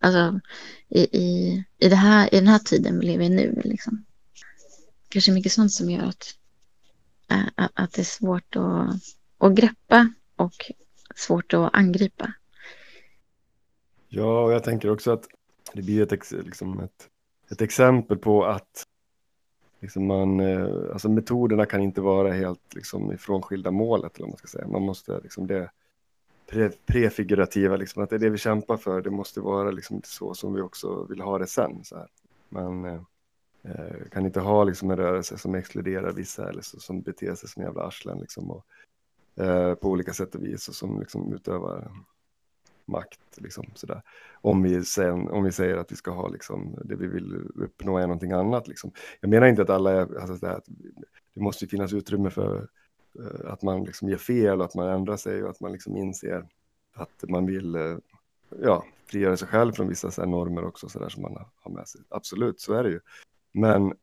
Alltså 0.01 0.41
i, 0.89 1.01
i, 1.01 1.65
i, 1.79 1.89
det 1.89 1.97
här, 1.97 2.35
i 2.35 2.39
den 2.39 2.49
här 2.49 2.59
tiden 2.59 2.99
vi 2.99 3.07
lever 3.07 3.25
i 3.25 3.29
nu. 3.29 3.61
Liksom. 3.65 4.05
Kanske 5.09 5.33
mycket 5.33 5.53
sånt 5.53 5.73
som 5.73 5.91
gör 5.91 6.05
att, 6.05 6.35
att, 7.55 7.71
att 7.75 7.93
det 7.93 8.03
är 8.03 8.05
svårt 8.05 8.57
att, 8.57 8.97
att 9.39 9.55
greppa 9.55 10.13
och 10.37 10.73
svårt 11.17 11.55
att 11.55 11.75
angripa. 11.75 12.33
Ja, 14.09 14.45
och 14.45 14.53
jag 14.53 14.65
tänker 14.65 14.91
också 14.91 15.11
att 15.11 15.29
det 15.73 15.83
blir 15.83 16.03
ett, 16.03 16.13
ex, 16.13 16.33
liksom 16.33 16.81
ett, 16.81 17.09
ett 17.51 17.61
exempel 17.61 18.19
på 18.19 18.45
att 18.45 18.87
liksom 19.81 20.07
man, 20.07 20.41
eh, 20.41 20.93
alltså 20.93 21.09
metoderna 21.09 21.67
kan 21.67 21.81
inte 21.81 22.01
vara 22.01 22.33
helt 22.33 22.75
liksom 22.75 23.13
ifrånskilda 23.13 23.71
målet. 23.71 24.17
Eller 24.17 24.27
man, 24.27 24.37
ska 24.37 24.47
säga. 24.47 24.69
man 24.69 24.83
måste, 24.83 25.21
liksom 25.21 25.47
det 25.47 25.71
pre, 26.47 26.71
prefigurativa, 26.87 27.77
liksom, 27.77 28.03
att 28.03 28.11
det 28.11 28.17
är 28.17 28.21
det 28.21 28.31
vi 28.31 28.39
kämpar 28.39 28.77
för, 28.77 29.03
det 29.03 29.11
måste 29.11 29.41
vara 29.41 29.71
liksom 29.71 30.01
så 30.05 30.35
som 30.35 30.55
vi 30.55 30.61
också 30.61 31.05
vill 31.05 31.21
ha 31.21 31.39
det 31.39 31.47
sen. 31.47 31.85
Så 31.85 31.97
här. 31.97 32.09
Man 32.49 32.85
eh, 32.85 33.01
eh 33.63 34.09
kan 34.13 34.27
inte 34.27 34.41
ha 34.41 34.65
liksom 34.65 34.91
en 34.91 34.97
rörelse 34.97 35.39
som 35.39 35.55
exkluderar 35.55 36.13
vissa 36.13 36.49
eller 36.49 36.63
så, 36.63 36.81
som 36.81 37.01
beter 37.01 37.35
sig 37.35 37.49
som 37.49 37.63
jävla 37.63 37.83
arslen 37.83 38.19
liksom, 38.19 38.51
och, 38.51 38.65
eh, 39.45 39.75
på 39.75 39.91
olika 39.91 40.13
sätt 40.13 40.35
och 40.35 40.45
vis 40.45 40.69
och 40.69 40.75
som 40.75 41.01
liksom 41.01 41.33
utövar 41.33 41.91
makt. 42.87 43.21
Liksom, 43.37 43.65
sådär. 43.75 44.03
Om, 44.33 44.63
vi 44.63 44.85
sen, 44.85 45.29
om 45.29 45.45
vi 45.45 45.53
säger 45.53 45.77
att 45.77 45.93
vi 45.93 45.97
ska 45.97 46.11
ha 46.11 46.29
liksom, 46.29 46.79
det 46.85 46.97
vi 46.97 47.07
vill 47.07 47.35
uppnå 47.55 47.99
är 47.99 48.03
någonting 48.03 48.33
annat. 48.33 48.69
Liksom. 48.69 48.93
Jag 49.21 49.31
menar 49.31 49.47
inte 49.47 49.63
att 49.63 49.71
alla 49.71 49.93
är, 49.93 50.01
alltså, 50.01 50.37
sådär, 50.37 50.55
att 50.55 50.67
det 51.35 51.41
måste 51.41 51.67
finnas 51.67 51.93
utrymme 51.93 52.31
för 52.31 52.69
uh, 53.19 53.53
att 53.53 53.63
man 53.63 53.85
liksom 53.85 54.09
ger 54.09 54.17
fel 54.17 54.61
och 54.61 54.65
att 54.65 54.75
man 54.75 54.89
ändrar 54.89 55.17
sig 55.17 55.43
och 55.43 55.51
att 55.51 55.61
man 55.61 55.73
liksom 55.73 55.97
inser 55.97 56.47
att 56.95 57.25
man 57.29 57.47
vill 57.47 57.77
uh, 57.77 57.99
ja, 58.63 58.85
frigöra 59.07 59.37
sig 59.37 59.49
själv 59.49 59.73
från 59.73 59.89
vissa 59.89 60.11
så 60.11 60.27
normer 60.27 60.65
också 60.65 60.89
så 60.89 60.99
där, 60.99 61.09
som 61.09 61.23
man 61.23 61.45
har 61.61 61.71
med 61.71 61.89
sig. 61.89 62.01
Absolut, 62.09 62.61
så 62.61 62.75
är 62.75 62.83
det 62.83 62.91
ju. 62.91 63.01
Men 63.53 63.95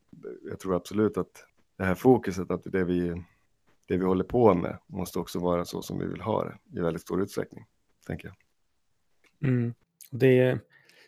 jag 0.50 0.60
tror 0.60 0.76
absolut 0.76 1.18
att 1.18 1.46
det 1.78 1.84
här 1.84 1.96
fokuset, 1.96 2.52
att 2.52 2.64
det 2.64 2.84
vi, 2.84 3.24
det 3.86 3.98
vi 3.98 4.06
håller 4.06 4.24
på 4.24 4.54
med 4.54 4.78
måste 4.88 5.20
också 5.20 5.40
vara 5.40 5.66
så 5.66 5.82
som 5.82 6.00
vi 6.00 6.06
vill 6.06 6.22
ha 6.22 6.44
det 6.44 6.80
i 6.80 6.82
väldigt 6.82 7.02
stor 7.02 7.22
utsträckning, 7.22 7.66
tänker 8.08 8.28
jag. 8.28 8.36
Mm. 9.44 9.74
Det, 10.12 10.40
är, 10.40 10.60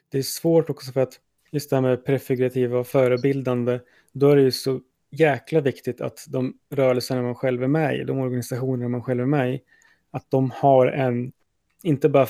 det 0.09 0.17
är 0.17 0.21
svårt 0.21 0.69
också 0.69 0.91
för 0.91 1.01
att 1.01 1.19
just 1.51 1.69
det 1.69 1.75
här 1.75 1.81
med 1.81 2.05
prefigurativa 2.05 2.79
och 2.79 2.87
förebildande, 2.87 3.79
då 4.11 4.29
är 4.29 4.35
det 4.35 4.41
ju 4.41 4.51
så 4.51 4.81
jäkla 5.11 5.61
viktigt 5.61 6.01
att 6.01 6.25
de 6.29 6.57
rörelserna 6.69 7.21
man 7.21 7.35
själv 7.35 7.63
är 7.63 7.67
med 7.67 7.99
i, 7.99 8.03
de 8.03 8.19
organisationer 8.19 8.87
man 8.87 9.03
själv 9.03 9.21
är 9.21 9.25
med 9.25 9.53
i, 9.53 9.61
att 10.11 10.31
de 10.31 10.51
har 10.51 10.87
en, 10.87 11.31
inte 11.83 12.09
bara 12.09 12.27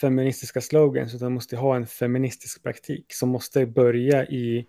feministiska 0.00 0.60
slogans, 0.60 1.14
utan 1.14 1.32
måste 1.32 1.56
ha 1.56 1.76
en 1.76 1.86
feministisk 1.86 2.62
praktik 2.62 3.06
som 3.08 3.28
måste 3.28 3.66
börja 3.66 4.26
i, 4.26 4.66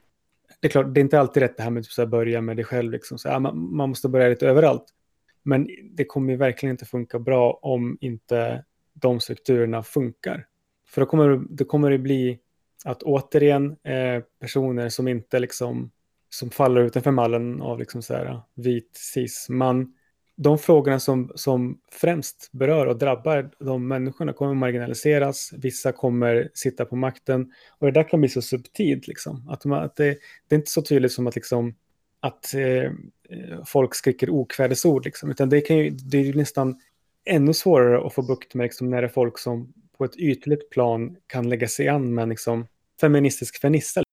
det 0.59 0.67
är 0.67 0.71
klart, 0.71 0.93
det 0.93 0.99
är 0.99 1.03
inte 1.03 1.19
alltid 1.19 1.43
rätt 1.43 1.57
det 1.57 1.63
här 1.63 1.69
med 1.69 1.84
typ 1.84 1.99
att 1.99 2.09
börja 2.09 2.41
med 2.41 2.55
dig 2.55 2.65
själv, 2.65 2.91
liksom. 2.91 3.17
så, 3.17 3.28
ja, 3.28 3.39
man, 3.39 3.76
man 3.76 3.89
måste 3.89 4.09
börja 4.09 4.30
lite 4.30 4.47
överallt. 4.47 4.86
Men 5.43 5.67
det 5.91 6.05
kommer 6.05 6.32
ju 6.32 6.38
verkligen 6.38 6.71
inte 6.71 6.86
funka 6.86 7.19
bra 7.19 7.59
om 7.61 7.97
inte 8.01 8.63
de 8.93 9.19
strukturerna 9.19 9.84
funkar. 9.84 10.47
För 10.93 11.01
då 11.01 11.07
kommer 11.07 11.41
det 11.49 11.65
kommer 11.65 11.91
det 11.91 11.97
bli 11.97 12.39
att 12.85 13.03
återigen 13.03 13.75
eh, 13.83 14.23
personer 14.39 14.89
som 14.89 15.07
inte 15.07 15.39
liksom 15.39 15.91
som 16.29 16.49
faller 16.49 16.81
utanför 16.81 17.11
mallen 17.11 17.61
av 17.61 17.79
liksom 17.79 18.01
så 18.01 18.13
här, 18.13 18.41
vit 18.55 18.97
cis 19.13 19.49
man. 19.49 19.93
De 20.35 20.57
frågorna 20.57 20.99
som, 20.99 21.31
som 21.35 21.79
främst 21.91 22.49
berör 22.51 22.85
och 22.85 22.97
drabbar 22.97 23.51
de 23.59 23.87
människorna 23.87 24.33
kommer 24.33 24.53
marginaliseras. 24.53 25.53
Vissa 25.57 25.91
kommer 25.91 26.49
sitta 26.53 26.85
på 26.85 26.95
makten 26.95 27.51
och 27.79 27.87
det 27.87 27.91
där 27.91 28.09
kan 28.09 28.19
bli 28.19 28.29
så 28.29 28.41
subtilt 28.41 29.07
liksom. 29.07 29.49
Att, 29.49 29.65
man, 29.65 29.83
att 29.83 29.95
det, 29.95 30.17
det, 30.47 30.55
är 30.55 30.59
inte 30.59 30.71
så 30.71 30.81
tydligt 30.81 31.11
som 31.11 31.27
att 31.27 31.35
liksom 31.35 31.75
att 32.19 32.53
eh, 32.53 32.91
folk 33.65 33.95
skriker 33.95 34.29
okvädesord 34.29 35.05
liksom, 35.05 35.31
utan 35.31 35.49
det 35.49 35.61
kan 35.61 35.77
ju, 35.77 35.89
det 35.89 36.17
är 36.17 36.21
ju 36.21 36.33
nästan 36.33 36.79
ännu 37.25 37.53
svårare 37.53 38.07
att 38.07 38.13
få 38.13 38.21
bukt 38.21 38.53
med 38.53 38.63
liksom, 38.63 38.89
när 38.89 39.01
det 39.01 39.07
är 39.07 39.11
folk 39.11 39.39
som 39.39 39.73
på 39.97 40.05
ett 40.05 40.15
ytligt 40.15 40.69
plan 40.69 41.17
kan 41.27 41.49
lägga 41.49 41.67
sig 41.67 41.87
an 41.87 42.13
med 42.13 42.29
liksom, 42.29 42.67
feministisk 43.01 43.61
fernissa. 43.61 44.03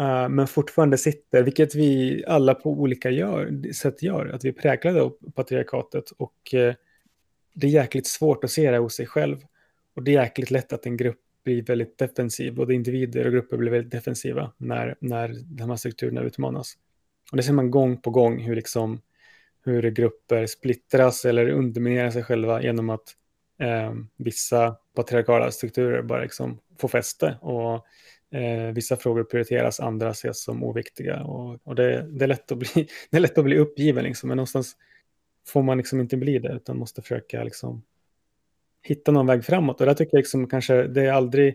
Uh, 0.00 0.28
men 0.28 0.46
fortfarande 0.46 0.98
sitter, 0.98 1.42
vilket 1.42 1.74
vi 1.74 2.24
alla 2.26 2.54
på 2.54 2.70
olika 2.70 3.10
gör, 3.10 3.72
sätt 3.72 4.02
gör, 4.02 4.26
att 4.26 4.44
vi 4.44 4.48
är 4.48 4.52
präglade 4.52 5.02
av 5.02 5.16
patriarkatet 5.34 6.10
och 6.10 6.54
uh, 6.54 6.72
det 7.54 7.66
är 7.66 7.70
jäkligt 7.70 8.06
svårt 8.06 8.44
att 8.44 8.50
se 8.50 8.70
det 8.70 8.78
hos 8.78 8.94
sig 8.94 9.06
själv. 9.06 9.36
Och 9.94 10.02
det 10.02 10.16
är 10.16 10.22
jäkligt 10.22 10.50
lätt 10.50 10.72
att 10.72 10.86
en 10.86 10.96
grupp 10.96 11.20
blir 11.44 11.62
väldigt 11.62 11.98
defensiv, 11.98 12.54
både 12.54 12.74
individer 12.74 13.26
och 13.26 13.32
grupper 13.32 13.56
blir 13.56 13.70
väldigt 13.70 13.92
defensiva 13.92 14.52
när, 14.56 14.96
när 15.00 15.36
de 15.44 15.70
här 15.70 15.76
strukturerna 15.76 16.22
utmanas. 16.22 16.74
Och 17.30 17.36
det 17.36 17.42
ser 17.42 17.52
man 17.52 17.70
gång 17.70 18.02
på 18.02 18.10
gång 18.10 18.42
hur, 18.42 18.56
liksom, 18.56 19.00
hur 19.64 19.90
grupper 19.90 20.46
splittras 20.46 21.24
eller 21.24 21.48
underminerar 21.48 22.10
sig 22.10 22.22
själva 22.22 22.62
genom 22.62 22.90
att 22.90 23.16
eh, 23.58 23.92
vissa 24.16 24.76
patriarkala 24.94 25.50
strukturer 25.50 26.02
bara 26.02 26.22
liksom 26.22 26.58
får 26.78 26.88
fäste 26.88 27.38
och 27.40 27.86
eh, 28.38 28.72
vissa 28.74 28.96
frågor 28.96 29.24
prioriteras, 29.24 29.80
andra 29.80 30.10
ses 30.10 30.42
som 30.42 30.64
oviktiga. 30.64 31.22
Och, 31.22 31.58
och 31.64 31.74
det, 31.74 32.06
det, 32.10 32.24
är 32.24 32.28
lätt 32.28 32.52
att 32.52 32.58
bli, 32.58 32.68
det 33.10 33.16
är 33.16 33.20
lätt 33.20 33.38
att 33.38 33.44
bli 33.44 33.58
uppgiven, 33.58 34.04
liksom, 34.04 34.28
men 34.28 34.36
någonstans 34.36 34.76
får 35.46 35.62
man 35.62 35.78
liksom 35.78 36.00
inte 36.00 36.16
bli 36.16 36.38
det, 36.38 36.52
utan 36.52 36.78
måste 36.78 37.02
försöka 37.02 37.44
liksom, 37.44 37.82
hitta 38.82 39.12
någon 39.12 39.26
väg 39.26 39.44
framåt. 39.44 39.80
Och 39.80 39.86
där 39.86 39.94
tycker 39.94 40.16
jag 40.16 40.18
liksom 40.18 40.48
kanske 40.48 40.82
det 40.82 41.02
är 41.02 41.12
aldrig 41.12 41.54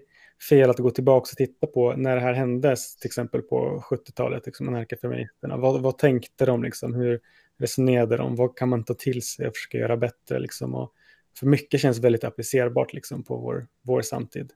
fel 0.50 0.70
att 0.70 0.78
gå 0.78 0.90
tillbaka 0.90 1.30
och 1.32 1.38
titta 1.38 1.68
på 1.68 1.94
när 1.94 2.16
det 2.16 2.22
här 2.22 2.34
hände, 2.34 2.76
till 3.00 3.08
exempel 3.08 3.42
på 3.42 3.84
70-talet, 3.90 4.46
liksom, 4.46 4.68
anarkafeministerna. 4.68 5.58
Vad, 5.58 5.82
vad 5.82 5.98
tänkte 5.98 6.46
de, 6.46 6.64
liksom, 6.64 6.94
hur 6.94 7.20
resonerade 7.60 8.18
de, 8.18 8.36
vad 8.36 8.58
kan 8.58 8.70
man 8.70 8.84
ta 8.84 8.94
till 8.94 9.22
sig 9.22 9.48
och 9.48 9.56
försöka 9.56 9.78
göra 9.78 9.98
bättre? 9.98 10.40
Liksom, 10.40 10.76
och 10.76 10.94
för 11.40 11.46
mycket 11.46 11.80
känns 11.80 12.00
väldigt 12.00 12.24
applicerbart 12.24 12.94
liksom, 12.94 13.24
på 13.24 13.38
vår, 13.38 13.68
vår 13.82 14.02
samtid. 14.02 14.54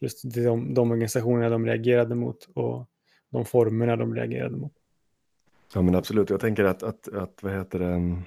Just 0.00 0.34
de, 0.34 0.74
de 0.74 0.90
organisationerna 0.90 1.48
de 1.48 1.66
reagerade 1.66 2.14
mot 2.14 2.48
och 2.54 2.86
de 3.30 3.44
formerna 3.44 3.96
de 3.96 4.14
reagerade 4.14 4.56
mot. 4.56 4.72
Ja 5.74 5.82
men 5.82 5.94
absolut, 5.94 6.30
jag 6.30 6.40
tänker 6.40 6.64
att, 6.64 6.82
att, 6.82 7.08
att 7.08 7.42
vad 7.42 7.52
heter 7.52 7.78
det, 7.78 8.22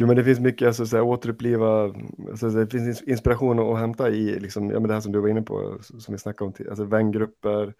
Jo, 0.00 0.06
men 0.06 0.16
det 0.16 0.24
finns 0.24 0.40
mycket, 0.40 0.66
alltså, 0.66 0.86
så 0.86 0.96
här, 0.96 1.02
återuppliva, 1.02 1.94
alltså, 2.30 2.48
det 2.48 2.66
finns 2.66 3.02
inspiration 3.02 3.58
att 3.58 3.78
hämta 3.78 4.10
i 4.10 4.40
liksom, 4.40 4.70
ja, 4.70 4.80
men 4.80 4.88
det 4.88 4.94
här 4.94 5.00
som 5.00 5.12
du 5.12 5.20
var 5.20 5.28
inne 5.28 5.42
på, 5.42 5.78
som 5.80 6.14
vi 6.14 6.18
snackade 6.18 6.48
om, 6.48 6.68
alltså 6.68 6.84
vängrupper, 6.84 7.74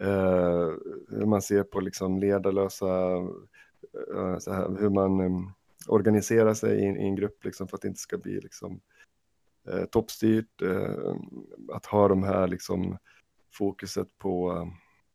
eh, 0.00 0.70
hur 1.08 1.26
man 1.26 1.42
ser 1.42 1.62
på 1.62 1.80
liksom, 1.80 2.18
ledarlösa, 2.18 3.16
eh, 4.14 4.38
så 4.38 4.52
här, 4.52 4.80
hur 4.80 4.90
man 4.90 5.20
eh, 5.20 5.30
organisera 5.86 6.54
sig 6.54 6.78
i, 6.78 6.82
i, 6.82 6.86
en 6.86 7.16
grupp 7.16 7.44
liksom, 7.44 7.68
för 7.68 7.76
att 7.76 7.82
det 7.82 7.88
inte 7.88 8.00
ska 8.00 8.18
bli 8.18 8.40
liksom, 8.40 8.80
eh, 9.68 9.84
toppstyrt, 9.84 10.62
eh, 10.62 11.14
att 11.72 11.86
ha 11.86 12.08
de 12.08 12.22
här 12.22 12.48
liksom, 12.48 12.98
fokuset 13.52 14.18
på 14.18 14.52
eh, 14.52 14.66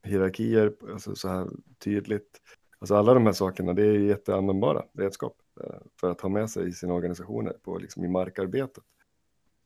hierarkier, 0.09 0.73
alltså, 0.91 1.15
så 1.15 1.27
här 1.27 1.47
tydligt. 1.79 2.41
Alltså 2.79 2.95
alla 2.95 3.13
de 3.13 3.25
här 3.25 3.33
sakerna, 3.33 3.73
det 3.73 3.83
är 3.83 3.99
jätteanvändbara 3.99 4.85
redskap. 4.93 5.37
Eh, 5.63 5.79
för 5.99 6.11
att 6.11 6.21
ha 6.21 6.29
med 6.29 6.49
sig 6.49 6.67
i 6.67 6.71
sina 6.73 6.93
organisationer 6.93 7.53
på, 7.63 7.77
liksom, 7.77 8.03
i 8.03 8.07
markarbetet. 8.07 8.83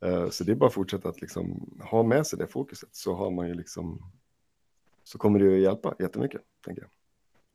Eh, 0.01 0.29
så 0.29 0.43
det 0.43 0.51
är 0.51 0.55
bara 0.55 0.67
att 0.67 0.73
fortsätta 0.73 1.09
att 1.09 1.21
liksom, 1.21 1.77
ha 1.91 2.03
med 2.03 2.27
sig 2.27 2.39
det 2.39 2.47
fokuset 2.47 2.89
så 2.91 3.13
har 3.13 3.31
man 3.31 3.47
ju 3.47 3.53
liksom 3.53 4.01
så 5.05 5.17
kommer 5.17 5.39
det 5.39 5.45
ju 5.45 5.61
hjälpa 5.61 5.95
jättemycket, 5.99 6.41
tänker 6.65 6.81
jag. 6.81 6.91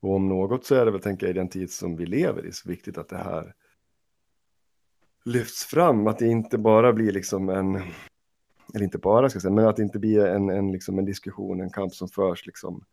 Och 0.00 0.14
om 0.14 0.28
något 0.28 0.64
så 0.64 0.74
är 0.74 0.84
det 0.84 0.90
väl, 0.90 1.00
tänker 1.00 1.26
jag, 1.26 1.36
i 1.36 1.38
den 1.38 1.48
tid 1.48 1.70
som 1.70 1.96
vi 1.96 2.06
lever 2.06 2.46
i 2.46 2.52
så 2.52 2.68
viktigt 2.68 2.98
att 2.98 3.08
det 3.08 3.16
här 3.16 3.54
lyfts 5.24 5.64
fram, 5.64 6.06
att 6.06 6.18
det 6.18 6.26
inte 6.26 6.58
bara 6.58 6.92
blir 6.92 7.12
liksom 7.12 7.48
en, 7.48 7.74
eller 8.74 8.84
inte 8.84 8.98
bara 8.98 9.28
ska 9.28 9.36
jag 9.36 9.42
säga, 9.42 9.54
men 9.54 9.66
att 9.66 9.76
det 9.76 9.82
inte 9.82 9.98
blir 9.98 10.26
en, 10.26 10.50
en, 10.50 10.72
liksom 10.72 10.98
en 10.98 11.04
diskussion, 11.04 11.60
en 11.60 11.70
kamp 11.70 11.94
som 11.94 12.08
förs 12.08 12.46
liksom, 12.46 12.84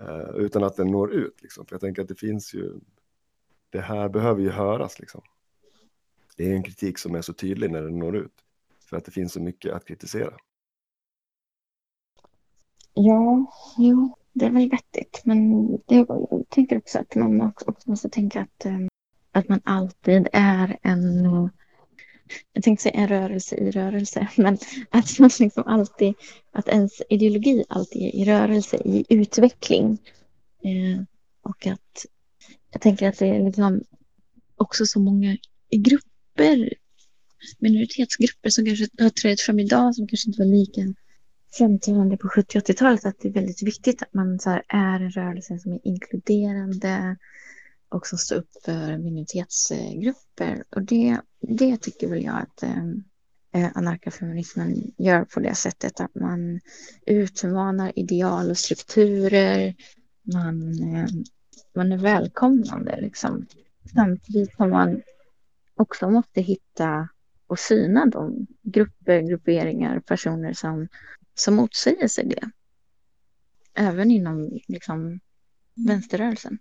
eh, 0.00 0.36
utan 0.36 0.64
att 0.64 0.76
den 0.76 0.86
når 0.86 1.12
ut. 1.12 1.42
Liksom. 1.42 1.66
För 1.66 1.74
jag 1.74 1.80
tänker 1.80 2.02
att 2.02 2.08
det 2.08 2.14
finns 2.14 2.54
ju 2.54 2.80
det 3.70 3.80
här 3.80 4.08
behöver 4.08 4.42
ju 4.42 4.50
höras 4.50 4.98
liksom. 4.98 5.20
Det 6.36 6.50
är 6.50 6.54
en 6.54 6.62
kritik 6.62 6.98
som 6.98 7.14
är 7.14 7.22
så 7.22 7.32
tydlig 7.32 7.70
när 7.70 7.82
den 7.82 7.98
når 7.98 8.16
ut. 8.16 8.44
För 8.88 8.96
att 8.96 9.04
det 9.04 9.10
finns 9.10 9.32
så 9.32 9.40
mycket 9.40 9.72
att 9.72 9.84
kritisera. 9.84 10.36
Ja, 12.94 13.46
jo, 13.78 14.16
det 14.32 14.44
är 14.44 14.50
väl 14.50 14.70
vettigt. 14.70 15.22
Men 15.24 15.66
det, 15.70 15.94
jag 16.08 16.44
tänker 16.48 16.78
också 16.78 16.98
att 16.98 17.14
man 17.14 17.52
också 17.66 17.90
måste 17.90 18.08
tänka 18.08 18.40
att, 18.40 18.64
eh, 18.64 18.78
att 19.32 19.48
man 19.48 19.60
alltid 19.64 20.28
är 20.32 20.78
en 20.82 21.26
eh, 21.26 21.48
jag 22.52 22.64
tänkte 22.64 22.82
säga 22.82 22.94
en 22.94 23.08
rörelse 23.08 23.56
i 23.56 23.70
rörelse, 23.70 24.28
men 24.36 24.58
att 24.90 25.18
man 25.18 25.30
liksom 25.40 25.62
alltid, 25.66 26.14
att 26.52 26.68
ens 26.68 27.02
ideologi 27.08 27.64
alltid 27.68 28.02
är 28.02 28.14
i 28.14 28.24
rörelse, 28.24 28.76
i 28.76 29.04
utveckling. 29.08 29.98
Eh, 30.64 31.02
och 31.42 31.66
att 31.66 32.06
jag 32.72 32.80
tänker 32.80 33.08
att 33.08 33.18
det 33.18 33.26
är 33.26 33.44
liksom 33.44 33.82
också 34.56 34.86
så 34.86 35.00
många 35.00 35.36
grupper, 35.70 36.74
minoritetsgrupper 37.58 38.50
som 38.50 38.64
kanske 38.64 38.86
har 38.98 39.10
trätt 39.10 39.40
fram 39.40 39.58
idag 39.58 39.94
som 39.94 40.06
kanske 40.06 40.28
inte 40.28 40.42
var 40.42 40.46
lika 40.46 40.80
framträdande 41.58 42.16
på 42.16 42.28
70 42.28 42.58
80-talet. 42.58 43.04
Att 43.04 43.20
det 43.20 43.28
är 43.28 43.32
väldigt 43.32 43.62
viktigt 43.62 44.02
att 44.02 44.14
man 44.14 44.38
så 44.38 44.50
är 44.68 45.00
en 45.00 45.10
rörelse 45.10 45.58
som 45.58 45.72
är 45.72 45.80
inkluderande 45.84 47.16
och 47.88 48.06
som 48.06 48.18
står 48.18 48.36
upp 48.36 48.50
för 48.64 48.98
minoritetsgrupper. 48.98 50.64
Och 50.70 50.82
det, 50.82 51.18
det 51.40 51.76
tycker 51.76 52.08
väl 52.08 52.24
jag 52.24 52.38
att 52.38 52.62
eh, 52.62 52.84
eh, 53.54 53.70
anarkafeminismen 53.74 54.92
gör 54.98 55.24
på 55.24 55.40
det 55.40 55.54
sättet 55.54 56.00
att 56.00 56.14
man 56.14 56.60
utmanar 57.06 57.98
ideal 57.98 58.50
och 58.50 58.58
strukturer. 58.58 59.74
Man 60.22 60.82
eh, 60.94 61.06
man 61.74 61.92
är 61.92 61.98
välkomnande 61.98 63.00
liksom. 63.00 63.46
Samtidigt 63.94 64.56
som 64.56 64.70
man 64.70 65.02
också 65.74 66.10
måste 66.10 66.40
hitta 66.40 67.08
och 67.46 67.58
syna 67.58 68.06
de 68.06 68.46
grupper, 68.62 69.20
grupperingar, 69.20 70.00
personer 70.00 70.52
som, 70.52 70.88
som 71.34 71.54
motsäger 71.54 72.08
sig 72.08 72.24
det. 72.24 72.50
Även 73.74 74.10
inom 74.10 74.60
liksom, 74.68 75.20
vänsterrörelsen. 75.74 76.58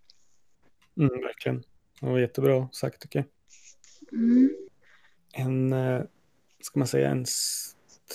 Mm, 0.98 1.22
verkligen. 1.22 1.64
Det 2.00 2.06
var 2.06 2.20
jättebra 2.20 2.70
sagt 2.72 3.02
tycker 3.02 3.20
jag. 3.20 3.28
Mm. 4.20 4.50
En, 5.34 5.74
eh, 5.74 6.02
ska 6.62 6.80
man 6.80 6.88
säga, 6.88 7.10
en 7.10 7.26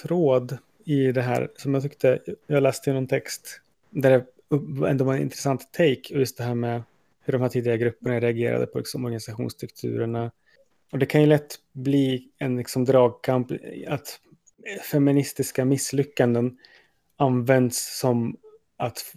tråd 0.02 0.58
i 0.84 1.12
det 1.12 1.22
här 1.22 1.50
som 1.56 1.74
jag 1.74 1.82
tyckte, 1.82 2.20
jag 2.46 2.62
läste 2.62 2.90
i 2.90 2.92
någon 2.92 3.06
text 3.06 3.60
där 3.90 4.10
det 4.10 4.26
ändå 4.88 5.04
var 5.04 5.14
en 5.14 5.22
intressant 5.22 5.72
take, 5.72 6.02
just 6.10 6.38
det 6.38 6.44
här 6.44 6.54
med 6.54 6.82
hur 7.20 7.32
de 7.32 7.42
här 7.42 7.48
tidigare 7.48 7.78
grupperna 7.78 8.20
reagerade 8.20 8.66
på 8.66 8.78
liksom, 8.78 9.04
organisationsstrukturerna. 9.04 10.30
Och 10.92 10.98
det 10.98 11.06
kan 11.06 11.20
ju 11.20 11.26
lätt 11.26 11.54
bli 11.72 12.28
en 12.38 12.56
liksom, 12.56 12.84
dragkamp, 12.84 13.52
att 13.86 14.20
feministiska 14.90 15.64
misslyckanden 15.64 16.58
används 17.16 17.98
som 17.98 18.36
att 18.76 19.14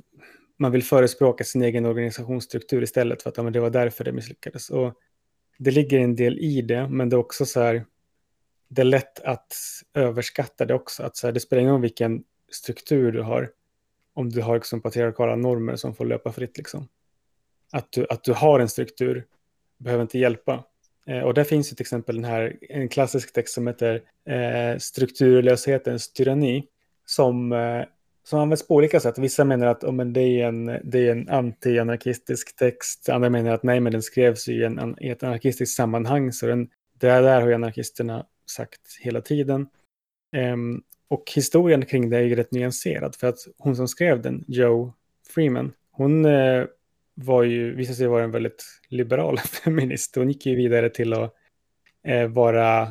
man 0.58 0.72
vill 0.72 0.84
förespråka 0.84 1.44
sin 1.44 1.62
egen 1.62 1.86
organisationsstruktur 1.86 2.84
istället 2.84 3.22
för 3.22 3.30
att 3.30 3.38
ja, 3.38 3.44
men 3.44 3.54
det 3.54 3.60
var 3.60 3.70
därför 3.70 4.04
det 4.04 4.12
misslyckades. 4.12 4.70
Och 4.70 4.94
det 5.58 5.72
ligger 5.72 6.00
en 6.00 6.16
del 6.16 6.40
i 6.40 6.62
det, 6.62 6.90
men 6.90 7.10
det 7.10 7.16
är 7.16 7.20
också 7.20 7.46
så 7.46 7.62
här, 7.62 7.86
det 8.68 8.82
är 8.82 8.86
lätt 8.86 9.20
att 9.20 9.54
överskatta 9.94 10.66
det 10.66 10.74
också. 10.74 11.04
Att 11.04 11.18
så 11.18 11.28
här, 11.28 11.32
det 11.32 11.40
spelar 11.40 11.62
ingen 11.62 11.74
roll 11.74 11.82
vilken 11.82 12.24
struktur 12.52 13.12
du 13.12 13.22
har, 13.22 13.52
om 14.14 14.30
du 14.30 14.42
har 14.42 14.56
liksom 14.56 14.82
patriarkala 14.82 15.36
normer 15.36 15.76
som 15.76 15.96
får 15.96 16.06
löpa 16.06 16.32
fritt. 16.32 16.58
Liksom. 16.58 16.88
Att, 17.72 17.92
du, 17.92 18.06
att 18.10 18.24
du 18.24 18.34
har 18.34 18.60
en 18.60 18.70
struktur 18.70 19.26
behöver 19.78 20.02
inte 20.02 20.20
hjälpa. 20.20 20.64
Eh, 21.10 21.22
och 21.22 21.34
där 21.34 21.44
finns 21.44 21.72
ju 21.72 21.76
till 21.76 21.84
exempel 21.84 22.16
den 22.16 22.26
här, 22.26 22.58
en 22.62 22.90
klassisk 22.90 23.34
text 23.34 23.54
som 23.54 23.68
heter 23.68 24.02
eh, 24.30 24.78
Strukturlöshetens 24.78 26.14
tyranni, 26.14 26.68
som, 27.06 27.52
eh, 27.52 27.84
som 28.24 28.40
används 28.40 28.68
på 28.68 28.76
olika 28.76 29.00
sätt. 29.00 29.18
Vissa 29.18 29.46
menar 29.46 29.68
att 29.68 29.84
oh, 29.84 29.92
men 29.92 30.14
det 30.14 30.22
är 30.22 30.48
en, 30.48 30.66
det 30.66 31.08
är 31.08 31.12
en 31.12 31.30
anti-anarkistisk 31.30 32.56
text, 32.56 33.10
andra 33.10 33.30
menar 33.30 33.52
att 33.52 33.64
nej, 33.64 33.80
men 33.80 33.92
den 33.92 34.02
skrevs 34.02 34.48
i, 34.48 34.64
en, 34.64 34.96
i 35.00 35.10
ett 35.10 35.24
anarkistiskt 35.24 35.76
sammanhang, 35.76 36.34
så 36.34 36.48
den, 36.48 36.70
det 37.00 37.08
där 37.08 37.42
har 37.42 37.48
ju 37.48 37.54
anarkisterna 37.54 38.26
sagt 38.52 38.82
hela 39.02 39.22
tiden. 39.22 39.68
Um, 40.54 40.84
och 41.08 41.32
historien 41.36 41.86
kring 41.86 42.10
det 42.10 42.18
är 42.18 42.22
ju 42.22 42.36
rätt 42.36 42.52
nyanserad 42.52 43.16
för 43.16 43.28
att 43.28 43.38
hon 43.58 43.76
som 43.76 43.88
skrev 43.88 44.22
den, 44.22 44.46
Joe 44.48 44.94
Freeman, 45.30 45.72
hon 45.92 46.26
eh, 46.26 46.66
var 47.24 47.44
ju, 47.44 47.76
visade 47.76 47.96
sig 47.96 48.08
vara 48.08 48.24
en 48.24 48.32
väldigt 48.32 48.66
liberal 48.90 49.38
feminist. 49.64 50.16
Hon 50.16 50.28
gick 50.28 50.46
ju 50.46 50.56
vidare 50.56 50.90
till 50.90 51.14
att 51.14 51.34
eh, 52.08 52.28
vara 52.28 52.82
eh, 52.82 52.90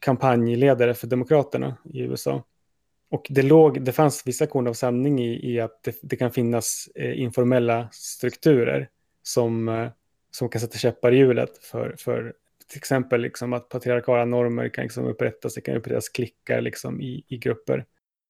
kampanjledare 0.00 0.94
för 0.94 1.06
Demokraterna 1.06 1.76
i 1.84 2.00
USA. 2.00 2.44
Och 3.10 3.26
det, 3.30 3.42
låg, 3.42 3.82
det 3.82 3.92
fanns 3.92 4.22
vissa 4.26 4.46
korn 4.46 4.66
av 4.66 4.72
sanning 4.72 5.20
i, 5.20 5.52
i 5.52 5.60
att 5.60 5.82
det, 5.82 5.96
det 6.02 6.16
kan 6.16 6.32
finnas 6.32 6.88
eh, 6.94 7.20
informella 7.20 7.88
strukturer 7.92 8.88
som, 9.22 9.68
eh, 9.68 9.88
som 10.30 10.48
kan 10.48 10.60
sätta 10.60 10.78
käppar 10.78 11.12
i 11.12 11.16
hjulet 11.16 11.58
för, 11.58 11.94
för 11.98 12.34
till 12.68 12.78
exempel 12.78 13.20
liksom 13.20 13.52
att 13.52 13.68
patriarkala 13.68 14.24
normer 14.24 14.68
kan 14.68 14.82
liksom 14.82 15.04
upprättas, 15.04 15.54
det 15.54 15.60
kan 15.60 15.76
upprättas 15.76 16.08
klickar 16.08 16.60
liksom 16.60 17.00
i, 17.00 17.24
i 17.28 17.38
grupper. 17.38 17.84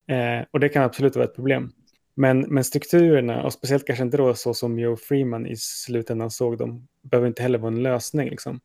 Eh, 0.09 0.47
och 0.51 0.61
det 0.61 0.69
kan 0.69 0.83
absolut 0.83 1.17
vara 1.17 1.25
ett 1.25 1.35
problem. 1.35 1.73
Men, 2.19 2.41
men 2.41 2.65
strukturerna, 2.65 3.43
och 3.43 3.53
speciellt 3.53 3.87
kanske 3.87 4.05
inte 4.05 4.17
då 4.17 4.35
så 4.35 4.55
som 4.55 4.79
Joe 4.79 4.97
Freeman 4.97 5.47
i 5.47 5.57
slutändan 5.57 6.31
såg 6.31 6.59
dem, 6.59 6.89
behöver 7.03 7.29
inte 7.29 7.43
heller 7.43 7.59
vara 7.59 7.73
en 7.73 7.83
lösning. 7.83 8.31
Liksom. 8.31 8.61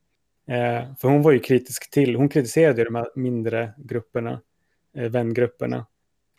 Eh, 0.48 0.96
för 1.00 1.08
hon 1.08 1.22
var 1.22 1.32
ju 1.32 1.40
kritisk 1.40 1.92
till, 1.92 2.16
hon 2.16 2.30
kritiserade 2.30 2.84
de 2.84 2.96
här 2.96 3.08
mindre 3.16 3.74
grupperna, 3.78 4.42
eh, 4.98 5.10
vängrupperna, 5.10 5.86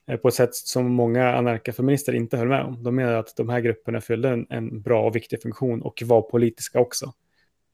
eh, 0.06 0.16
på 0.16 0.28
ett 0.28 0.34
sätt 0.34 0.54
som 0.54 0.92
många 0.92 1.34
anarkafeminister 1.34 2.12
inte 2.12 2.36
höll 2.36 2.48
med 2.48 2.64
om. 2.64 2.82
De 2.82 2.94
menade 2.94 3.18
att 3.18 3.36
de 3.36 3.48
här 3.48 3.60
grupperna 3.60 4.00
fyllde 4.00 4.28
en, 4.28 4.46
en 4.50 4.82
bra 4.82 5.06
och 5.06 5.16
viktig 5.16 5.42
funktion 5.42 5.82
och 5.82 6.02
var 6.06 6.22
politiska 6.22 6.80
också. 6.80 7.12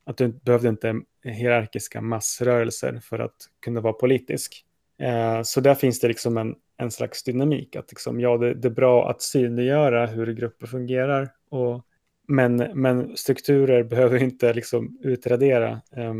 Att 0.04 0.16
du 0.16 0.28
behövde 0.28 0.68
inte 0.68 1.00
hierarkiska 1.24 2.00
massrörelser 2.00 3.00
för 3.02 3.18
att 3.18 3.36
kunna 3.60 3.80
vara 3.80 3.92
politisk. 3.92 4.64
Eh, 4.98 5.42
så 5.42 5.60
där 5.60 5.74
finns 5.74 6.00
det 6.00 6.08
liksom 6.08 6.38
en, 6.38 6.54
en 6.76 6.90
slags 6.90 7.22
dynamik. 7.22 7.76
Att 7.76 7.90
liksom, 7.90 8.20
ja, 8.20 8.36
det, 8.36 8.54
det, 8.54 8.68
är 8.68 8.72
bra 8.72 9.10
att 9.10 9.22
synliggöra 9.22 10.06
hur 10.06 10.32
grupper 10.32 10.66
fungerar. 10.66 11.30
Och, 11.50 11.84
men, 12.28 12.56
men 12.56 13.16
strukturer 13.16 13.82
behöver 13.82 14.22
inte 14.22 14.52
liksom 14.52 14.98
utradera 15.02 15.70
eh, 15.96 16.14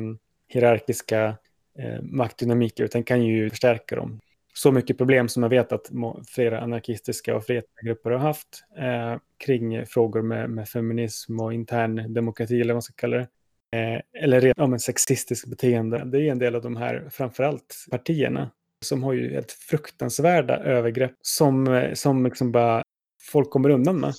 hierarkiska 0.49 1.37
eh, 1.79 2.03
maktdynamiker 2.03 2.85
utan 2.85 3.05
kan 3.05 3.23
ju 3.23 3.51
förstärka 3.51 3.97
dem. 3.97 4.21
Så 4.55 4.73
mycket 4.73 4.99
problem 4.99 5.29
som 5.29 5.43
jag 5.43 5.51
vet 5.51 5.73
att 5.73 5.91
flera 6.29 6.61
anarkistiska 6.61 7.37
och 7.37 7.45
frihetsgrupper 7.45 7.87
grupper 7.87 8.11
har 8.11 8.19
haft 8.19 8.65
eh, 8.79 9.17
kring 9.39 9.87
frågor 9.87 10.23
med, 10.23 10.51
med, 10.51 10.69
feminism 10.69 11.41
och 11.41 11.55
intern 11.55 12.15
demokrati 12.15 12.61
eller 12.61 12.73
vad 12.73 12.77
man 12.77 12.83
ska 12.83 12.95
kalla 12.97 13.17
det. 13.17 13.29
Eh, 13.79 14.23
eller 14.25 14.53
ja, 14.57 14.79
sexistiskt 14.79 15.47
beteende. 15.47 16.05
Det 16.05 16.19
är 16.19 16.33
en 16.33 16.39
del 16.39 16.55
av 16.55 16.63
de 16.63 16.77
här, 16.77 17.09
framförallt 17.11 17.87
partierna, 17.91 18.51
som 18.85 19.03
har 19.03 19.13
ju 19.13 19.33
helt 19.33 19.53
fruktansvärda 19.53 20.59
övergrepp 20.59 21.13
som, 21.23 21.75
eh, 21.75 21.95
som 21.95 22.25
liksom 22.25 22.53
bara 22.53 22.83
folk 23.21 23.51
kommer 23.51 23.71
undan 23.71 24.01
med. 24.01 24.15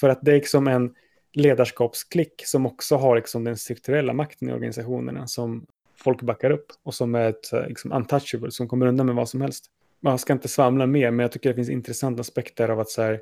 För 0.00 0.08
att 0.08 0.18
det 0.22 0.30
är 0.30 0.34
liksom 0.34 0.68
en 0.68 0.94
ledarskapsklick 1.32 2.42
som 2.46 2.66
också 2.66 2.96
har 2.96 3.16
liksom 3.16 3.44
den 3.44 3.56
strukturella 3.56 4.12
makten 4.12 4.48
i 4.48 4.52
organisationerna 4.52 5.26
som 5.26 5.66
folk 5.96 6.22
backar 6.22 6.50
upp 6.50 6.66
och 6.82 6.94
som 6.94 7.14
är 7.14 7.28
ett 7.28 7.52
eh, 7.52 7.66
liksom, 7.68 7.92
untouchable 7.92 8.50
som 8.50 8.68
kommer 8.68 8.86
undan 8.86 9.06
med 9.06 9.14
vad 9.14 9.28
som 9.28 9.40
helst. 9.40 9.64
Man 10.00 10.18
ska 10.18 10.32
inte 10.32 10.48
svamla 10.48 10.86
mer, 10.86 11.10
men 11.10 11.24
jag 11.24 11.32
tycker 11.32 11.48
det 11.48 11.54
finns 11.54 11.70
intressanta 11.70 12.20
aspekter 12.20 12.68
av 12.68 12.80
att 12.80 12.90
så 12.90 13.02
här, 13.02 13.20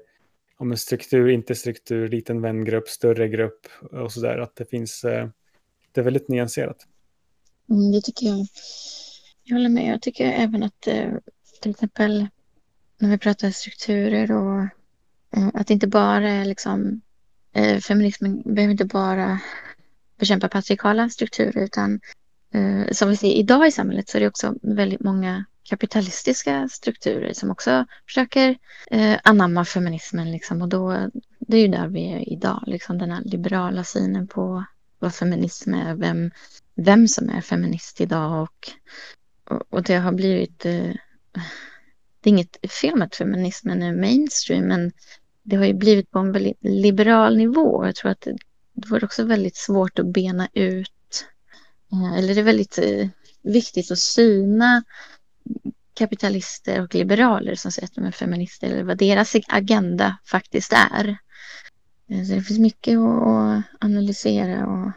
om 0.57 0.73
en 0.73 0.79
struktur, 0.79 1.29
inte 1.29 1.55
struktur, 1.55 2.09
liten 2.09 2.41
vängrupp, 2.41 2.89
större 2.89 3.29
grupp 3.29 3.67
och 3.93 4.13
så 4.13 4.21
där, 4.21 4.39
att 4.39 4.57
det 4.57 4.65
finns, 4.65 5.05
eh, 5.05 5.29
det 5.93 6.01
är 6.01 6.05
väldigt 6.05 6.29
nyanserat. 6.29 6.77
Mm, 7.71 7.93
det 7.93 8.01
tycker 8.01 8.27
jag. 8.27 8.47
Jag 9.45 9.57
håller 9.57 9.69
med. 9.69 9.93
Jag 9.93 10.03
tycker 10.03 10.33
även 10.33 10.63
att 10.63 10.87
eh, 10.87 11.11
till 11.61 11.71
exempel 11.71 12.29
när 12.99 13.11
vi 13.11 13.19
pratar 13.19 13.51
strukturer 13.51 14.33
och 14.33 14.61
eh, 15.37 15.49
att 15.55 15.67
det 15.67 15.75
inte 15.75 15.87
bara 15.87 16.31
är 16.31 16.45
liksom 16.45 17.01
eh, 17.53 17.79
feminismen 17.79 18.43
behöver 18.45 18.73
inte 18.73 18.85
bara 18.85 19.41
bekämpa 20.19 20.49
patriarkala 20.49 21.09
strukturer 21.09 21.59
utan 21.59 22.01
som 22.93 23.09
vi 23.09 23.17
ser 23.17 23.33
idag 23.33 23.67
i 23.67 23.71
samhället 23.71 24.09
så 24.09 24.17
är 24.17 24.21
det 24.21 24.29
också 24.29 24.55
väldigt 24.63 25.01
många 25.01 25.45
kapitalistiska 25.63 26.69
strukturer 26.69 27.33
som 27.33 27.51
också 27.51 27.87
försöker 28.07 28.57
anamma 29.23 29.65
feminismen 29.65 30.33
liksom 30.33 30.63
och 30.63 30.69
då 30.69 31.11
det 31.39 31.57
är 31.57 31.61
ju 31.61 31.69
där 31.69 31.89
vi 31.89 32.13
är 32.13 32.33
idag 32.33 32.63
liksom 32.67 32.99
den 32.99 33.11
här 33.11 33.23
liberala 33.25 33.85
synen 33.85 34.29
på 34.29 34.65
vad 34.99 35.15
feminism 35.15 35.75
är, 35.75 35.95
vem, 35.95 36.31
vem 36.75 37.09
som 37.09 37.29
är 37.29 37.41
feminist 37.41 38.01
idag 38.01 38.43
och 38.43 38.71
och 39.71 39.83
det 39.83 39.95
har 39.95 40.13
blivit... 40.13 40.67
Eh, 40.67 40.91
det 42.21 42.31
är 42.31 42.33
inget 42.33 42.73
fel 42.73 42.97
med 42.97 43.07
att 43.07 43.17
feminismen 43.17 43.83
är 43.83 43.97
mainstream, 43.97 44.65
men 44.65 44.93
det 45.43 45.57
har 45.57 45.65
ju 45.65 45.75
blivit 45.75 46.11
på 46.11 46.19
en 46.19 46.33
väldigt 46.33 46.59
liberal 46.61 47.37
nivå. 47.37 47.87
Jag 47.87 47.95
tror 47.95 48.11
att 48.11 48.21
det, 48.21 48.37
det 48.73 48.89
var 48.89 49.05
också 49.05 49.25
väldigt 49.25 49.57
svårt 49.57 49.99
att 49.99 50.07
bena 50.07 50.49
ut, 50.53 51.27
eh, 51.93 52.19
eller 52.19 52.35
det 52.35 52.41
är 52.41 52.45
väldigt 52.45 52.79
eh, 52.79 53.09
viktigt 53.43 53.91
att 53.91 53.99
syna 53.99 54.85
kapitalister 55.95 56.83
och 56.83 56.95
liberaler 56.95 57.55
som 57.55 57.73
säger 57.73 57.87
att 57.87 57.95
de 57.95 58.05
är 58.05 58.11
feminister, 58.11 58.67
eller 58.67 58.83
vad 58.83 58.99
deras 58.99 59.37
agenda 59.49 60.19
faktiskt 60.25 60.73
är. 60.73 61.17
Eh, 62.09 62.25
så 62.25 62.35
det 62.35 62.43
finns 62.43 62.61
mycket 62.61 62.99
att 62.99 63.63
analysera 63.81 64.67
och 64.67 64.93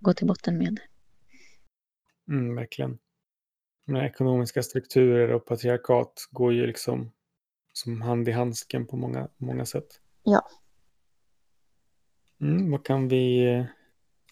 gå 0.00 0.14
till 0.14 0.26
botten 0.26 0.58
med. 0.58 0.80
Mm, 2.28 2.54
verkligen 2.54 2.98
ekonomiska 3.94 4.62
strukturer 4.62 5.32
och 5.32 5.44
patriarkat 5.44 6.28
går 6.30 6.52
ju 6.52 6.66
liksom 6.66 7.12
som 7.72 8.02
hand 8.02 8.28
i 8.28 8.32
handsken 8.32 8.86
på 8.86 8.96
många, 8.96 9.28
många 9.36 9.66
sätt. 9.66 10.00
Ja. 10.22 10.48
Mm, 12.40 12.70
vad 12.70 12.84
kan 12.84 13.08
vi 13.08 13.54
eh, 13.54 13.64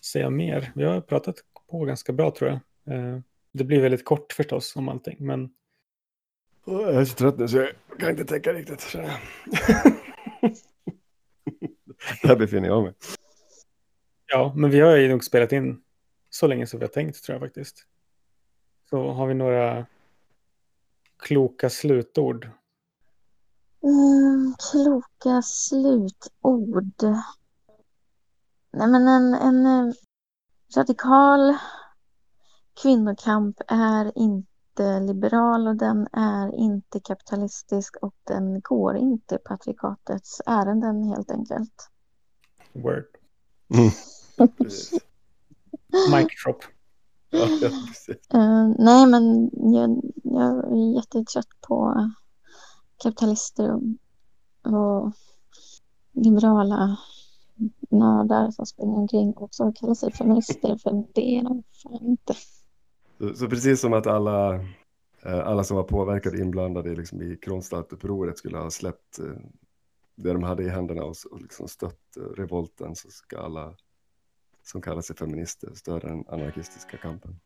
säga 0.05 0.31
mer? 0.31 0.73
Vi 0.75 0.85
har 0.85 1.01
pratat 1.01 1.37
på 1.71 1.85
ganska 1.85 2.13
bra 2.13 2.31
tror 2.31 2.51
jag. 2.51 2.61
Eh, 2.95 3.21
det 3.53 3.65
blir 3.65 3.81
väldigt 3.81 4.05
kort 4.05 4.33
förstås 4.33 4.77
om 4.77 4.89
allting, 4.89 5.17
men... 5.21 5.51
Jag 6.67 6.95
är 6.95 7.05
så 7.05 7.15
trött 7.15 7.39
nu 7.39 7.49
så 7.49 7.57
jag 7.57 7.71
kan 7.99 8.11
inte 8.11 8.25
tänka 8.25 8.53
riktigt. 8.53 8.93
Där 12.23 12.37
befinner 12.37 12.69
jag 12.69 12.83
mig. 12.83 12.93
Ja, 14.27 14.53
men 14.57 14.71
vi 14.71 14.81
har 14.81 14.97
ju 14.97 15.09
nog 15.09 15.25
spelat 15.25 15.53
in 15.53 15.83
så 16.31 16.47
länge 16.47 16.67
som 16.67 16.79
vi 16.79 16.85
har 16.85 16.93
tänkt 16.93 17.25
tror 17.25 17.35
jag 17.35 17.43
faktiskt. 17.43 17.87
Så 18.95 19.13
har 19.13 19.27
vi 19.27 19.35
några 19.35 19.87
kloka 21.17 21.71
slutord? 21.71 22.51
Mm, 23.83 24.55
kloka 24.71 25.43
slutord. 25.43 27.03
Nej, 28.73 28.89
men 28.89 29.09
en, 29.09 29.35
en 29.35 29.67
eh, 29.67 29.95
radikal 30.77 31.57
kvinnokamp 32.83 33.61
är 33.69 34.19
inte 34.19 35.01
liberal 35.01 35.69
och 35.69 35.77
den 35.77 36.09
är 36.13 36.55
inte 36.55 37.01
kapitalistisk 37.01 37.97
och 37.97 38.15
den 38.25 38.61
går 38.61 38.97
inte 38.97 39.39
patriarkatets 39.39 40.43
ärenden 40.47 41.05
helt 41.05 41.31
enkelt. 41.31 41.91
Word. 42.73 43.07
Mm. 43.75 43.91
Mic 46.11 46.45
drop. 46.45 46.65
Ja, 47.35 47.69
uh, 48.35 48.75
nej, 48.79 49.07
men 49.07 49.51
jag, 49.53 50.03
jag 50.23 50.73
är 50.73 50.95
jättetrött 50.95 51.61
på 51.69 52.11
kapitalister 53.03 53.75
och, 53.75 53.83
och 54.73 55.13
liberala 56.13 56.99
nördar 57.91 58.51
som 58.51 58.67
springer 58.67 58.97
omkring 58.97 59.33
och 59.33 59.55
så 59.55 59.73
kallar 59.73 59.95
sig 59.95 60.13
feminister, 60.13 60.79
för 60.83 61.05
det 61.15 61.39
är 61.39 61.43
de 61.43 61.63
fan 61.83 62.07
inte. 62.07 62.35
Så, 63.19 63.35
så, 63.35 63.49
precis 63.49 63.81
som 63.81 63.93
att 63.93 64.07
alla, 64.07 64.55
eh, 65.23 65.47
alla 65.47 65.65
som 65.65 65.77
var 65.77 65.85
påverkade 65.85 66.41
inblandade 66.41 66.97
liksom 66.97 67.23
i 67.23 67.37
Kronstadtupproret 67.37 68.39
skulle 68.39 68.59
ha 68.59 68.71
släppt 68.71 69.19
eh, 69.19 69.25
det 70.15 70.33
de 70.33 70.43
hade 70.43 70.63
i 70.63 70.69
händerna 70.69 71.05
och, 71.05 71.15
och 71.31 71.43
liksom 71.43 71.69
stött 71.69 72.17
revolten 72.37 72.97
så 72.97 73.09
ska 73.11 73.39
alla 73.39 73.75
som 74.65 74.83
kallar 74.83 75.03
sig 75.03 75.17
feminister 75.17 75.75
stödja 75.75 76.09
den 76.09 76.25
anarkistiska 76.29 76.97
kampen. 76.97 77.41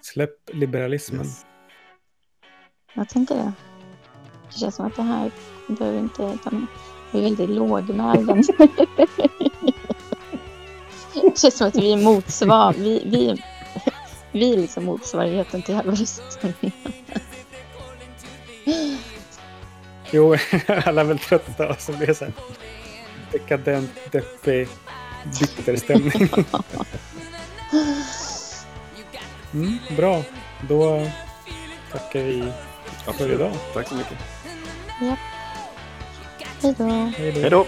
Släpp 0.00 0.50
liberalismen. 0.52 1.26
Yes. 1.26 1.46
Jag 2.94 3.08
tänker 3.08 3.34
det. 3.34 3.52
Det 4.52 4.58
känns 4.58 4.74
som 4.74 4.86
att 4.86 4.96
det 4.96 5.02
här 5.02 5.30
behöver 5.68 5.98
inte. 5.98 6.38
Vi 7.12 7.18
är 7.18 7.22
väldigt 7.22 7.50
lågmälda. 7.50 8.34
det 11.14 11.38
känns 11.38 11.56
som 11.56 11.68
att 11.68 11.76
vi 11.76 11.92
är 11.92 12.04
motsvar. 12.04 12.72
Vi, 12.72 13.02
vi, 13.06 13.42
vi 14.32 14.52
är 14.52 14.56
liksom 14.56 14.84
motsvarigheten 14.84 15.62
till 15.62 15.74
Halloween. 15.74 16.72
jo, 20.12 20.36
alla 20.66 21.00
är 21.00 21.04
väl 21.04 21.18
trötta 21.18 21.68
och 21.68 21.80
så 21.80 21.92
blir 21.92 22.06
det 22.06 22.14
så 22.14 22.24
här 22.24 22.34
dekadent, 23.32 23.90
deppig, 24.12 24.68
bitter 25.40 25.76
stämning. 25.76 26.28
Mm, 29.52 29.78
bra, 29.96 30.22
då 30.68 31.10
tackar 31.92 32.20
vi 32.20 32.52
för 33.18 33.32
idag. 33.32 33.52
Tack 33.74 33.88
så 33.88 33.94
mycket. 33.94 34.18
Ja. 35.00 35.16
Hej 36.62 36.74
då. 36.78 37.12
Hej 37.16 37.50
då. 37.50 37.66